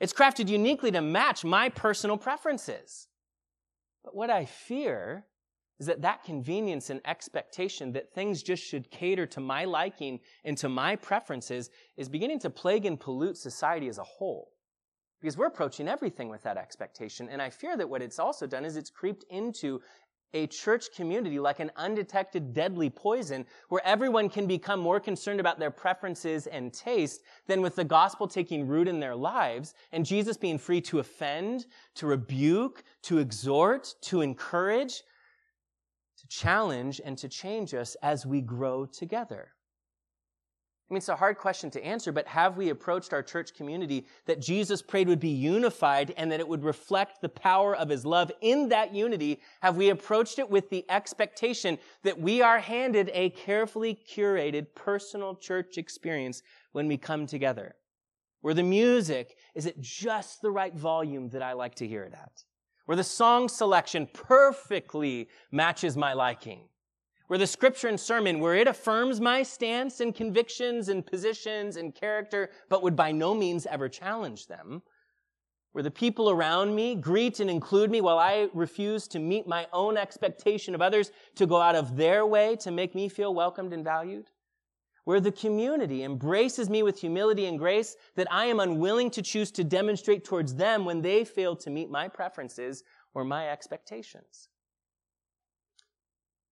It's 0.00 0.12
crafted 0.12 0.48
uniquely 0.48 0.90
to 0.90 1.00
match 1.00 1.44
my 1.44 1.68
personal 1.68 2.16
preferences. 2.16 3.08
But 4.04 4.16
what 4.16 4.30
I 4.30 4.44
fear 4.44 5.26
is 5.78 5.86
that 5.86 6.02
that 6.02 6.22
convenience 6.22 6.90
and 6.90 7.00
expectation 7.04 7.92
that 7.92 8.12
things 8.12 8.42
just 8.42 8.62
should 8.62 8.90
cater 8.90 9.26
to 9.26 9.40
my 9.40 9.64
liking 9.64 10.20
and 10.44 10.56
to 10.58 10.68
my 10.68 10.96
preferences 10.96 11.70
is 11.96 12.08
beginning 12.08 12.38
to 12.40 12.50
plague 12.50 12.86
and 12.86 13.00
pollute 13.00 13.36
society 13.36 13.88
as 13.88 13.98
a 13.98 14.04
whole. 14.04 14.52
Because 15.20 15.36
we're 15.36 15.46
approaching 15.46 15.88
everything 15.88 16.28
with 16.28 16.42
that 16.42 16.56
expectation. 16.56 17.28
And 17.28 17.40
I 17.40 17.50
fear 17.50 17.76
that 17.76 17.88
what 17.88 18.02
it's 18.02 18.18
also 18.18 18.46
done 18.46 18.64
is 18.64 18.76
it's 18.76 18.90
creeped 18.90 19.24
into 19.30 19.80
a 20.34 20.46
church 20.46 20.92
community 20.94 21.38
like 21.38 21.60
an 21.60 21.70
undetected 21.76 22.54
deadly 22.54 22.88
poison 22.90 23.44
where 23.68 23.84
everyone 23.84 24.28
can 24.28 24.46
become 24.46 24.80
more 24.80 25.00
concerned 25.00 25.40
about 25.40 25.58
their 25.58 25.70
preferences 25.70 26.46
and 26.46 26.72
taste 26.72 27.22
than 27.46 27.60
with 27.60 27.76
the 27.76 27.84
gospel 27.84 28.26
taking 28.26 28.66
root 28.66 28.88
in 28.88 29.00
their 29.00 29.14
lives 29.14 29.74
and 29.92 30.06
Jesus 30.06 30.36
being 30.36 30.58
free 30.58 30.80
to 30.82 30.98
offend, 30.98 31.66
to 31.94 32.06
rebuke, 32.06 32.82
to 33.02 33.18
exhort, 33.18 33.94
to 34.02 34.20
encourage, 34.20 35.02
to 36.18 36.28
challenge, 36.28 37.00
and 37.04 37.18
to 37.18 37.28
change 37.28 37.74
us 37.74 37.96
as 38.02 38.24
we 38.24 38.40
grow 38.40 38.86
together. 38.86 39.48
I 40.90 40.94
mean, 40.94 40.98
it's 40.98 41.08
a 41.08 41.16
hard 41.16 41.38
question 41.38 41.70
to 41.70 41.82
answer, 41.82 42.12
but 42.12 42.26
have 42.26 42.58
we 42.58 42.68
approached 42.68 43.14
our 43.14 43.22
church 43.22 43.54
community 43.54 44.06
that 44.26 44.42
Jesus 44.42 44.82
prayed 44.82 45.08
would 45.08 45.20
be 45.20 45.30
unified 45.30 46.12
and 46.18 46.30
that 46.30 46.40
it 46.40 46.46
would 46.46 46.64
reflect 46.64 47.22
the 47.22 47.30
power 47.30 47.74
of 47.74 47.88
his 47.88 48.04
love 48.04 48.30
in 48.42 48.68
that 48.68 48.94
unity? 48.94 49.40
Have 49.62 49.78
we 49.78 49.88
approached 49.88 50.38
it 50.38 50.50
with 50.50 50.68
the 50.68 50.84
expectation 50.90 51.78
that 52.02 52.20
we 52.20 52.42
are 52.42 52.58
handed 52.58 53.10
a 53.14 53.30
carefully 53.30 53.98
curated 54.06 54.66
personal 54.74 55.34
church 55.34 55.78
experience 55.78 56.42
when 56.72 56.88
we 56.88 56.98
come 56.98 57.26
together? 57.26 57.74
Where 58.42 58.52
the 58.52 58.62
music 58.62 59.36
is 59.54 59.66
at 59.66 59.80
just 59.80 60.42
the 60.42 60.50
right 60.50 60.74
volume 60.74 61.30
that 61.30 61.42
I 61.42 61.54
like 61.54 61.76
to 61.76 61.88
hear 61.88 62.02
it 62.02 62.12
at? 62.12 62.42
Where 62.84 62.96
the 62.96 63.04
song 63.04 63.48
selection 63.48 64.08
perfectly 64.12 65.28
matches 65.50 65.96
my 65.96 66.12
liking? 66.12 66.68
Where 67.26 67.38
the 67.38 67.46
scripture 67.46 67.88
and 67.88 67.98
sermon, 67.98 68.40
where 68.40 68.54
it 68.54 68.68
affirms 68.68 69.20
my 69.20 69.42
stance 69.42 70.00
and 70.00 70.14
convictions 70.14 70.88
and 70.88 71.06
positions 71.06 71.76
and 71.76 71.94
character, 71.94 72.50
but 72.68 72.82
would 72.82 72.96
by 72.96 73.12
no 73.12 73.34
means 73.34 73.66
ever 73.66 73.88
challenge 73.88 74.46
them, 74.46 74.82
where 75.72 75.84
the 75.84 75.90
people 75.90 76.28
around 76.28 76.74
me 76.74 76.94
greet 76.94 77.40
and 77.40 77.48
include 77.48 77.90
me 77.90 78.00
while 78.00 78.18
I 78.18 78.48
refuse 78.52 79.08
to 79.08 79.18
meet 79.18 79.46
my 79.46 79.66
own 79.72 79.96
expectation 79.96 80.74
of 80.74 80.82
others 80.82 81.10
to 81.36 81.46
go 81.46 81.60
out 81.60 81.74
of 81.74 81.96
their 81.96 82.26
way 82.26 82.56
to 82.56 82.70
make 82.70 82.94
me 82.94 83.08
feel 83.08 83.34
welcomed 83.34 83.72
and 83.72 83.82
valued, 83.82 84.26
where 85.04 85.20
the 85.20 85.32
community 85.32 86.04
embraces 86.04 86.68
me 86.68 86.82
with 86.82 87.00
humility 87.00 87.46
and 87.46 87.58
grace 87.58 87.96
that 88.16 88.30
I 88.30 88.46
am 88.46 88.60
unwilling 88.60 89.10
to 89.12 89.22
choose 89.22 89.50
to 89.52 89.64
demonstrate 89.64 90.24
towards 90.24 90.54
them 90.54 90.84
when 90.84 91.00
they 91.00 91.24
fail 91.24 91.56
to 91.56 91.70
meet 91.70 91.90
my 91.90 92.08
preferences 92.08 92.84
or 93.14 93.24
my 93.24 93.48
expectations. 93.48 94.48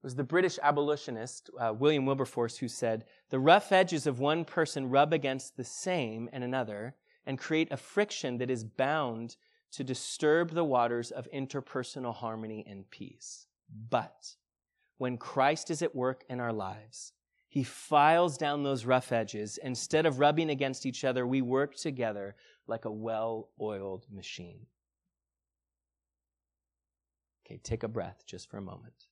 It 0.00 0.06
was 0.06 0.14
the 0.14 0.24
British 0.24 0.58
abolitionist, 0.62 1.50
uh, 1.60 1.74
William 1.78 2.06
Wilberforce, 2.06 2.56
who 2.56 2.68
said, 2.68 3.04
The 3.28 3.38
rough 3.38 3.70
edges 3.70 4.06
of 4.06 4.18
one 4.18 4.46
person 4.46 4.88
rub 4.88 5.12
against 5.12 5.58
the 5.58 5.64
same 5.64 6.30
and 6.32 6.42
another 6.42 6.96
and 7.26 7.38
create 7.38 7.70
a 7.70 7.76
friction 7.76 8.38
that 8.38 8.50
is 8.50 8.64
bound 8.64 9.36
to 9.72 9.84
disturb 9.84 10.52
the 10.52 10.64
waters 10.64 11.10
of 11.10 11.28
interpersonal 11.34 12.14
harmony 12.14 12.64
and 12.66 12.90
peace. 12.90 13.46
But 13.90 14.36
when 14.96 15.18
Christ 15.18 15.70
is 15.70 15.82
at 15.82 15.94
work 15.94 16.24
in 16.30 16.40
our 16.40 16.52
lives, 16.52 17.12
he 17.50 17.62
files 17.62 18.38
down 18.38 18.62
those 18.62 18.86
rough 18.86 19.12
edges. 19.12 19.58
Instead 19.62 20.06
of 20.06 20.18
rubbing 20.18 20.48
against 20.48 20.86
each 20.86 21.04
other, 21.04 21.26
we 21.26 21.42
work 21.42 21.76
together 21.76 22.36
like 22.66 22.86
a 22.86 22.90
well 22.90 23.50
oiled 23.60 24.06
machine. 24.10 24.66
Okay, 27.44 27.60
take 27.62 27.82
a 27.82 27.88
breath 27.88 28.24
just 28.26 28.48
for 28.48 28.56
a 28.56 28.62
moment. 28.62 29.08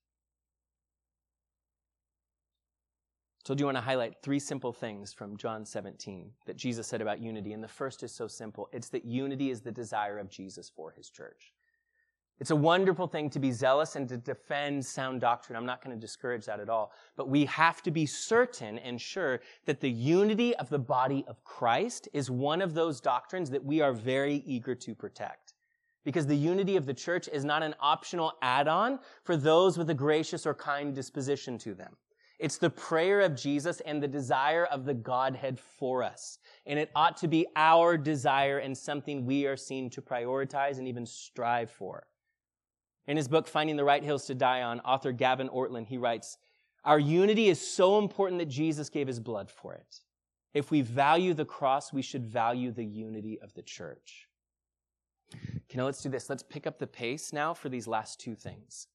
So, 3.48 3.54
do 3.54 3.62
you 3.62 3.64
want 3.64 3.78
to 3.78 3.82
highlight 3.82 4.20
three 4.20 4.40
simple 4.40 4.74
things 4.74 5.14
from 5.14 5.38
John 5.38 5.64
17 5.64 6.30
that 6.44 6.58
Jesus 6.58 6.86
said 6.86 7.00
about 7.00 7.18
unity? 7.18 7.54
And 7.54 7.64
the 7.64 7.66
first 7.66 8.02
is 8.02 8.12
so 8.12 8.28
simple 8.28 8.68
it's 8.74 8.90
that 8.90 9.06
unity 9.06 9.48
is 9.48 9.62
the 9.62 9.72
desire 9.72 10.18
of 10.18 10.28
Jesus 10.28 10.68
for 10.68 10.90
his 10.90 11.08
church. 11.08 11.54
It's 12.40 12.50
a 12.50 12.56
wonderful 12.56 13.06
thing 13.06 13.30
to 13.30 13.38
be 13.38 13.50
zealous 13.50 13.96
and 13.96 14.06
to 14.10 14.18
defend 14.18 14.84
sound 14.84 15.22
doctrine. 15.22 15.56
I'm 15.56 15.64
not 15.64 15.82
going 15.82 15.96
to 15.96 15.98
discourage 15.98 16.44
that 16.44 16.60
at 16.60 16.68
all. 16.68 16.92
But 17.16 17.30
we 17.30 17.46
have 17.46 17.82
to 17.84 17.90
be 17.90 18.04
certain 18.04 18.78
and 18.80 19.00
sure 19.00 19.40
that 19.64 19.80
the 19.80 19.88
unity 19.88 20.54
of 20.56 20.68
the 20.68 20.78
body 20.78 21.24
of 21.26 21.42
Christ 21.42 22.06
is 22.12 22.30
one 22.30 22.60
of 22.60 22.74
those 22.74 23.00
doctrines 23.00 23.48
that 23.48 23.64
we 23.64 23.80
are 23.80 23.94
very 23.94 24.42
eager 24.44 24.74
to 24.74 24.94
protect. 24.94 25.54
because 26.04 26.26
the 26.26 26.36
unity 26.36 26.76
of 26.76 26.84
the 26.84 26.92
church 26.92 27.28
is 27.32 27.46
not 27.46 27.62
an 27.62 27.74
optional 27.80 28.34
add-on 28.42 28.98
for 29.24 29.38
those 29.38 29.78
with 29.78 29.88
a 29.88 29.94
gracious 29.94 30.44
or 30.44 30.52
kind 30.52 30.94
disposition 30.94 31.56
to 31.56 31.72
them. 31.72 31.96
It's 32.38 32.58
the 32.58 32.70
prayer 32.70 33.20
of 33.20 33.34
Jesus 33.34 33.80
and 33.80 34.00
the 34.00 34.08
desire 34.08 34.64
of 34.66 34.84
the 34.84 34.94
Godhead 34.94 35.58
for 35.58 36.04
us. 36.04 36.38
And 36.66 36.78
it 36.78 36.90
ought 36.94 37.16
to 37.18 37.28
be 37.28 37.46
our 37.56 37.96
desire 37.96 38.58
and 38.58 38.76
something 38.76 39.26
we 39.26 39.46
are 39.46 39.56
seen 39.56 39.90
to 39.90 40.02
prioritize 40.02 40.78
and 40.78 40.86
even 40.86 41.04
strive 41.04 41.70
for. 41.70 42.06
In 43.08 43.16
his 43.16 43.26
book, 43.26 43.48
Finding 43.48 43.76
the 43.76 43.84
Right 43.84 44.04
Hills 44.04 44.26
to 44.26 44.34
Die 44.34 44.62
On, 44.62 44.80
author 44.80 45.12
Gavin 45.12 45.48
Ortlund, 45.48 45.88
he 45.88 45.98
writes, 45.98 46.38
Our 46.84 46.98
unity 46.98 47.48
is 47.48 47.60
so 47.60 47.98
important 47.98 48.38
that 48.38 48.48
Jesus 48.48 48.88
gave 48.88 49.08
his 49.08 49.18
blood 49.18 49.50
for 49.50 49.74
it. 49.74 50.00
If 50.54 50.70
we 50.70 50.82
value 50.82 51.34
the 51.34 51.44
cross, 51.44 51.92
we 51.92 52.02
should 52.02 52.26
value 52.26 52.70
the 52.70 52.84
unity 52.84 53.40
of 53.40 53.52
the 53.54 53.62
church. 53.62 54.28
Okay, 55.34 55.76
now 55.76 55.84
let's 55.84 56.02
do 56.02 56.08
this. 56.08 56.30
Let's 56.30 56.42
pick 56.42 56.66
up 56.66 56.78
the 56.78 56.86
pace 56.86 57.32
now 57.32 57.52
for 57.52 57.68
these 57.68 57.88
last 57.88 58.20
two 58.20 58.34
things. 58.34 58.86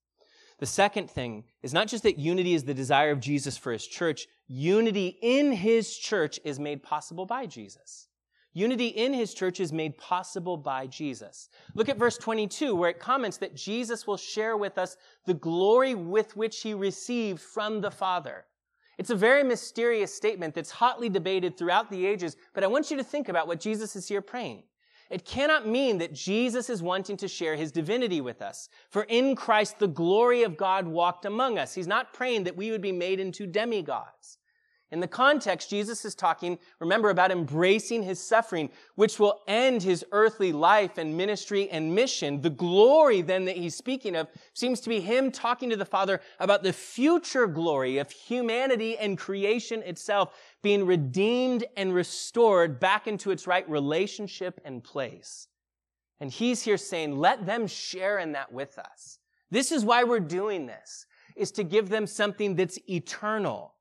The 0.64 0.68
second 0.68 1.12
thing 1.12 1.44
is 1.62 1.74
not 1.74 1.90
just 1.90 2.04
that 2.04 2.18
unity 2.18 2.54
is 2.54 2.64
the 2.64 2.74
desire 2.74 3.12
of 3.12 3.20
Jesus 3.20 3.58
for 3.58 3.74
his 3.74 3.86
church, 3.86 4.28
unity 4.48 5.18
in 5.22 5.52
his 5.52 5.98
church 5.98 6.40
is 6.46 6.58
made 6.58 6.82
possible 6.82 7.26
by 7.26 7.48
Jesus. 7.48 8.08
Unity 8.54 8.88
in 8.88 9.14
his 9.14 9.34
church 9.34 9.60
is 9.60 9.74
made 9.74 9.98
possible 9.98 10.56
by 10.56 10.88
Jesus. 10.88 11.50
Look 11.76 11.90
at 11.90 11.98
verse 11.98 12.18
22 12.18 12.76
where 12.76 12.92
it 12.92 13.00
comments 13.02 13.36
that 13.40 13.58
Jesus 13.58 14.08
will 14.08 14.16
share 14.16 14.56
with 14.56 14.78
us 14.78 14.96
the 15.26 15.34
glory 15.34 15.96
with 15.96 16.38
which 16.38 16.62
he 16.62 16.74
received 16.74 17.42
from 17.42 17.82
the 17.82 17.92
Father. 17.92 18.46
It's 18.98 19.10
a 19.10 19.16
very 19.16 19.44
mysterious 19.44 20.16
statement 20.16 20.56
that's 20.56 20.72
hotly 20.72 21.10
debated 21.10 21.58
throughout 21.58 21.90
the 21.90 22.06
ages, 22.06 22.38
but 22.54 22.64
I 22.64 22.68
want 22.68 22.90
you 22.90 22.96
to 22.96 23.04
think 23.04 23.28
about 23.28 23.48
what 23.48 23.60
Jesus 23.60 23.98
is 23.98 24.08
here 24.08 24.22
praying. 24.22 24.64
It 25.10 25.26
cannot 25.26 25.68
mean 25.68 25.98
that 26.00 26.14
Jesus 26.14 26.70
is 26.70 26.82
wanting 26.82 27.18
to 27.18 27.28
share 27.28 27.56
his 27.56 27.72
divinity 27.72 28.22
with 28.22 28.42
us. 28.42 28.70
For 28.90 29.04
in 29.04 29.36
Christ, 29.36 29.80
the 29.80 29.88
glory 29.88 30.44
of 30.44 30.58
God 30.58 30.88
walked 30.88 31.26
among 31.26 31.58
us. 31.60 31.74
He's 31.74 31.88
not 31.88 32.14
praying 32.14 32.46
that 32.46 32.58
we 32.58 32.72
would 32.72 32.82
be 32.82 32.92
made 32.92 33.20
into 33.20 33.46
demigods. 33.46 34.38
In 34.94 35.00
the 35.00 35.08
context, 35.08 35.72
Jesus 35.72 36.06
is 36.06 36.14
talking, 36.14 36.60
remember, 36.80 37.10
about 37.10 37.32
embracing 37.32 38.04
his 38.04 38.20
suffering, 38.20 38.70
which 38.94 39.20
will 39.20 39.42
end 39.48 39.82
his 39.82 40.06
earthly 40.12 40.52
life 40.52 41.00
and 41.00 41.18
ministry 41.18 41.68
and 41.72 41.96
mission. 41.96 42.42
The 42.42 42.52
glory 42.52 43.24
then 43.24 43.46
that 43.46 43.58
he's 43.58 43.74
speaking 43.74 44.16
of 44.16 44.28
seems 44.54 44.80
to 44.82 44.90
be 44.90 45.00
him 45.00 45.32
talking 45.32 45.72
to 45.72 45.76
the 45.76 45.84
Father 45.84 46.22
about 46.40 46.62
the 46.62 46.72
future 46.72 47.48
glory 47.48 47.98
of 47.98 48.12
humanity 48.12 48.96
and 48.96 49.18
creation 49.18 49.82
itself 49.82 50.36
being 50.64 50.86
redeemed 50.86 51.66
and 51.78 51.94
restored 51.94 52.80
back 52.80 53.06
into 53.06 53.30
its 53.30 53.46
right 53.46 53.70
relationship 53.70 54.60
and 54.66 54.84
place. 54.84 55.48
And 56.20 56.32
he's 56.32 56.64
here 56.64 56.78
saying, 56.78 57.18
let 57.18 57.46
them 57.46 57.68
share 57.68 58.18
in 58.18 58.32
that 58.32 58.52
with 58.52 58.80
us. 58.80 59.20
This 59.52 59.72
is 59.72 59.86
why 59.86 60.04
we're 60.04 60.20
doing 60.20 60.66
this, 60.66 61.06
is 61.36 61.52
to 61.52 61.64
give 61.64 61.90
them 61.90 62.08
something 62.08 62.56
that's 62.56 62.80
eternal 62.90 63.74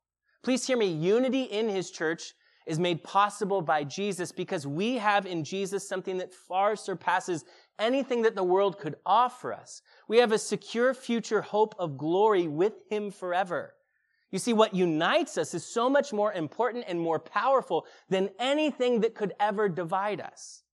Please 0.43 0.67
hear 0.67 0.77
me. 0.77 0.87
Unity 0.87 1.45
in 1.45 1.69
his 1.69 1.91
church 1.91 2.35
is 2.67 2.79
made 2.79 3.03
possible 3.05 3.63
by 3.63 3.85
Jesus 3.85 4.33
because 4.33 4.67
we 4.67 4.97
have 4.97 5.25
in 5.25 5.45
Jesus 5.45 5.89
something 5.89 6.19
that 6.19 6.35
far 6.35 6.75
surpasses 6.75 7.45
anything 7.79 8.23
that 8.23 8.35
the 8.35 8.43
world 8.43 8.79
could 8.79 8.97
offer 9.07 9.53
us. 9.53 9.83
We 10.09 10.19
have 10.19 10.33
a 10.33 10.39
secure 10.39 10.95
future 10.95 11.43
hope 11.43 11.75
of 11.79 11.97
glory 11.97 12.49
with 12.49 12.75
him 12.91 13.11
forever. 13.11 13.75
You 14.33 14.41
see, 14.41 14.53
what 14.53 14.75
unites 14.75 15.39
us 15.39 15.55
is 15.55 15.65
so 15.65 15.89
much 15.89 16.13
more 16.13 16.33
important 16.33 16.87
and 16.89 16.99
more 16.99 17.21
powerful 17.21 17.87
than 18.09 18.31
anything 18.41 19.03
that 19.03 19.15
could 19.15 19.35
ever 19.39 19.69
divide 19.69 20.21
us. 20.21 20.65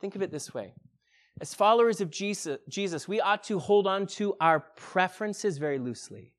Think 0.00 0.14
of 0.14 0.22
it 0.22 0.30
this 0.30 0.52
way. 0.52 0.74
As 1.40 1.54
followers 1.54 2.02
of 2.02 2.10
Jesus, 2.10 3.08
we 3.08 3.20
ought 3.20 3.44
to 3.44 3.58
hold 3.58 3.86
on 3.86 4.06
to 4.08 4.34
our 4.40 4.60
preferences 4.60 5.56
very 5.56 5.78
loosely 5.78 6.34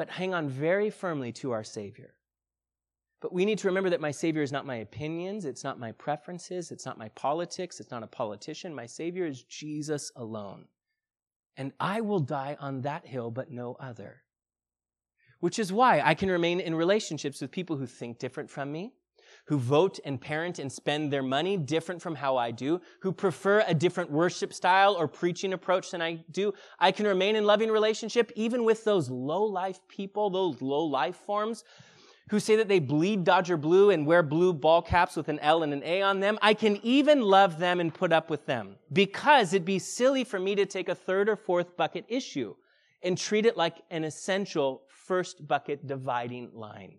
but 0.00 0.08
hang 0.08 0.32
on 0.32 0.48
very 0.48 0.88
firmly 0.88 1.30
to 1.30 1.50
our 1.50 1.62
Savior. 1.62 2.14
But 3.20 3.34
we 3.34 3.44
need 3.44 3.58
to 3.58 3.68
remember 3.68 3.90
that 3.90 4.00
my 4.00 4.12
Savior 4.12 4.40
is 4.40 4.50
not 4.50 4.64
my 4.64 4.76
opinions, 4.76 5.44
it's 5.44 5.62
not 5.62 5.78
my 5.78 5.92
preferences, 5.92 6.70
it's 6.70 6.86
not 6.86 6.96
my 6.96 7.10
politics, 7.10 7.80
it's 7.80 7.90
not 7.90 8.02
a 8.02 8.06
politician. 8.06 8.74
My 8.74 8.86
Savior 8.86 9.26
is 9.26 9.42
Jesus 9.42 10.10
alone. 10.16 10.64
And 11.58 11.72
I 11.78 12.00
will 12.00 12.20
die 12.20 12.56
on 12.58 12.80
that 12.80 13.06
hill, 13.06 13.30
but 13.30 13.50
no 13.50 13.76
other. 13.78 14.22
Which 15.40 15.58
is 15.58 15.72
why 15.72 16.02
I 16.04 16.14
can 16.14 16.30
remain 16.30 16.60
in 16.60 16.74
relationships 16.74 17.40
with 17.40 17.50
people 17.50 17.76
who 17.76 17.86
think 17.86 18.18
different 18.18 18.50
from 18.50 18.70
me, 18.70 18.92
who 19.46 19.58
vote 19.58 19.98
and 20.04 20.20
parent 20.20 20.58
and 20.58 20.70
spend 20.70 21.12
their 21.12 21.22
money 21.22 21.56
different 21.56 22.00
from 22.00 22.14
how 22.14 22.36
I 22.36 22.50
do, 22.50 22.80
who 23.00 23.12
prefer 23.12 23.64
a 23.66 23.74
different 23.74 24.10
worship 24.10 24.52
style 24.52 24.94
or 24.94 25.08
preaching 25.08 25.52
approach 25.52 25.90
than 25.90 26.02
I 26.02 26.24
do. 26.30 26.52
I 26.78 26.92
can 26.92 27.06
remain 27.06 27.36
in 27.36 27.44
loving 27.44 27.70
relationship 27.70 28.30
even 28.36 28.64
with 28.64 28.84
those 28.84 29.10
low 29.10 29.42
life 29.42 29.80
people, 29.88 30.30
those 30.30 30.60
low 30.60 30.84
life 30.84 31.16
forms 31.16 31.64
who 32.30 32.38
say 32.38 32.54
that 32.54 32.68
they 32.68 32.78
bleed 32.78 33.24
Dodger 33.24 33.56
blue 33.56 33.90
and 33.90 34.06
wear 34.06 34.22
blue 34.22 34.52
ball 34.52 34.82
caps 34.82 35.16
with 35.16 35.28
an 35.28 35.40
L 35.40 35.64
and 35.64 35.72
an 35.72 35.82
A 35.82 36.00
on 36.00 36.20
them. 36.20 36.38
I 36.40 36.54
can 36.54 36.78
even 36.84 37.22
love 37.22 37.58
them 37.58 37.80
and 37.80 37.92
put 37.92 38.12
up 38.12 38.30
with 38.30 38.46
them 38.46 38.76
because 38.92 39.52
it'd 39.52 39.64
be 39.64 39.80
silly 39.80 40.22
for 40.22 40.38
me 40.38 40.54
to 40.54 40.64
take 40.64 40.88
a 40.88 40.94
third 40.94 41.28
or 41.28 41.34
fourth 41.34 41.76
bucket 41.76 42.04
issue 42.08 42.54
and 43.02 43.18
treat 43.18 43.46
it 43.46 43.56
like 43.56 43.82
an 43.90 44.04
essential 44.04 44.82
first 45.10 45.48
bucket 45.48 45.88
dividing 45.88 46.48
line. 46.54 46.94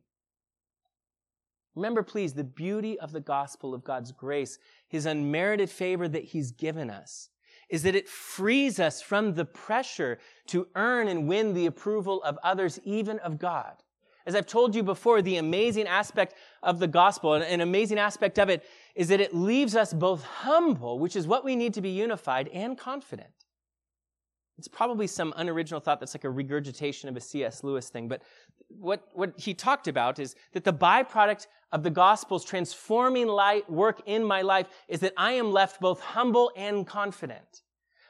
Remember, 1.75 2.03
please, 2.03 2.33
the 2.33 2.43
beauty 2.43 2.99
of 2.99 3.13
the 3.13 3.21
gospel 3.21 3.73
of 3.73 3.85
God's 3.85 4.11
grace, 4.11 4.59
his 4.89 5.05
unmerited 5.05 5.69
favor 5.69 6.09
that 6.09 6.25
he's 6.25 6.51
given 6.51 6.89
us, 6.89 7.29
is 7.69 7.83
that 7.83 7.95
it 7.95 8.09
frees 8.09 8.81
us 8.81 9.01
from 9.01 9.33
the 9.33 9.45
pressure 9.45 10.19
to 10.47 10.67
earn 10.75 11.07
and 11.07 11.25
win 11.25 11.53
the 11.53 11.67
approval 11.67 12.21
of 12.23 12.37
others, 12.43 12.81
even 12.83 13.17
of 13.19 13.39
God. 13.39 13.75
As 14.25 14.35
I've 14.35 14.45
told 14.45 14.75
you 14.75 14.83
before, 14.83 15.21
the 15.21 15.37
amazing 15.37 15.87
aspect 15.87 16.35
of 16.61 16.79
the 16.79 16.89
gospel, 16.89 17.35
an 17.35 17.61
amazing 17.61 17.97
aspect 17.97 18.39
of 18.39 18.49
it, 18.49 18.65
is 18.93 19.07
that 19.07 19.21
it 19.21 19.33
leaves 19.33 19.73
us 19.73 19.93
both 19.93 20.21
humble, 20.25 20.99
which 20.99 21.15
is 21.15 21.27
what 21.27 21.45
we 21.45 21.55
need 21.55 21.73
to 21.75 21.81
be 21.81 21.91
unified, 21.91 22.49
and 22.49 22.77
confident. 22.77 23.40
It's 24.61 24.67
probably 24.67 25.07
some 25.07 25.33
unoriginal 25.37 25.79
thought 25.79 25.99
that's 25.99 26.13
like 26.13 26.23
a 26.23 26.29
regurgitation 26.29 27.09
of 27.09 27.17
a 27.17 27.19
C.S. 27.19 27.63
Lewis 27.63 27.89
thing, 27.89 28.07
but 28.07 28.21
what, 28.67 29.07
what 29.13 29.33
he 29.35 29.55
talked 29.55 29.87
about 29.87 30.19
is 30.19 30.35
that 30.51 30.63
the 30.63 30.71
byproduct 30.71 31.47
of 31.71 31.81
the 31.81 31.89
gospel's 31.89 32.45
transforming 32.45 33.25
light 33.25 33.67
work 33.67 34.03
in 34.05 34.23
my 34.23 34.43
life 34.43 34.67
is 34.87 34.99
that 34.99 35.13
I 35.17 35.31
am 35.31 35.51
left 35.51 35.81
both 35.81 35.99
humble 35.99 36.51
and 36.55 36.85
confident. 36.85 37.63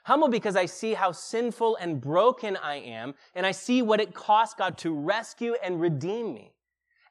Humble 0.04 0.28
because 0.28 0.58
I 0.58 0.66
see 0.66 0.94
how 0.94 1.14
sinful 1.14 1.78
and 1.78 2.02
broken 2.02 2.58
I 2.58 2.80
am, 2.80 3.14
and 3.34 3.46
I 3.46 3.52
see 3.52 3.82
what 3.82 4.02
it 4.02 4.14
cost 4.14 4.58
God 4.58 4.78
to 4.80 4.94
rescue 4.94 5.56
and 5.64 5.80
redeem 5.80 6.34
me 6.34 6.52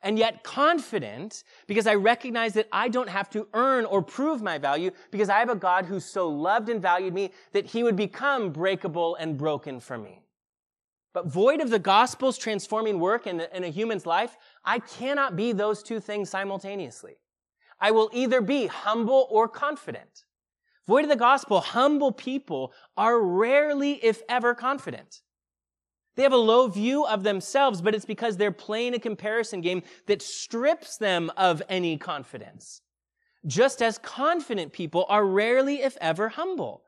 and 0.03 0.18
yet 0.18 0.42
confident 0.42 1.44
because 1.66 1.86
I 1.86 1.94
recognize 1.94 2.55
that 2.55 2.68
I 2.72 2.88
don't 2.88 3.09
have 3.09 3.28
to 3.30 3.46
earn 3.55 3.84
or 3.84 4.03
prove 4.03 4.42
my 4.42 4.59
value 4.59 4.90
because 5.11 5.28
I 5.28 5.38
have 5.38 5.51
a 5.51 5.57
God 5.57 5.84
who 5.84 6.01
so 6.01 6.28
loved 6.28 6.68
and 6.68 6.80
valued 6.80 7.14
me 7.14 7.30
that 7.53 7.66
he 7.66 7.82
would 7.82 7.96
become 7.96 8.51
breakable 8.51 9.16
and 9.16 9.36
broken 9.36 9.80
for 9.80 9.98
me. 9.98 10.22
But 11.12 11.26
void 11.26 11.61
of 11.61 11.70
the 11.70 11.78
gospel's 11.78 12.38
transforming 12.38 13.01
work 13.01 13.26
in, 13.26 13.40
in 13.53 13.64
a 13.64 13.68
human's 13.68 14.07
life, 14.07 14.36
I 14.64 14.78
cannot 14.78 15.36
be 15.36 15.53
those 15.53 15.82
two 15.82 16.01
things 16.01 16.30
simultaneously. 16.30 17.16
I 17.80 17.90
will 17.90 18.11
either 18.12 18.40
be 18.40 18.66
humble 18.66 19.26
or 19.30 19.48
confident. 19.48 20.24
Void 20.86 21.05
of 21.05 21.11
the 21.11 21.16
gospel, 21.16 21.61
humble 21.61 22.12
people 22.12 22.72
are 22.96 23.20
rarely, 23.20 23.92
if 24.05 24.22
ever, 24.28 24.55
confident. 24.55 25.22
They 26.16 26.22
have 26.22 26.32
a 26.32 26.36
low 26.36 26.68
view 26.68 27.04
of 27.06 27.22
themselves, 27.22 27.80
but 27.80 27.94
it's 27.94 28.04
because 28.04 28.36
they're 28.36 28.50
playing 28.50 28.94
a 28.94 28.98
comparison 28.98 29.61
game 29.61 29.82
that 30.06 30.22
strips 30.22 30.96
them 30.96 31.30
of 31.36 31.62
any 31.68 31.96
confidence. 31.96 32.82
Just 33.46 33.80
as 33.80 33.96
confident 33.98 34.72
people 34.72 35.06
are 35.08 35.24
rarely, 35.24 35.82
if 35.82 35.96
ever, 36.00 36.28
humble. 36.28 36.82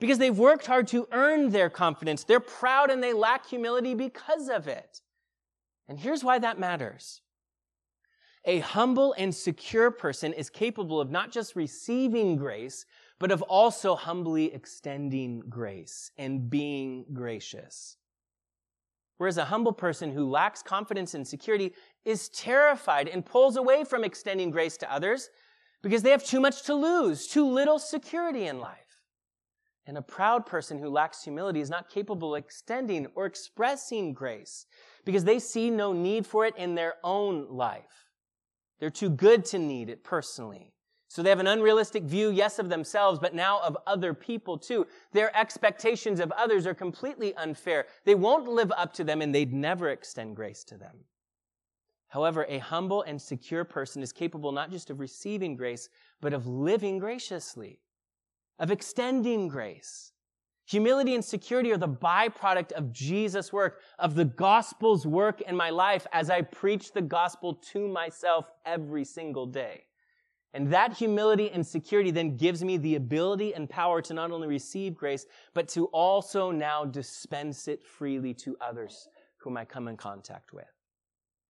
Because 0.00 0.18
they've 0.18 0.36
worked 0.36 0.66
hard 0.66 0.88
to 0.88 1.08
earn 1.12 1.50
their 1.50 1.70
confidence. 1.70 2.24
They're 2.24 2.40
proud 2.40 2.90
and 2.90 3.02
they 3.02 3.12
lack 3.12 3.46
humility 3.46 3.94
because 3.94 4.48
of 4.48 4.68
it. 4.68 5.00
And 5.88 5.98
here's 5.98 6.24
why 6.24 6.38
that 6.40 6.58
matters. 6.58 7.22
A 8.44 8.58
humble 8.58 9.14
and 9.16 9.34
secure 9.34 9.90
person 9.90 10.32
is 10.34 10.50
capable 10.50 11.00
of 11.00 11.10
not 11.10 11.30
just 11.30 11.56
receiving 11.56 12.36
grace, 12.36 12.84
but 13.18 13.30
of 13.30 13.40
also 13.42 13.94
humbly 13.94 14.52
extending 14.52 15.40
grace 15.48 16.10
and 16.18 16.50
being 16.50 17.06
gracious. 17.14 17.96
Whereas 19.16 19.38
a 19.38 19.44
humble 19.44 19.72
person 19.72 20.12
who 20.12 20.28
lacks 20.28 20.62
confidence 20.62 21.14
and 21.14 21.26
security 21.26 21.72
is 22.04 22.28
terrified 22.28 23.08
and 23.08 23.24
pulls 23.24 23.56
away 23.56 23.84
from 23.84 24.04
extending 24.04 24.50
grace 24.50 24.76
to 24.78 24.92
others 24.92 25.30
because 25.82 26.02
they 26.02 26.10
have 26.10 26.24
too 26.24 26.40
much 26.40 26.62
to 26.64 26.74
lose, 26.74 27.26
too 27.26 27.46
little 27.46 27.78
security 27.78 28.46
in 28.46 28.58
life. 28.58 28.78
And 29.86 29.98
a 29.98 30.02
proud 30.02 30.46
person 30.46 30.78
who 30.78 30.88
lacks 30.88 31.22
humility 31.22 31.60
is 31.60 31.70
not 31.70 31.90
capable 31.90 32.34
of 32.34 32.42
extending 32.42 33.06
or 33.14 33.26
expressing 33.26 34.14
grace 34.14 34.66
because 35.04 35.24
they 35.24 35.38
see 35.38 35.70
no 35.70 35.92
need 35.92 36.26
for 36.26 36.46
it 36.46 36.56
in 36.56 36.74
their 36.74 36.94
own 37.04 37.46
life. 37.50 38.08
They're 38.80 38.90
too 38.90 39.10
good 39.10 39.44
to 39.46 39.58
need 39.58 39.90
it 39.90 40.02
personally. 40.02 40.73
So 41.14 41.22
they 41.22 41.30
have 41.30 41.38
an 41.38 41.46
unrealistic 41.46 42.02
view, 42.02 42.32
yes, 42.32 42.58
of 42.58 42.68
themselves, 42.68 43.20
but 43.20 43.36
now 43.36 43.60
of 43.60 43.76
other 43.86 44.12
people 44.12 44.58
too. 44.58 44.84
Their 45.12 45.34
expectations 45.38 46.18
of 46.18 46.32
others 46.32 46.66
are 46.66 46.74
completely 46.74 47.36
unfair. 47.36 47.86
They 48.04 48.16
won't 48.16 48.48
live 48.48 48.72
up 48.76 48.92
to 48.94 49.04
them 49.04 49.22
and 49.22 49.32
they'd 49.32 49.52
never 49.52 49.90
extend 49.90 50.34
grace 50.34 50.64
to 50.64 50.76
them. 50.76 51.04
However, 52.08 52.46
a 52.48 52.58
humble 52.58 53.02
and 53.02 53.22
secure 53.22 53.62
person 53.62 54.02
is 54.02 54.12
capable 54.12 54.50
not 54.50 54.72
just 54.72 54.90
of 54.90 54.98
receiving 54.98 55.54
grace, 55.54 55.88
but 56.20 56.32
of 56.32 56.48
living 56.48 56.98
graciously, 56.98 57.78
of 58.58 58.72
extending 58.72 59.46
grace. 59.46 60.10
Humility 60.66 61.14
and 61.14 61.24
security 61.24 61.70
are 61.70 61.78
the 61.78 61.86
byproduct 61.86 62.72
of 62.72 62.90
Jesus' 62.90 63.52
work, 63.52 63.82
of 64.00 64.16
the 64.16 64.24
gospel's 64.24 65.06
work 65.06 65.42
in 65.42 65.54
my 65.54 65.70
life 65.70 66.08
as 66.12 66.28
I 66.28 66.42
preach 66.42 66.90
the 66.90 67.02
gospel 67.02 67.54
to 67.72 67.86
myself 67.86 68.50
every 68.66 69.04
single 69.04 69.46
day. 69.46 69.84
And 70.54 70.72
that 70.72 70.92
humility 70.92 71.50
and 71.50 71.66
security 71.66 72.12
then 72.12 72.36
gives 72.36 72.62
me 72.62 72.76
the 72.76 72.94
ability 72.94 73.54
and 73.54 73.68
power 73.68 74.00
to 74.02 74.14
not 74.14 74.30
only 74.30 74.46
receive 74.46 74.94
grace, 74.94 75.26
but 75.52 75.66
to 75.70 75.86
also 75.86 76.52
now 76.52 76.84
dispense 76.84 77.66
it 77.66 77.82
freely 77.82 78.32
to 78.34 78.56
others 78.60 79.08
whom 79.38 79.56
I 79.56 79.64
come 79.64 79.88
in 79.88 79.96
contact 79.96 80.52
with. 80.52 80.64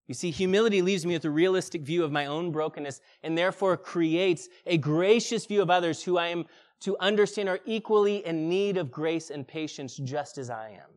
You 0.07 0.15
see, 0.15 0.31
humility 0.31 0.81
leaves 0.81 1.05
me 1.05 1.13
with 1.13 1.25
a 1.27 1.31
realistic 1.31 1.83
view 1.83 2.03
of 2.03 2.13
my 2.13 2.27
own 2.27 2.51
brokenness 2.51 3.03
and 3.23 3.37
therefore 3.37 3.77
creates 3.77 4.49
a 4.67 4.79
gracious 4.79 5.45
view 5.45 5.61
of 5.61 5.69
others 5.69 6.03
who 6.03 6.17
I 6.17 6.29
am 6.29 6.47
to 6.81 6.97
understand 6.99 7.51
are 7.51 7.61
equally 7.67 8.25
in 8.27 8.49
need 8.49 8.79
of 8.79 8.91
grace 8.91 9.31
and 9.31 9.47
patience 9.47 9.97
just 9.97 10.39
as 10.39 10.49
I 10.49 10.71
am. 10.71 10.91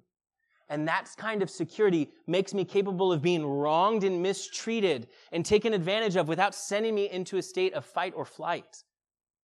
And 0.70 0.88
that 0.88 1.10
kind 1.18 1.42
of 1.42 1.50
security 1.50 2.10
makes 2.26 2.54
me 2.54 2.66
capable 2.66 3.14
of 3.14 3.22
being 3.22 3.46
wronged 3.46 4.04
and 4.04 4.22
mistreated 4.22 5.08
and 5.32 5.46
taken 5.46 5.74
advantage 5.74 6.18
of 6.18 6.28
without 6.28 6.54
sending 6.54 6.94
me 6.94 7.10
into 7.10 7.38
a 7.38 7.42
state 7.42 7.74
of 7.74 7.86
fight 7.86 8.14
or 8.16 8.26
flight 8.26 8.84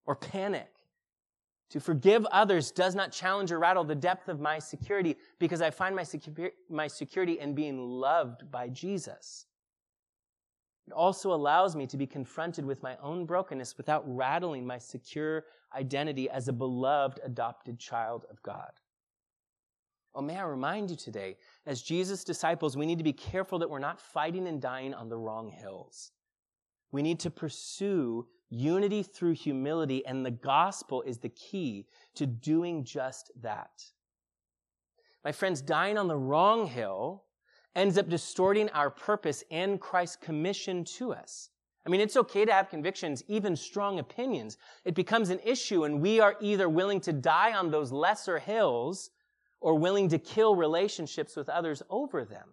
or 0.06 0.16
panic. 0.16 0.70
To 1.70 1.80
forgive 1.80 2.26
others 2.28 2.72
does 2.72 2.94
not 2.94 3.12
challenge 3.12 3.52
or 3.52 3.58
rattle 3.58 3.84
the 3.84 3.96
depth 3.96 4.28
of 4.28 4.40
my 4.40 4.60
security 4.60 5.16
because 5.40 5.62
I 5.62 5.72
find 5.72 5.96
my, 5.96 6.04
secu- 6.04 6.52
my 6.70 6.88
security 6.88 7.40
in 7.40 7.56
being 7.56 7.80
loved 7.80 8.52
by 8.52 8.68
Jesus. 8.68 9.48
It 10.86 10.94
also 10.94 11.34
allows 11.34 11.76
me 11.76 11.88
to 11.88 11.98
be 11.98 12.06
confronted 12.06 12.66
with 12.66 12.84
my 12.84 12.98
own 13.02 13.26
brokenness 13.26 13.78
without 13.78 14.04
rattling 14.06 14.68
my 14.68 14.78
secure 14.78 15.46
identity 15.74 16.30
as 16.30 16.50
a 16.50 16.54
beloved 16.54 17.22
adopted 17.24 17.80
child 17.80 18.26
of 18.30 18.44
God. 18.44 18.72
Oh, 20.16 20.22
may 20.22 20.38
I 20.38 20.44
remind 20.44 20.92
you 20.92 20.96
today, 20.96 21.38
as 21.66 21.82
Jesus' 21.82 22.24
disciples, 22.24 22.78
we 22.78 22.86
need 22.86 23.00
to 23.00 23.04
be 23.04 23.14
careful 23.14 23.58
that 23.60 23.70
we're 23.70 23.80
not 23.80 24.00
fighting 24.00 24.48
and 24.48 24.62
dying 24.62 24.94
on 24.94 25.10
the 25.10 25.18
wrong 25.18 25.50
hills. 25.50 26.12
We 26.92 27.02
need 27.02 27.20
to 27.22 27.32
pursue 27.32 28.28
unity 28.52 29.02
through 29.02 29.34
humility, 29.34 30.06
and 30.06 30.24
the 30.24 30.32
gospel 30.32 31.02
is 31.02 31.18
the 31.18 31.30
key 31.30 31.88
to 32.14 32.28
doing 32.28 32.84
just 32.84 33.32
that. 33.42 33.84
My 35.26 35.32
friends, 35.32 35.62
dying 35.62 35.98
on 35.98 36.08
the 36.08 36.18
wrong 36.18 36.68
hill 36.68 37.24
ends 37.76 37.98
up 37.98 38.08
distorting 38.08 38.70
our 38.70 38.92
purpose 38.92 39.44
and 39.50 39.82
Christ's 39.82 40.18
commission 40.18 40.84
to 40.84 41.14
us. 41.14 41.50
I 41.88 41.90
mean, 41.90 42.02
it's 42.02 42.18
okay 42.18 42.46
to 42.46 42.54
have 42.54 42.70
convictions, 42.70 43.24
even 43.28 43.56
strong 43.56 43.98
opinions. 43.98 44.58
It 44.86 44.94
becomes 44.94 45.32
an 45.32 45.40
issue, 45.44 45.86
and 45.86 46.00
we 46.00 46.20
are 46.20 46.36
either 46.40 46.70
willing 46.70 47.02
to 47.02 47.14
die 47.14 47.54
on 47.54 47.72
those 47.72 47.92
lesser 47.92 48.38
hills 48.38 49.10
or 49.64 49.76
willing 49.76 50.10
to 50.10 50.20
kill 50.20 50.58
relationships 50.58 51.38
with 51.38 51.48
others 51.48 51.82
over 51.90 52.26
them. 52.26 52.50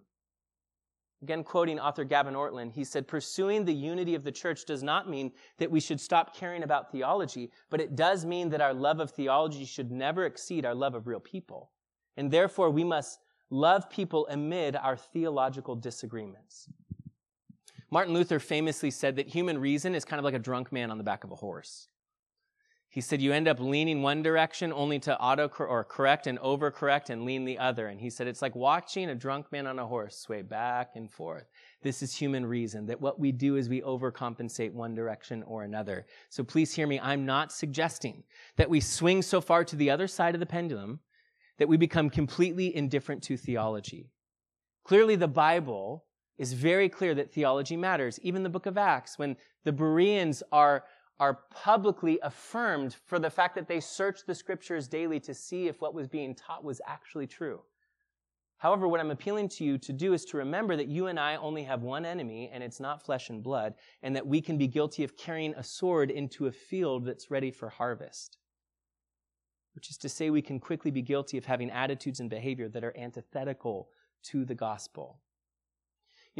Again, 1.22 1.42
quoting 1.42 1.80
author 1.80 2.04
Gavin 2.04 2.34
Ortlund, 2.34 2.72
he 2.72 2.84
said, 2.84 3.08
Pursuing 3.08 3.64
the 3.64 3.74
unity 3.74 4.14
of 4.14 4.22
the 4.22 4.30
church 4.30 4.64
does 4.64 4.84
not 4.84 5.10
mean 5.10 5.32
that 5.58 5.70
we 5.70 5.80
should 5.80 6.00
stop 6.00 6.34
caring 6.34 6.62
about 6.62 6.92
theology, 6.92 7.50
but 7.68 7.80
it 7.80 7.96
does 7.96 8.24
mean 8.24 8.48
that 8.50 8.60
our 8.60 8.72
love 8.72 9.00
of 9.00 9.10
theology 9.10 9.64
should 9.64 9.90
never 9.90 10.24
exceed 10.24 10.64
our 10.64 10.74
love 10.74 10.94
of 10.94 11.08
real 11.08 11.20
people. 11.20 11.72
And 12.16 12.30
therefore, 12.30 12.70
we 12.70 12.84
must 12.84 13.18
love 13.50 13.90
people 13.90 14.28
amid 14.30 14.76
our 14.76 14.96
theological 14.96 15.74
disagreements. 15.74 16.68
Martin 17.90 18.14
Luther 18.14 18.38
famously 18.38 18.92
said 18.92 19.16
that 19.16 19.26
human 19.26 19.58
reason 19.58 19.96
is 19.96 20.04
kind 20.04 20.20
of 20.20 20.24
like 20.24 20.34
a 20.34 20.38
drunk 20.38 20.70
man 20.70 20.92
on 20.92 20.96
the 20.96 21.04
back 21.04 21.24
of 21.24 21.32
a 21.32 21.36
horse. 21.36 21.88
He 22.92 23.00
said 23.00 23.22
you 23.22 23.32
end 23.32 23.46
up 23.46 23.60
leaning 23.60 24.02
one 24.02 24.20
direction 24.20 24.72
only 24.72 24.98
to 25.00 25.16
auto 25.20 25.48
or 25.60 25.84
correct 25.84 26.26
and 26.26 26.40
overcorrect 26.40 27.08
and 27.08 27.24
lean 27.24 27.44
the 27.44 27.56
other. 27.56 27.86
And 27.86 28.00
he 28.00 28.10
said 28.10 28.26
it's 28.26 28.42
like 28.42 28.56
watching 28.56 29.10
a 29.10 29.14
drunk 29.14 29.52
man 29.52 29.68
on 29.68 29.78
a 29.78 29.86
horse 29.86 30.16
sway 30.16 30.42
back 30.42 30.96
and 30.96 31.08
forth. 31.08 31.44
This 31.82 32.02
is 32.02 32.12
human 32.12 32.44
reason 32.44 32.86
that 32.86 33.00
what 33.00 33.20
we 33.20 33.30
do 33.30 33.54
is 33.54 33.68
we 33.68 33.80
overcompensate 33.80 34.72
one 34.72 34.96
direction 34.96 35.44
or 35.44 35.62
another. 35.62 36.04
So 36.30 36.42
please 36.42 36.74
hear 36.74 36.88
me. 36.88 36.98
I'm 36.98 37.24
not 37.24 37.52
suggesting 37.52 38.24
that 38.56 38.68
we 38.68 38.80
swing 38.80 39.22
so 39.22 39.40
far 39.40 39.64
to 39.66 39.76
the 39.76 39.90
other 39.90 40.08
side 40.08 40.34
of 40.34 40.40
the 40.40 40.46
pendulum 40.46 40.98
that 41.58 41.68
we 41.68 41.76
become 41.76 42.10
completely 42.10 42.74
indifferent 42.74 43.22
to 43.22 43.36
theology. 43.36 44.10
Clearly, 44.82 45.14
the 45.14 45.28
Bible 45.28 46.06
is 46.38 46.54
very 46.54 46.88
clear 46.88 47.14
that 47.14 47.32
theology 47.32 47.76
matters. 47.76 48.18
Even 48.22 48.42
the 48.42 48.48
book 48.48 48.66
of 48.66 48.76
Acts, 48.76 49.16
when 49.16 49.36
the 49.64 49.72
Bereans 49.72 50.42
are 50.50 50.84
are 51.20 51.40
publicly 51.50 52.18
affirmed 52.22 52.96
for 53.04 53.18
the 53.18 53.30
fact 53.30 53.54
that 53.54 53.68
they 53.68 53.78
searched 53.78 54.26
the 54.26 54.34
scriptures 54.34 54.88
daily 54.88 55.20
to 55.20 55.34
see 55.34 55.68
if 55.68 55.80
what 55.80 55.94
was 55.94 56.08
being 56.08 56.34
taught 56.34 56.64
was 56.64 56.80
actually 56.86 57.26
true. 57.26 57.60
However, 58.56 58.88
what 58.88 59.00
I'm 59.00 59.10
appealing 59.10 59.50
to 59.50 59.64
you 59.64 59.78
to 59.78 59.92
do 59.92 60.14
is 60.14 60.24
to 60.26 60.38
remember 60.38 60.76
that 60.76 60.88
you 60.88 61.06
and 61.06 61.20
I 61.20 61.36
only 61.36 61.62
have 61.64 61.82
one 61.82 62.04
enemy, 62.04 62.50
and 62.52 62.62
it's 62.62 62.80
not 62.80 63.02
flesh 63.02 63.30
and 63.30 63.42
blood, 63.42 63.74
and 64.02 64.16
that 64.16 64.26
we 64.26 64.40
can 64.40 64.58
be 64.58 64.66
guilty 64.66 65.04
of 65.04 65.16
carrying 65.16 65.54
a 65.54 65.62
sword 65.62 66.10
into 66.10 66.46
a 66.46 66.52
field 66.52 67.04
that's 67.04 67.30
ready 67.30 67.50
for 67.50 67.68
harvest. 67.68 68.38
Which 69.74 69.90
is 69.90 69.98
to 69.98 70.08
say, 70.08 70.30
we 70.30 70.42
can 70.42 70.58
quickly 70.58 70.90
be 70.90 71.02
guilty 71.02 71.38
of 71.38 71.44
having 71.44 71.70
attitudes 71.70 72.20
and 72.20 72.28
behavior 72.28 72.68
that 72.70 72.84
are 72.84 72.96
antithetical 72.98 73.88
to 74.24 74.44
the 74.44 74.54
gospel. 74.54 75.20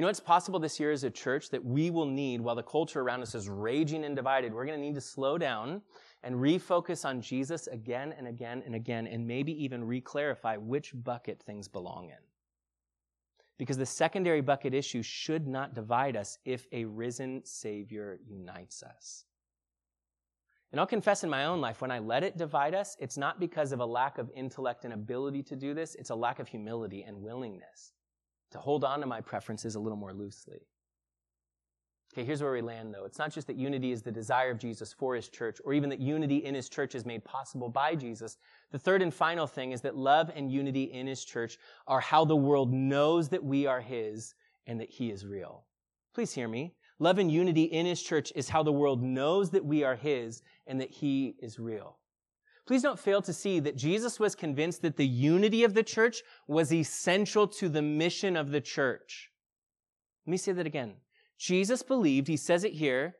You 0.00 0.06
know, 0.06 0.08
it's 0.08 0.18
possible 0.18 0.58
this 0.58 0.80
year 0.80 0.92
as 0.92 1.04
a 1.04 1.10
church 1.10 1.50
that 1.50 1.62
we 1.62 1.90
will 1.90 2.06
need, 2.06 2.40
while 2.40 2.54
the 2.54 2.62
culture 2.62 3.02
around 3.02 3.20
us 3.20 3.34
is 3.34 3.50
raging 3.50 4.06
and 4.06 4.16
divided, 4.16 4.50
we're 4.54 4.64
going 4.64 4.80
to 4.80 4.82
need 4.82 4.94
to 4.94 5.00
slow 5.02 5.36
down 5.36 5.82
and 6.22 6.36
refocus 6.36 7.04
on 7.04 7.20
Jesus 7.20 7.66
again 7.66 8.14
and 8.16 8.26
again 8.26 8.62
and 8.64 8.74
again, 8.74 9.06
and 9.06 9.26
maybe 9.26 9.52
even 9.62 9.82
reclarify 9.82 10.58
which 10.58 10.94
bucket 11.04 11.42
things 11.42 11.68
belong 11.68 12.06
in. 12.06 12.16
Because 13.58 13.76
the 13.76 13.84
secondary 13.84 14.40
bucket 14.40 14.72
issue 14.72 15.02
should 15.02 15.46
not 15.46 15.74
divide 15.74 16.16
us 16.16 16.38
if 16.46 16.66
a 16.72 16.86
risen 16.86 17.42
Savior 17.44 18.20
unites 18.26 18.82
us. 18.82 19.26
And 20.72 20.80
I'll 20.80 20.86
confess 20.86 21.24
in 21.24 21.28
my 21.28 21.44
own 21.44 21.60
life, 21.60 21.82
when 21.82 21.90
I 21.90 21.98
let 21.98 22.24
it 22.24 22.38
divide 22.38 22.74
us, 22.74 22.96
it's 23.00 23.18
not 23.18 23.38
because 23.38 23.70
of 23.70 23.80
a 23.80 23.84
lack 23.84 24.16
of 24.16 24.30
intellect 24.34 24.86
and 24.86 24.94
ability 24.94 25.42
to 25.42 25.56
do 25.56 25.74
this, 25.74 25.94
it's 25.94 26.08
a 26.08 26.14
lack 26.14 26.38
of 26.38 26.48
humility 26.48 27.02
and 27.02 27.20
willingness 27.20 27.92
to 28.50 28.58
hold 28.58 28.84
on 28.84 29.00
to 29.00 29.06
my 29.06 29.20
preferences 29.20 29.74
a 29.74 29.80
little 29.80 29.98
more 29.98 30.12
loosely. 30.12 30.60
Okay, 32.12 32.24
here's 32.24 32.42
where 32.42 32.52
we 32.52 32.60
land 32.60 32.92
though. 32.92 33.04
It's 33.04 33.18
not 33.18 33.32
just 33.32 33.46
that 33.46 33.56
unity 33.56 33.92
is 33.92 34.02
the 34.02 34.10
desire 34.10 34.50
of 34.50 34.58
Jesus 34.58 34.92
for 34.92 35.14
his 35.14 35.28
church, 35.28 35.60
or 35.64 35.72
even 35.72 35.88
that 35.90 36.00
unity 36.00 36.38
in 36.38 36.56
his 36.56 36.68
church 36.68 36.96
is 36.96 37.06
made 37.06 37.24
possible 37.24 37.68
by 37.68 37.94
Jesus. 37.94 38.36
The 38.72 38.80
third 38.80 39.00
and 39.00 39.14
final 39.14 39.46
thing 39.46 39.70
is 39.70 39.80
that 39.82 39.96
love 39.96 40.30
and 40.34 40.50
unity 40.50 40.84
in 40.84 41.06
his 41.06 41.24
church 41.24 41.56
are 41.86 42.00
how 42.00 42.24
the 42.24 42.34
world 42.34 42.72
knows 42.72 43.28
that 43.28 43.44
we 43.44 43.66
are 43.66 43.80
his 43.80 44.34
and 44.66 44.80
that 44.80 44.90
he 44.90 45.10
is 45.10 45.24
real. 45.24 45.64
Please 46.12 46.32
hear 46.32 46.48
me. 46.48 46.74
Love 46.98 47.18
and 47.18 47.30
unity 47.30 47.62
in 47.62 47.86
his 47.86 48.02
church 48.02 48.32
is 48.34 48.48
how 48.48 48.62
the 48.64 48.72
world 48.72 49.02
knows 49.02 49.50
that 49.50 49.64
we 49.64 49.84
are 49.84 49.94
his 49.94 50.42
and 50.66 50.80
that 50.80 50.90
he 50.90 51.36
is 51.38 51.60
real. 51.60 51.96
Please 52.70 52.82
don't 52.82 53.00
fail 53.00 53.20
to 53.22 53.32
see 53.32 53.58
that 53.58 53.74
Jesus 53.74 54.20
was 54.20 54.36
convinced 54.36 54.82
that 54.82 54.96
the 54.96 55.04
unity 55.04 55.64
of 55.64 55.74
the 55.74 55.82
church 55.82 56.22
was 56.46 56.72
essential 56.72 57.48
to 57.48 57.68
the 57.68 57.82
mission 57.82 58.36
of 58.36 58.52
the 58.52 58.60
church. 58.60 59.32
Let 60.24 60.30
me 60.30 60.36
say 60.36 60.52
that 60.52 60.68
again. 60.68 60.94
Jesus 61.36 61.82
believed, 61.82 62.28
he 62.28 62.36
says 62.36 62.62
it 62.62 62.74
here 62.74 63.16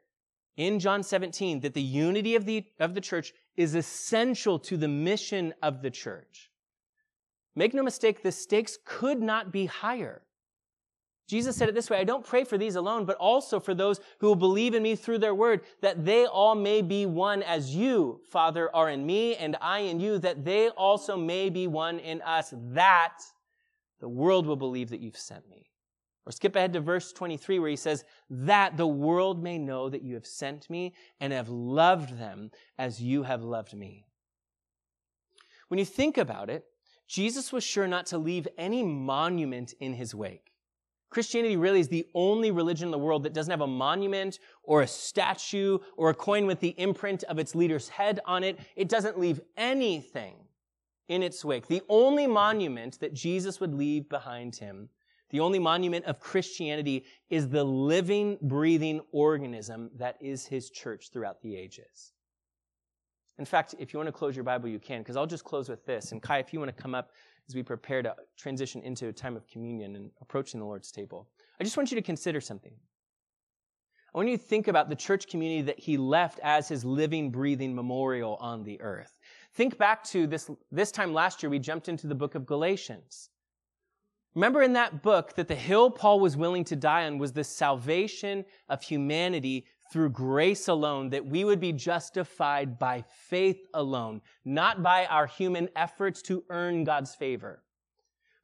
in 0.57 0.79
John 0.79 1.03
17, 1.03 1.59
that 1.63 1.75
the 1.75 1.83
unity 1.83 2.37
of 2.37 2.45
the, 2.45 2.65
of 2.79 2.95
the 2.95 3.01
church 3.01 3.33
is 3.57 3.75
essential 3.75 4.57
to 4.61 4.77
the 4.77 4.87
mission 4.87 5.53
of 5.65 5.83
the 5.83 5.91
church. 5.91 6.53
Make 7.57 7.75
no 7.75 7.83
mistake, 7.83 8.23
the 8.23 8.31
stakes 8.31 8.79
could 8.85 9.21
not 9.21 9.51
be 9.51 9.67
higher. 9.67 10.23
Jesus 11.31 11.55
said 11.55 11.69
it 11.69 11.77
this 11.77 11.89
way, 11.89 11.99
I 11.99 12.03
don't 12.03 12.27
pray 12.27 12.43
for 12.43 12.59
these 12.59 12.75
alone, 12.75 13.05
but 13.05 13.17
also 13.19 13.61
for 13.61 13.73
those 13.73 14.01
who 14.19 14.27
will 14.27 14.35
believe 14.35 14.75
in 14.75 14.83
me 14.83 14.97
through 14.97 15.19
their 15.19 15.33
word, 15.33 15.61
that 15.81 16.05
they 16.05 16.27
all 16.27 16.57
may 16.57 16.83
be 16.83 17.07
one 17.07 17.45
as 17.45 17.73
you, 17.73 18.21
Father, 18.33 18.69
are 18.75 18.91
in 18.91 19.07
me 19.07 19.37
and 19.37 19.57
I 19.61 19.79
in 19.79 20.01
you, 20.01 20.19
that 20.19 20.45
they 20.45 20.71
also 20.71 21.17
may 21.17 21.49
be 21.49 21.69
one 21.69 22.01
in 22.01 22.21
us, 22.23 22.53
that 22.73 23.19
the 24.01 24.09
world 24.09 24.45
will 24.45 24.57
believe 24.57 24.91
that 24.91 24.99
you've 24.99 25.17
sent 25.17 25.49
me. 25.49 25.71
Or 26.27 26.33
skip 26.33 26.57
ahead 26.57 26.73
to 26.73 26.81
verse 26.81 27.13
23 27.13 27.61
where 27.61 27.71
he 27.71 27.77
says, 27.77 28.03
that 28.29 28.77
the 28.77 28.89
world 28.89 29.41
may 29.41 29.57
know 29.57 29.89
that 29.89 30.03
you 30.03 30.15
have 30.15 30.27
sent 30.27 30.69
me 30.69 30.95
and 31.21 31.33
have 31.33 31.49
loved 31.49 32.19
them 32.19 32.51
as 32.77 33.01
you 33.01 33.23
have 33.23 33.45
loved 33.45 33.73
me. 33.73 34.05
When 35.69 35.79
you 35.79 35.85
think 35.85 36.19
about 36.19 36.51
it, 36.51 36.65
Jesus 37.07 37.53
was 37.53 37.63
sure 37.63 37.87
not 37.87 38.07
to 38.07 38.19
leave 38.19 38.49
any 38.59 38.83
monument 38.83 39.75
in 39.79 39.93
his 39.93 40.13
wake. 40.13 40.50
Christianity 41.11 41.57
really 41.57 41.81
is 41.81 41.89
the 41.89 42.07
only 42.15 42.53
religion 42.53 42.87
in 42.87 42.93
the 42.93 42.99
world 42.99 43.25
that 43.25 43.35
doesn't 43.35 43.51
have 43.51 43.61
a 43.61 43.67
monument 43.67 44.39
or 44.63 44.83
a 44.83 44.87
statue 44.87 45.79
or 45.97 46.11
a 46.11 46.15
coin 46.15 46.47
with 46.47 46.61
the 46.61 46.75
imprint 46.79 47.25
of 47.25 47.39
its 47.39 47.55
leader's 47.55 47.89
head 47.89 48.21
on 48.25 48.45
it. 48.45 48.59
It 48.77 48.89
doesn't 48.89 49.19
leave 49.19 49.41
anything 49.57 50.37
in 51.09 51.25
its 51.25 51.45
wake. 51.45 51.67
The 51.67 51.83
only 51.89 52.29
monument 52.29 53.01
that 53.01 53.13
Jesus 53.13 53.59
would 53.59 53.75
leave 53.75 54.09
behind 54.09 54.55
him, 54.55 54.89
the 55.31 55.41
only 55.41 55.59
monument 55.59 56.05
of 56.05 56.21
Christianity 56.21 57.05
is 57.29 57.49
the 57.49 57.65
living, 57.65 58.39
breathing 58.43 59.01
organism 59.11 59.91
that 59.97 60.17
is 60.21 60.47
his 60.47 60.71
church 60.71 61.11
throughout 61.13 61.43
the 61.43 61.57
ages. 61.57 62.13
In 63.39 63.45
fact, 63.45 63.75
if 63.79 63.93
you 63.93 63.99
want 63.99 64.07
to 64.09 64.13
close 64.13 64.37
your 64.37 64.45
Bible, 64.45 64.69
you 64.69 64.79
can, 64.79 65.01
because 65.01 65.17
I'll 65.17 65.27
just 65.27 65.45
close 65.45 65.69
with 65.69 65.85
this. 65.87 66.13
And 66.13 66.23
Kai, 66.23 66.39
if 66.39 66.53
you 66.53 66.61
want 66.61 66.77
to 66.77 66.83
come 66.83 66.95
up 66.95 67.11
as 67.49 67.55
we 67.55 67.63
prepare 67.63 68.03
to 68.03 68.15
transition 68.37 68.83
into 68.83 69.09
a 69.09 69.13
time 69.13 69.37
of 69.37 69.47
communion 69.49 69.97
and 69.97 70.11
approaching 70.21 70.61
the 70.61 70.67
Lord's 70.67 70.91
table, 70.91 71.29
I 71.61 71.65
just 71.65 71.77
want 71.77 71.91
you 71.91 71.97
to 71.97 72.03
consider 72.03 72.41
something. 72.41 72.73
I 74.13 74.19
want 74.19 74.29
you 74.29 74.37
to 74.37 74.43
think 74.43 74.67
about 74.67 74.89
the 74.89 74.97
church 74.97 75.29
community 75.29 75.63
that 75.63 75.79
he 75.79 75.97
left 75.97 76.41
as 76.43 76.69
his 76.69 76.85
living, 76.85 77.31
breathing 77.31 77.75
memorial 77.75 78.37
on 78.41 78.65
the 78.65 78.81
earth. 78.81 79.17
Think 79.55 79.79
back 79.79 80.03
to 80.05 80.27
this, 80.27 80.51
this 80.73 80.91
time 80.91 81.15
last 81.15 81.43
year, 81.43 81.51
we 81.51 81.61
jumped 81.61 81.89
into 81.89 82.09
the 82.09 82.15
book 82.15 82.35
of 82.35 82.45
Galatians. 82.45 83.31
Remember 84.35 84.63
in 84.63 84.73
that 84.73 85.03
book 85.03 85.35
that 85.35 85.49
the 85.49 85.55
hill 85.55 85.91
Paul 85.91 86.21
was 86.21 86.37
willing 86.37 86.65
to 86.65 86.77
die 86.77 87.07
on 87.07 87.19
was 87.19 87.33
the 87.33 87.45
salvation 87.45 88.45
of 88.69 88.83
humanity 88.83 89.67
through 89.91 90.11
grace 90.11 90.69
alone, 90.69 91.11
that 91.11 91.27
we 91.27 91.45
would 91.45 91.61
be 91.61 91.73
justified 91.73 92.79
by 92.79 93.05
faith 93.29 93.67
alone, 93.75 94.21
not 94.45 94.83
by 94.83 95.07
our 95.07 95.27
human 95.27 95.69
efforts 95.75 96.23
to 96.23 96.45
earn 96.49 96.85
God's 96.85 97.15
favor. 97.15 97.63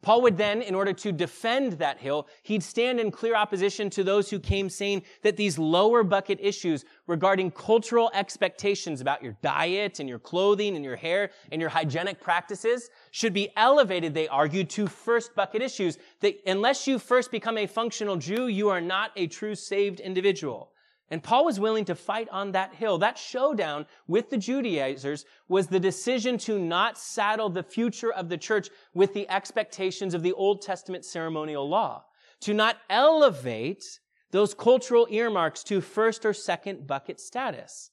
Paul 0.03 0.22
would 0.22 0.36
then, 0.36 0.62
in 0.62 0.76
order 0.76 0.92
to 0.92 1.11
defend 1.11 1.72
that 1.74 1.99
hill, 1.99 2.28
he'd 2.44 2.62
stand 2.62 3.01
in 3.01 3.11
clear 3.11 3.34
opposition 3.34 3.90
to 3.90 4.05
those 4.05 4.30
who 4.30 4.38
came 4.38 4.68
saying 4.68 5.03
that 5.22 5.36
these 5.36 5.59
lower 5.59 6.05
bucket 6.05 6.38
issues 6.40 6.84
regarding 7.09 7.51
cultural 7.51 8.11
expectations 8.14 9.01
about 9.01 9.20
your 9.20 9.36
diet 9.42 9.99
and 9.99 10.09
your 10.09 10.20
clothing 10.20 10.76
and 10.76 10.84
your 10.84 10.94
hair 10.94 11.30
and 11.51 11.61
your 11.61 11.70
hygienic 11.70 12.20
practices 12.20 12.88
should 13.11 13.32
be 13.32 13.51
elevated, 13.57 14.14
they 14.14 14.28
argued, 14.28 14.70
to 14.70 14.86
first 14.86 15.34
bucket 15.34 15.61
issues. 15.61 15.99
That 16.20 16.36
unless 16.47 16.86
you 16.86 17.01
first 17.01 17.32
become 17.32 17.59
a 17.59 17.66
functional 17.66 18.16
Jew, 18.16 18.47
you 18.47 18.68
are 18.68 18.80
not 18.80 19.11
a 19.16 19.26
true 19.26 19.57
saved 19.57 19.99
individual. 19.99 20.70
And 21.09 21.23
Paul 21.23 21.45
was 21.45 21.61
willing 21.61 21.85
to 21.85 21.95
fight 21.95 22.29
on 22.31 22.53
that 22.53 22.75
hill. 22.75 22.99
That 22.99 23.17
showdown 23.17 23.87
with 24.09 24.31
the 24.31 24.37
Judaizers 24.37 25.25
was 25.49 25.69
the 25.69 25.79
decision 25.79 26.37
to 26.39 26.59
not 26.59 26.99
saddle 26.99 27.49
the 27.49 27.63
future 27.63 28.13
of 28.13 28.29
the 28.29 28.37
church 28.37 28.71
with 28.93 29.15
the 29.15 29.29
expectations 29.31 30.15
of 30.15 30.23
the 30.23 30.33
Old 30.33 30.63
Testament 30.63 31.05
ceremonial 31.05 31.69
law, 31.69 32.05
to 32.41 32.53
not 32.53 32.79
elevate 32.91 33.85
those 34.33 34.53
cultural 34.53 35.07
earmarks 35.09 35.63
to 35.65 35.81
first 35.81 36.27
or 36.27 36.33
second 36.33 36.87
bucket 36.87 37.21
status. 37.21 37.91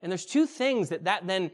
And 0.00 0.10
there's 0.10 0.24
two 0.24 0.46
things 0.46 0.88
that 0.88 1.04
that 1.04 1.26
then 1.26 1.50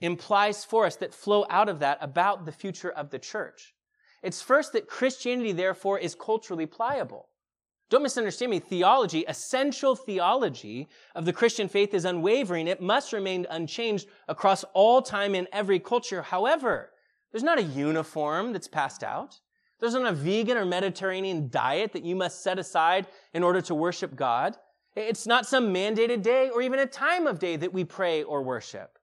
implies 0.00 0.64
for 0.64 0.86
us 0.86 0.96
that 0.96 1.12
flow 1.12 1.44
out 1.50 1.68
of 1.68 1.80
that 1.80 1.98
about 2.00 2.46
the 2.46 2.52
future 2.52 2.90
of 2.90 3.10
the 3.10 3.18
church. 3.18 3.74
It's 4.22 4.40
first 4.40 4.72
that 4.72 4.88
Christianity, 4.88 5.52
therefore, 5.52 5.98
is 5.98 6.14
culturally 6.14 6.66
pliable. 6.66 7.28
Don't 7.90 8.04
misunderstand 8.04 8.50
me. 8.52 8.60
Theology, 8.60 9.24
essential 9.26 9.96
theology 9.96 10.88
of 11.16 11.24
the 11.24 11.32
Christian 11.32 11.68
faith 11.68 11.92
is 11.92 12.04
unwavering. 12.04 12.68
It 12.68 12.80
must 12.80 13.12
remain 13.12 13.48
unchanged 13.50 14.06
across 14.28 14.64
all 14.74 15.02
time 15.02 15.34
in 15.34 15.48
every 15.52 15.80
culture. 15.80 16.22
However, 16.22 16.90
there's 17.32 17.42
not 17.42 17.58
a 17.58 17.62
uniform 17.62 18.52
that's 18.52 18.68
passed 18.68 19.02
out. 19.02 19.40
There's 19.80 19.94
not 19.94 20.06
a 20.06 20.12
vegan 20.12 20.56
or 20.56 20.64
Mediterranean 20.64 21.48
diet 21.50 21.92
that 21.92 22.04
you 22.04 22.14
must 22.14 22.44
set 22.44 22.60
aside 22.60 23.08
in 23.34 23.42
order 23.42 23.60
to 23.62 23.74
worship 23.74 24.14
God. 24.14 24.56
It's 24.94 25.26
not 25.26 25.46
some 25.46 25.74
mandated 25.74 26.22
day 26.22 26.48
or 26.48 26.62
even 26.62 26.78
a 26.78 26.86
time 26.86 27.26
of 27.26 27.40
day 27.40 27.56
that 27.56 27.72
we 27.72 27.82
pray 27.82 28.22
or 28.22 28.42
worship. 28.42 28.98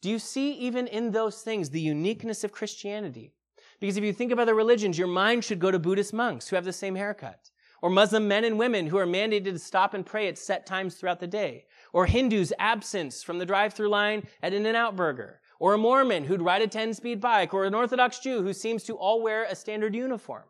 Do 0.00 0.08
you 0.08 0.20
see 0.20 0.52
even 0.52 0.86
in 0.86 1.10
those 1.10 1.42
things 1.42 1.70
the 1.70 1.80
uniqueness 1.80 2.44
of 2.44 2.52
Christianity? 2.52 3.32
Because 3.80 3.96
if 3.96 4.04
you 4.04 4.12
think 4.12 4.30
of 4.30 4.38
other 4.38 4.54
religions, 4.54 4.96
your 4.96 5.08
mind 5.08 5.44
should 5.44 5.58
go 5.58 5.72
to 5.72 5.78
Buddhist 5.80 6.12
monks 6.12 6.48
who 6.48 6.54
have 6.54 6.64
the 6.64 6.72
same 6.72 6.94
haircut 6.94 7.51
or 7.82 7.90
Muslim 7.90 8.26
men 8.28 8.44
and 8.44 8.58
women 8.58 8.86
who 8.86 8.96
are 8.96 9.06
mandated 9.06 9.52
to 9.52 9.58
stop 9.58 9.92
and 9.92 10.06
pray 10.06 10.28
at 10.28 10.38
set 10.38 10.64
times 10.64 10.94
throughout 10.94 11.20
the 11.20 11.26
day, 11.26 11.66
or 11.92 12.06
Hindus' 12.06 12.52
absence 12.58 13.22
from 13.22 13.38
the 13.38 13.44
drive-through 13.44 13.90
line 13.90 14.26
at 14.42 14.54
In-N-Out 14.54 14.96
Burger, 14.96 15.40
or 15.58 15.74
a 15.74 15.78
Mormon 15.78 16.24
who'd 16.24 16.40
ride 16.40 16.62
a 16.62 16.68
10-speed 16.68 17.20
bike, 17.20 17.52
or 17.52 17.64
an 17.64 17.74
Orthodox 17.74 18.20
Jew 18.20 18.42
who 18.42 18.52
seems 18.52 18.84
to 18.84 18.94
all 18.94 19.20
wear 19.22 19.44
a 19.44 19.54
standard 19.54 19.94
uniform. 19.94 20.44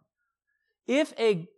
If 0.87 1.12
a, 1.18 1.49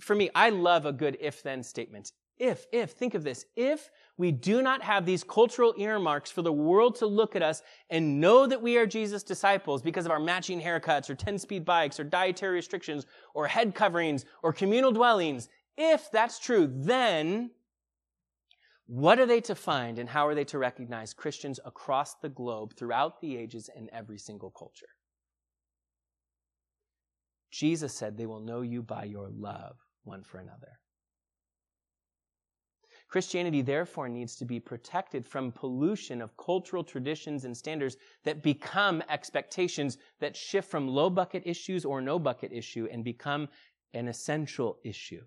for 0.00 0.14
me, 0.14 0.30
I 0.34 0.50
love 0.50 0.84
a 0.84 0.92
good 0.92 1.16
if-then 1.20 1.62
statement. 1.62 2.12
If, 2.40 2.66
if, 2.72 2.92
think 2.92 3.14
of 3.14 3.22
this. 3.22 3.44
If 3.54 3.90
we 4.16 4.32
do 4.32 4.62
not 4.62 4.82
have 4.82 5.04
these 5.04 5.22
cultural 5.22 5.74
earmarks 5.76 6.30
for 6.30 6.40
the 6.40 6.50
world 6.52 6.94
to 6.96 7.06
look 7.06 7.36
at 7.36 7.42
us 7.42 7.60
and 7.90 8.18
know 8.18 8.46
that 8.46 8.62
we 8.62 8.78
are 8.78 8.86
Jesus' 8.86 9.22
disciples 9.22 9.82
because 9.82 10.06
of 10.06 10.10
our 10.10 10.18
matching 10.18 10.58
haircuts 10.58 11.10
or 11.10 11.14
10 11.14 11.38
speed 11.38 11.66
bikes 11.66 12.00
or 12.00 12.04
dietary 12.04 12.54
restrictions 12.54 13.04
or 13.34 13.46
head 13.46 13.74
coverings 13.74 14.24
or 14.42 14.54
communal 14.54 14.90
dwellings, 14.90 15.50
if 15.76 16.10
that's 16.10 16.38
true, 16.38 16.66
then 16.66 17.50
what 18.86 19.20
are 19.20 19.26
they 19.26 19.42
to 19.42 19.54
find 19.54 19.98
and 19.98 20.08
how 20.08 20.26
are 20.26 20.34
they 20.34 20.44
to 20.44 20.58
recognize 20.58 21.12
Christians 21.12 21.60
across 21.66 22.14
the 22.22 22.30
globe 22.30 22.72
throughout 22.74 23.20
the 23.20 23.36
ages 23.36 23.68
in 23.76 23.90
every 23.92 24.18
single 24.18 24.50
culture? 24.50 24.88
Jesus 27.50 27.92
said 27.92 28.16
they 28.16 28.24
will 28.24 28.40
know 28.40 28.62
you 28.62 28.82
by 28.82 29.04
your 29.04 29.28
love 29.30 29.76
one 30.04 30.22
for 30.22 30.38
another. 30.38 30.78
Christianity, 33.10 33.60
therefore, 33.60 34.08
needs 34.08 34.36
to 34.36 34.44
be 34.44 34.60
protected 34.60 35.26
from 35.26 35.50
pollution 35.50 36.22
of 36.22 36.36
cultural 36.36 36.84
traditions 36.84 37.44
and 37.44 37.56
standards 37.56 37.96
that 38.24 38.42
become 38.42 39.02
expectations 39.08 39.98
that 40.20 40.36
shift 40.36 40.70
from 40.70 40.86
low 40.86 41.10
bucket 41.10 41.42
issues 41.44 41.84
or 41.84 42.00
no 42.00 42.20
bucket 42.20 42.52
issue 42.52 42.86
and 42.90 43.02
become 43.02 43.48
an 43.94 44.06
essential 44.06 44.78
issue. 44.84 45.22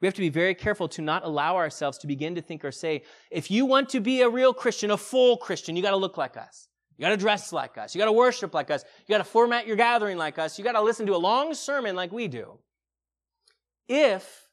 We 0.00 0.06
have 0.06 0.14
to 0.14 0.20
be 0.20 0.28
very 0.28 0.54
careful 0.54 0.86
to 0.90 1.02
not 1.02 1.24
allow 1.24 1.56
ourselves 1.56 1.98
to 1.98 2.06
begin 2.06 2.36
to 2.36 2.40
think 2.40 2.64
or 2.64 2.70
say, 2.70 3.02
if 3.32 3.50
you 3.50 3.66
want 3.66 3.88
to 3.88 4.00
be 4.00 4.22
a 4.22 4.28
real 4.28 4.54
Christian, 4.54 4.92
a 4.92 4.96
full 4.96 5.36
Christian, 5.36 5.74
you 5.74 5.82
got 5.82 5.90
to 5.90 5.96
look 5.96 6.16
like 6.16 6.36
us. 6.36 6.68
You 6.96 7.02
got 7.02 7.10
to 7.10 7.16
dress 7.16 7.52
like 7.52 7.76
us. 7.78 7.94
You 7.94 7.98
got 7.98 8.06
to 8.06 8.12
worship 8.12 8.54
like 8.54 8.70
us. 8.70 8.84
You 9.06 9.12
got 9.12 9.18
to 9.18 9.24
format 9.30 9.66
your 9.66 9.76
gathering 9.76 10.18
like 10.18 10.38
us. 10.38 10.56
You 10.56 10.64
got 10.64 10.72
to 10.72 10.82
listen 10.82 11.06
to 11.06 11.16
a 11.16 11.18
long 11.18 11.52
sermon 11.52 11.96
like 11.96 12.12
we 12.12 12.28
do. 12.28 12.58
If 13.88 14.47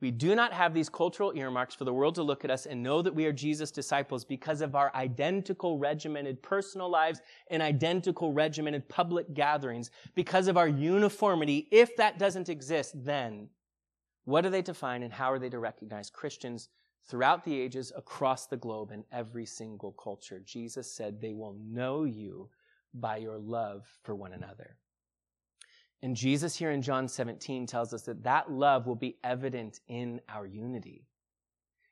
we 0.00 0.10
do 0.10 0.34
not 0.34 0.52
have 0.52 0.72
these 0.72 0.88
cultural 0.88 1.32
earmarks 1.36 1.74
for 1.74 1.84
the 1.84 1.92
world 1.92 2.14
to 2.14 2.22
look 2.22 2.44
at 2.44 2.50
us 2.50 2.64
and 2.64 2.82
know 2.82 3.02
that 3.02 3.14
we 3.14 3.26
are 3.26 3.32
Jesus' 3.32 3.70
disciples 3.70 4.24
because 4.24 4.62
of 4.62 4.74
our 4.74 4.90
identical 4.94 5.78
regimented 5.78 6.42
personal 6.42 6.88
lives 6.88 7.20
and 7.50 7.62
identical 7.62 8.32
regimented 8.32 8.88
public 8.88 9.34
gatherings, 9.34 9.90
because 10.14 10.48
of 10.48 10.56
our 10.56 10.68
uniformity. 10.68 11.68
If 11.70 11.96
that 11.96 12.18
doesn't 12.18 12.48
exist, 12.48 12.92
then 13.04 13.50
what 14.24 14.46
are 14.46 14.50
they 14.50 14.62
to 14.62 14.74
find 14.74 15.04
and 15.04 15.12
how 15.12 15.30
are 15.32 15.38
they 15.38 15.50
to 15.50 15.58
recognize 15.58 16.08
Christians 16.08 16.70
throughout 17.06 17.44
the 17.44 17.60
ages 17.60 17.92
across 17.94 18.46
the 18.46 18.56
globe 18.56 18.92
in 18.92 19.04
every 19.12 19.44
single 19.44 19.92
culture? 19.92 20.40
Jesus 20.44 20.90
said 20.90 21.20
they 21.20 21.34
will 21.34 21.56
know 21.62 22.04
you 22.04 22.48
by 22.94 23.18
your 23.18 23.38
love 23.38 23.86
for 24.02 24.14
one 24.14 24.32
another. 24.32 24.76
And 26.02 26.16
Jesus 26.16 26.56
here 26.56 26.70
in 26.70 26.80
John 26.80 27.08
17 27.08 27.66
tells 27.66 27.92
us 27.92 28.02
that 28.02 28.22
that 28.22 28.50
love 28.50 28.86
will 28.86 28.94
be 28.94 29.18
evident 29.22 29.80
in 29.86 30.20
our 30.28 30.46
unity, 30.46 31.06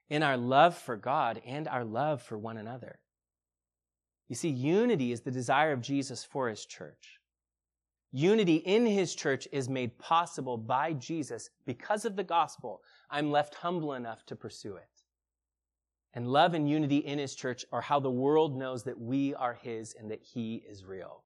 in 0.09 0.23
our 0.23 0.37
love 0.37 0.77
for 0.77 0.97
God 0.97 1.43
and 1.45 1.69
our 1.69 1.85
love 1.85 2.23
for 2.23 2.39
one 2.39 2.57
another. 2.57 3.01
You 4.29 4.35
see, 4.35 4.49
unity 4.49 5.13
is 5.13 5.21
the 5.21 5.31
desire 5.31 5.73
of 5.73 5.81
Jesus 5.81 6.25
for 6.25 6.49
his 6.49 6.65
church. 6.65 7.19
Unity 8.13 8.57
in 8.57 8.87
his 8.87 9.15
church 9.15 9.47
is 9.53 9.69
made 9.69 9.99
possible 9.99 10.57
by 10.57 10.95
Jesus 10.95 11.51
because 11.67 12.07
of 12.07 12.17
the 12.17 12.25
gospel. 12.25 12.83
I'm 13.11 13.31
left 13.31 13.55
humble 13.55 13.93
enough 13.93 14.25
to 14.27 14.37
pursue 14.37 14.77
it. 14.77 14.89
And 16.15 16.27
love 16.27 16.55
and 16.55 16.69
unity 16.69 16.99
in 16.99 17.19
his 17.19 17.35
church 17.35 17.67
are 17.71 17.83
how 17.83 18.01
the 18.01 18.11
world 18.11 18.57
knows 18.57 18.83
that 18.85 18.99
we 18.99 19.35
are 19.35 19.55
his 19.55 19.95
and 19.99 20.11
that 20.11 20.23
he 20.23 20.65
is 20.69 20.85
real. 20.85 21.25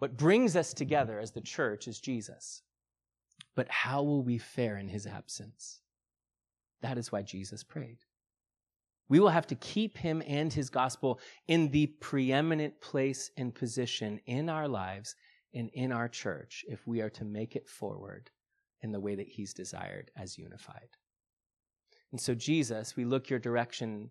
What 0.00 0.16
brings 0.16 0.56
us 0.56 0.72
together 0.72 1.20
as 1.20 1.30
the 1.30 1.42
church 1.42 1.86
is 1.86 2.00
Jesus. 2.00 2.62
But 3.54 3.68
how 3.68 4.02
will 4.02 4.22
we 4.22 4.38
fare 4.38 4.78
in 4.78 4.88
his 4.88 5.06
absence? 5.06 5.82
That 6.80 6.96
is 6.96 7.12
why 7.12 7.20
Jesus 7.20 7.62
prayed. 7.62 7.98
We 9.10 9.20
will 9.20 9.28
have 9.28 9.46
to 9.48 9.54
keep 9.56 9.98
him 9.98 10.22
and 10.26 10.50
his 10.50 10.70
gospel 10.70 11.20
in 11.48 11.70
the 11.70 11.86
preeminent 11.86 12.80
place 12.80 13.30
and 13.36 13.54
position 13.54 14.20
in 14.24 14.48
our 14.48 14.66
lives 14.66 15.16
and 15.52 15.68
in 15.74 15.92
our 15.92 16.08
church 16.08 16.64
if 16.66 16.86
we 16.86 17.02
are 17.02 17.10
to 17.10 17.24
make 17.26 17.54
it 17.54 17.68
forward 17.68 18.30
in 18.80 18.92
the 18.92 19.00
way 19.00 19.14
that 19.14 19.28
he's 19.28 19.52
desired 19.52 20.10
as 20.16 20.38
unified. 20.38 20.96
And 22.10 22.20
so, 22.20 22.34
Jesus, 22.34 22.96
we 22.96 23.04
look 23.04 23.28
your 23.28 23.38
direction 23.38 24.10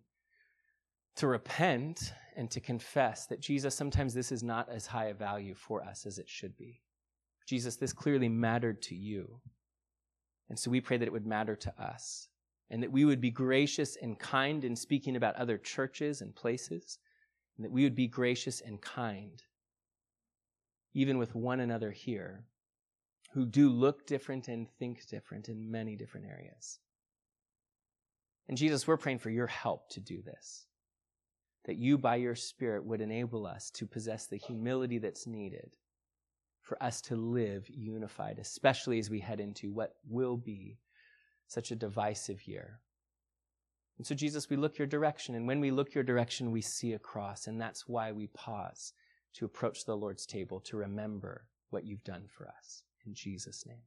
to 1.19 1.27
repent 1.27 2.13
and 2.35 2.49
to 2.51 2.59
confess 2.59 3.25
that 3.27 3.41
Jesus, 3.41 3.75
sometimes 3.75 4.13
this 4.13 4.31
is 4.31 4.43
not 4.43 4.69
as 4.69 4.85
high 4.85 5.05
a 5.05 5.13
value 5.13 5.53
for 5.55 5.83
us 5.83 6.05
as 6.05 6.17
it 6.17 6.29
should 6.29 6.55
be. 6.57 6.81
Jesus, 7.45 7.75
this 7.75 7.93
clearly 7.93 8.29
mattered 8.29 8.81
to 8.83 8.95
you. 8.95 9.39
And 10.49 10.57
so 10.57 10.71
we 10.71 10.81
pray 10.81 10.97
that 10.97 11.05
it 11.05 11.11
would 11.11 11.27
matter 11.27 11.55
to 11.55 11.81
us 11.81 12.29
and 12.69 12.81
that 12.83 12.91
we 12.91 13.05
would 13.05 13.21
be 13.21 13.31
gracious 13.31 13.97
and 14.01 14.17
kind 14.17 14.63
in 14.63 14.75
speaking 14.75 15.15
about 15.15 15.35
other 15.35 15.57
churches 15.57 16.21
and 16.21 16.35
places, 16.35 16.99
and 17.57 17.65
that 17.65 17.71
we 17.71 17.83
would 17.83 17.95
be 17.95 18.07
gracious 18.07 18.61
and 18.61 18.79
kind 18.81 19.41
even 20.93 21.17
with 21.17 21.35
one 21.35 21.59
another 21.59 21.91
here 21.91 22.43
who 23.33 23.45
do 23.45 23.69
look 23.69 24.07
different 24.07 24.47
and 24.47 24.67
think 24.79 25.07
different 25.07 25.49
in 25.49 25.69
many 25.69 25.95
different 25.95 26.25
areas. 26.25 26.79
And 28.47 28.57
Jesus, 28.57 28.87
we're 28.87 28.97
praying 28.97 29.19
for 29.19 29.29
your 29.29 29.47
help 29.47 29.89
to 29.91 29.99
do 29.99 30.21
this. 30.23 30.65
That 31.69 31.77
you, 31.77 31.99
by 31.99 32.15
your 32.15 32.33
Spirit, 32.33 32.83
would 32.83 32.99
enable 32.99 33.45
us 33.45 33.69
to 33.75 33.85
possess 33.85 34.25
the 34.25 34.37
humility 34.37 34.97
that's 34.97 35.27
needed 35.27 35.69
for 36.63 36.81
us 36.81 36.99
to 37.01 37.15
live 37.15 37.69
unified, 37.69 38.39
especially 38.39 38.97
as 38.97 39.11
we 39.11 39.19
head 39.19 39.39
into 39.39 39.71
what 39.71 39.93
will 40.09 40.35
be 40.35 40.79
such 41.45 41.69
a 41.69 41.75
divisive 41.75 42.47
year. 42.47 42.79
And 43.99 44.07
so, 44.07 44.15
Jesus, 44.15 44.49
we 44.49 44.55
look 44.55 44.79
your 44.79 44.87
direction, 44.87 45.35
and 45.35 45.45
when 45.45 45.59
we 45.59 45.69
look 45.69 45.93
your 45.93 46.03
direction, 46.03 46.49
we 46.49 46.63
see 46.63 46.93
a 46.93 46.97
cross, 46.97 47.45
and 47.45 47.61
that's 47.61 47.87
why 47.87 48.13
we 48.13 48.25
pause 48.33 48.93
to 49.35 49.45
approach 49.45 49.85
the 49.85 49.95
Lord's 49.95 50.25
table 50.25 50.59
to 50.61 50.77
remember 50.77 51.45
what 51.69 51.85
you've 51.85 52.03
done 52.03 52.23
for 52.35 52.47
us. 52.47 52.81
In 53.05 53.13
Jesus' 53.13 53.63
name. 53.67 53.83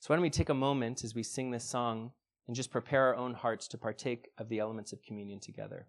So, 0.00 0.06
why 0.08 0.16
don't 0.16 0.22
we 0.22 0.30
take 0.30 0.48
a 0.48 0.54
moment 0.54 1.04
as 1.04 1.14
we 1.14 1.24
sing 1.24 1.50
this 1.50 1.68
song 1.68 2.12
and 2.46 2.56
just 2.56 2.70
prepare 2.70 3.08
our 3.08 3.16
own 3.16 3.34
hearts 3.34 3.68
to 3.68 3.76
partake 3.76 4.30
of 4.38 4.48
the 4.48 4.60
elements 4.60 4.94
of 4.94 5.02
communion 5.02 5.40
together? 5.40 5.88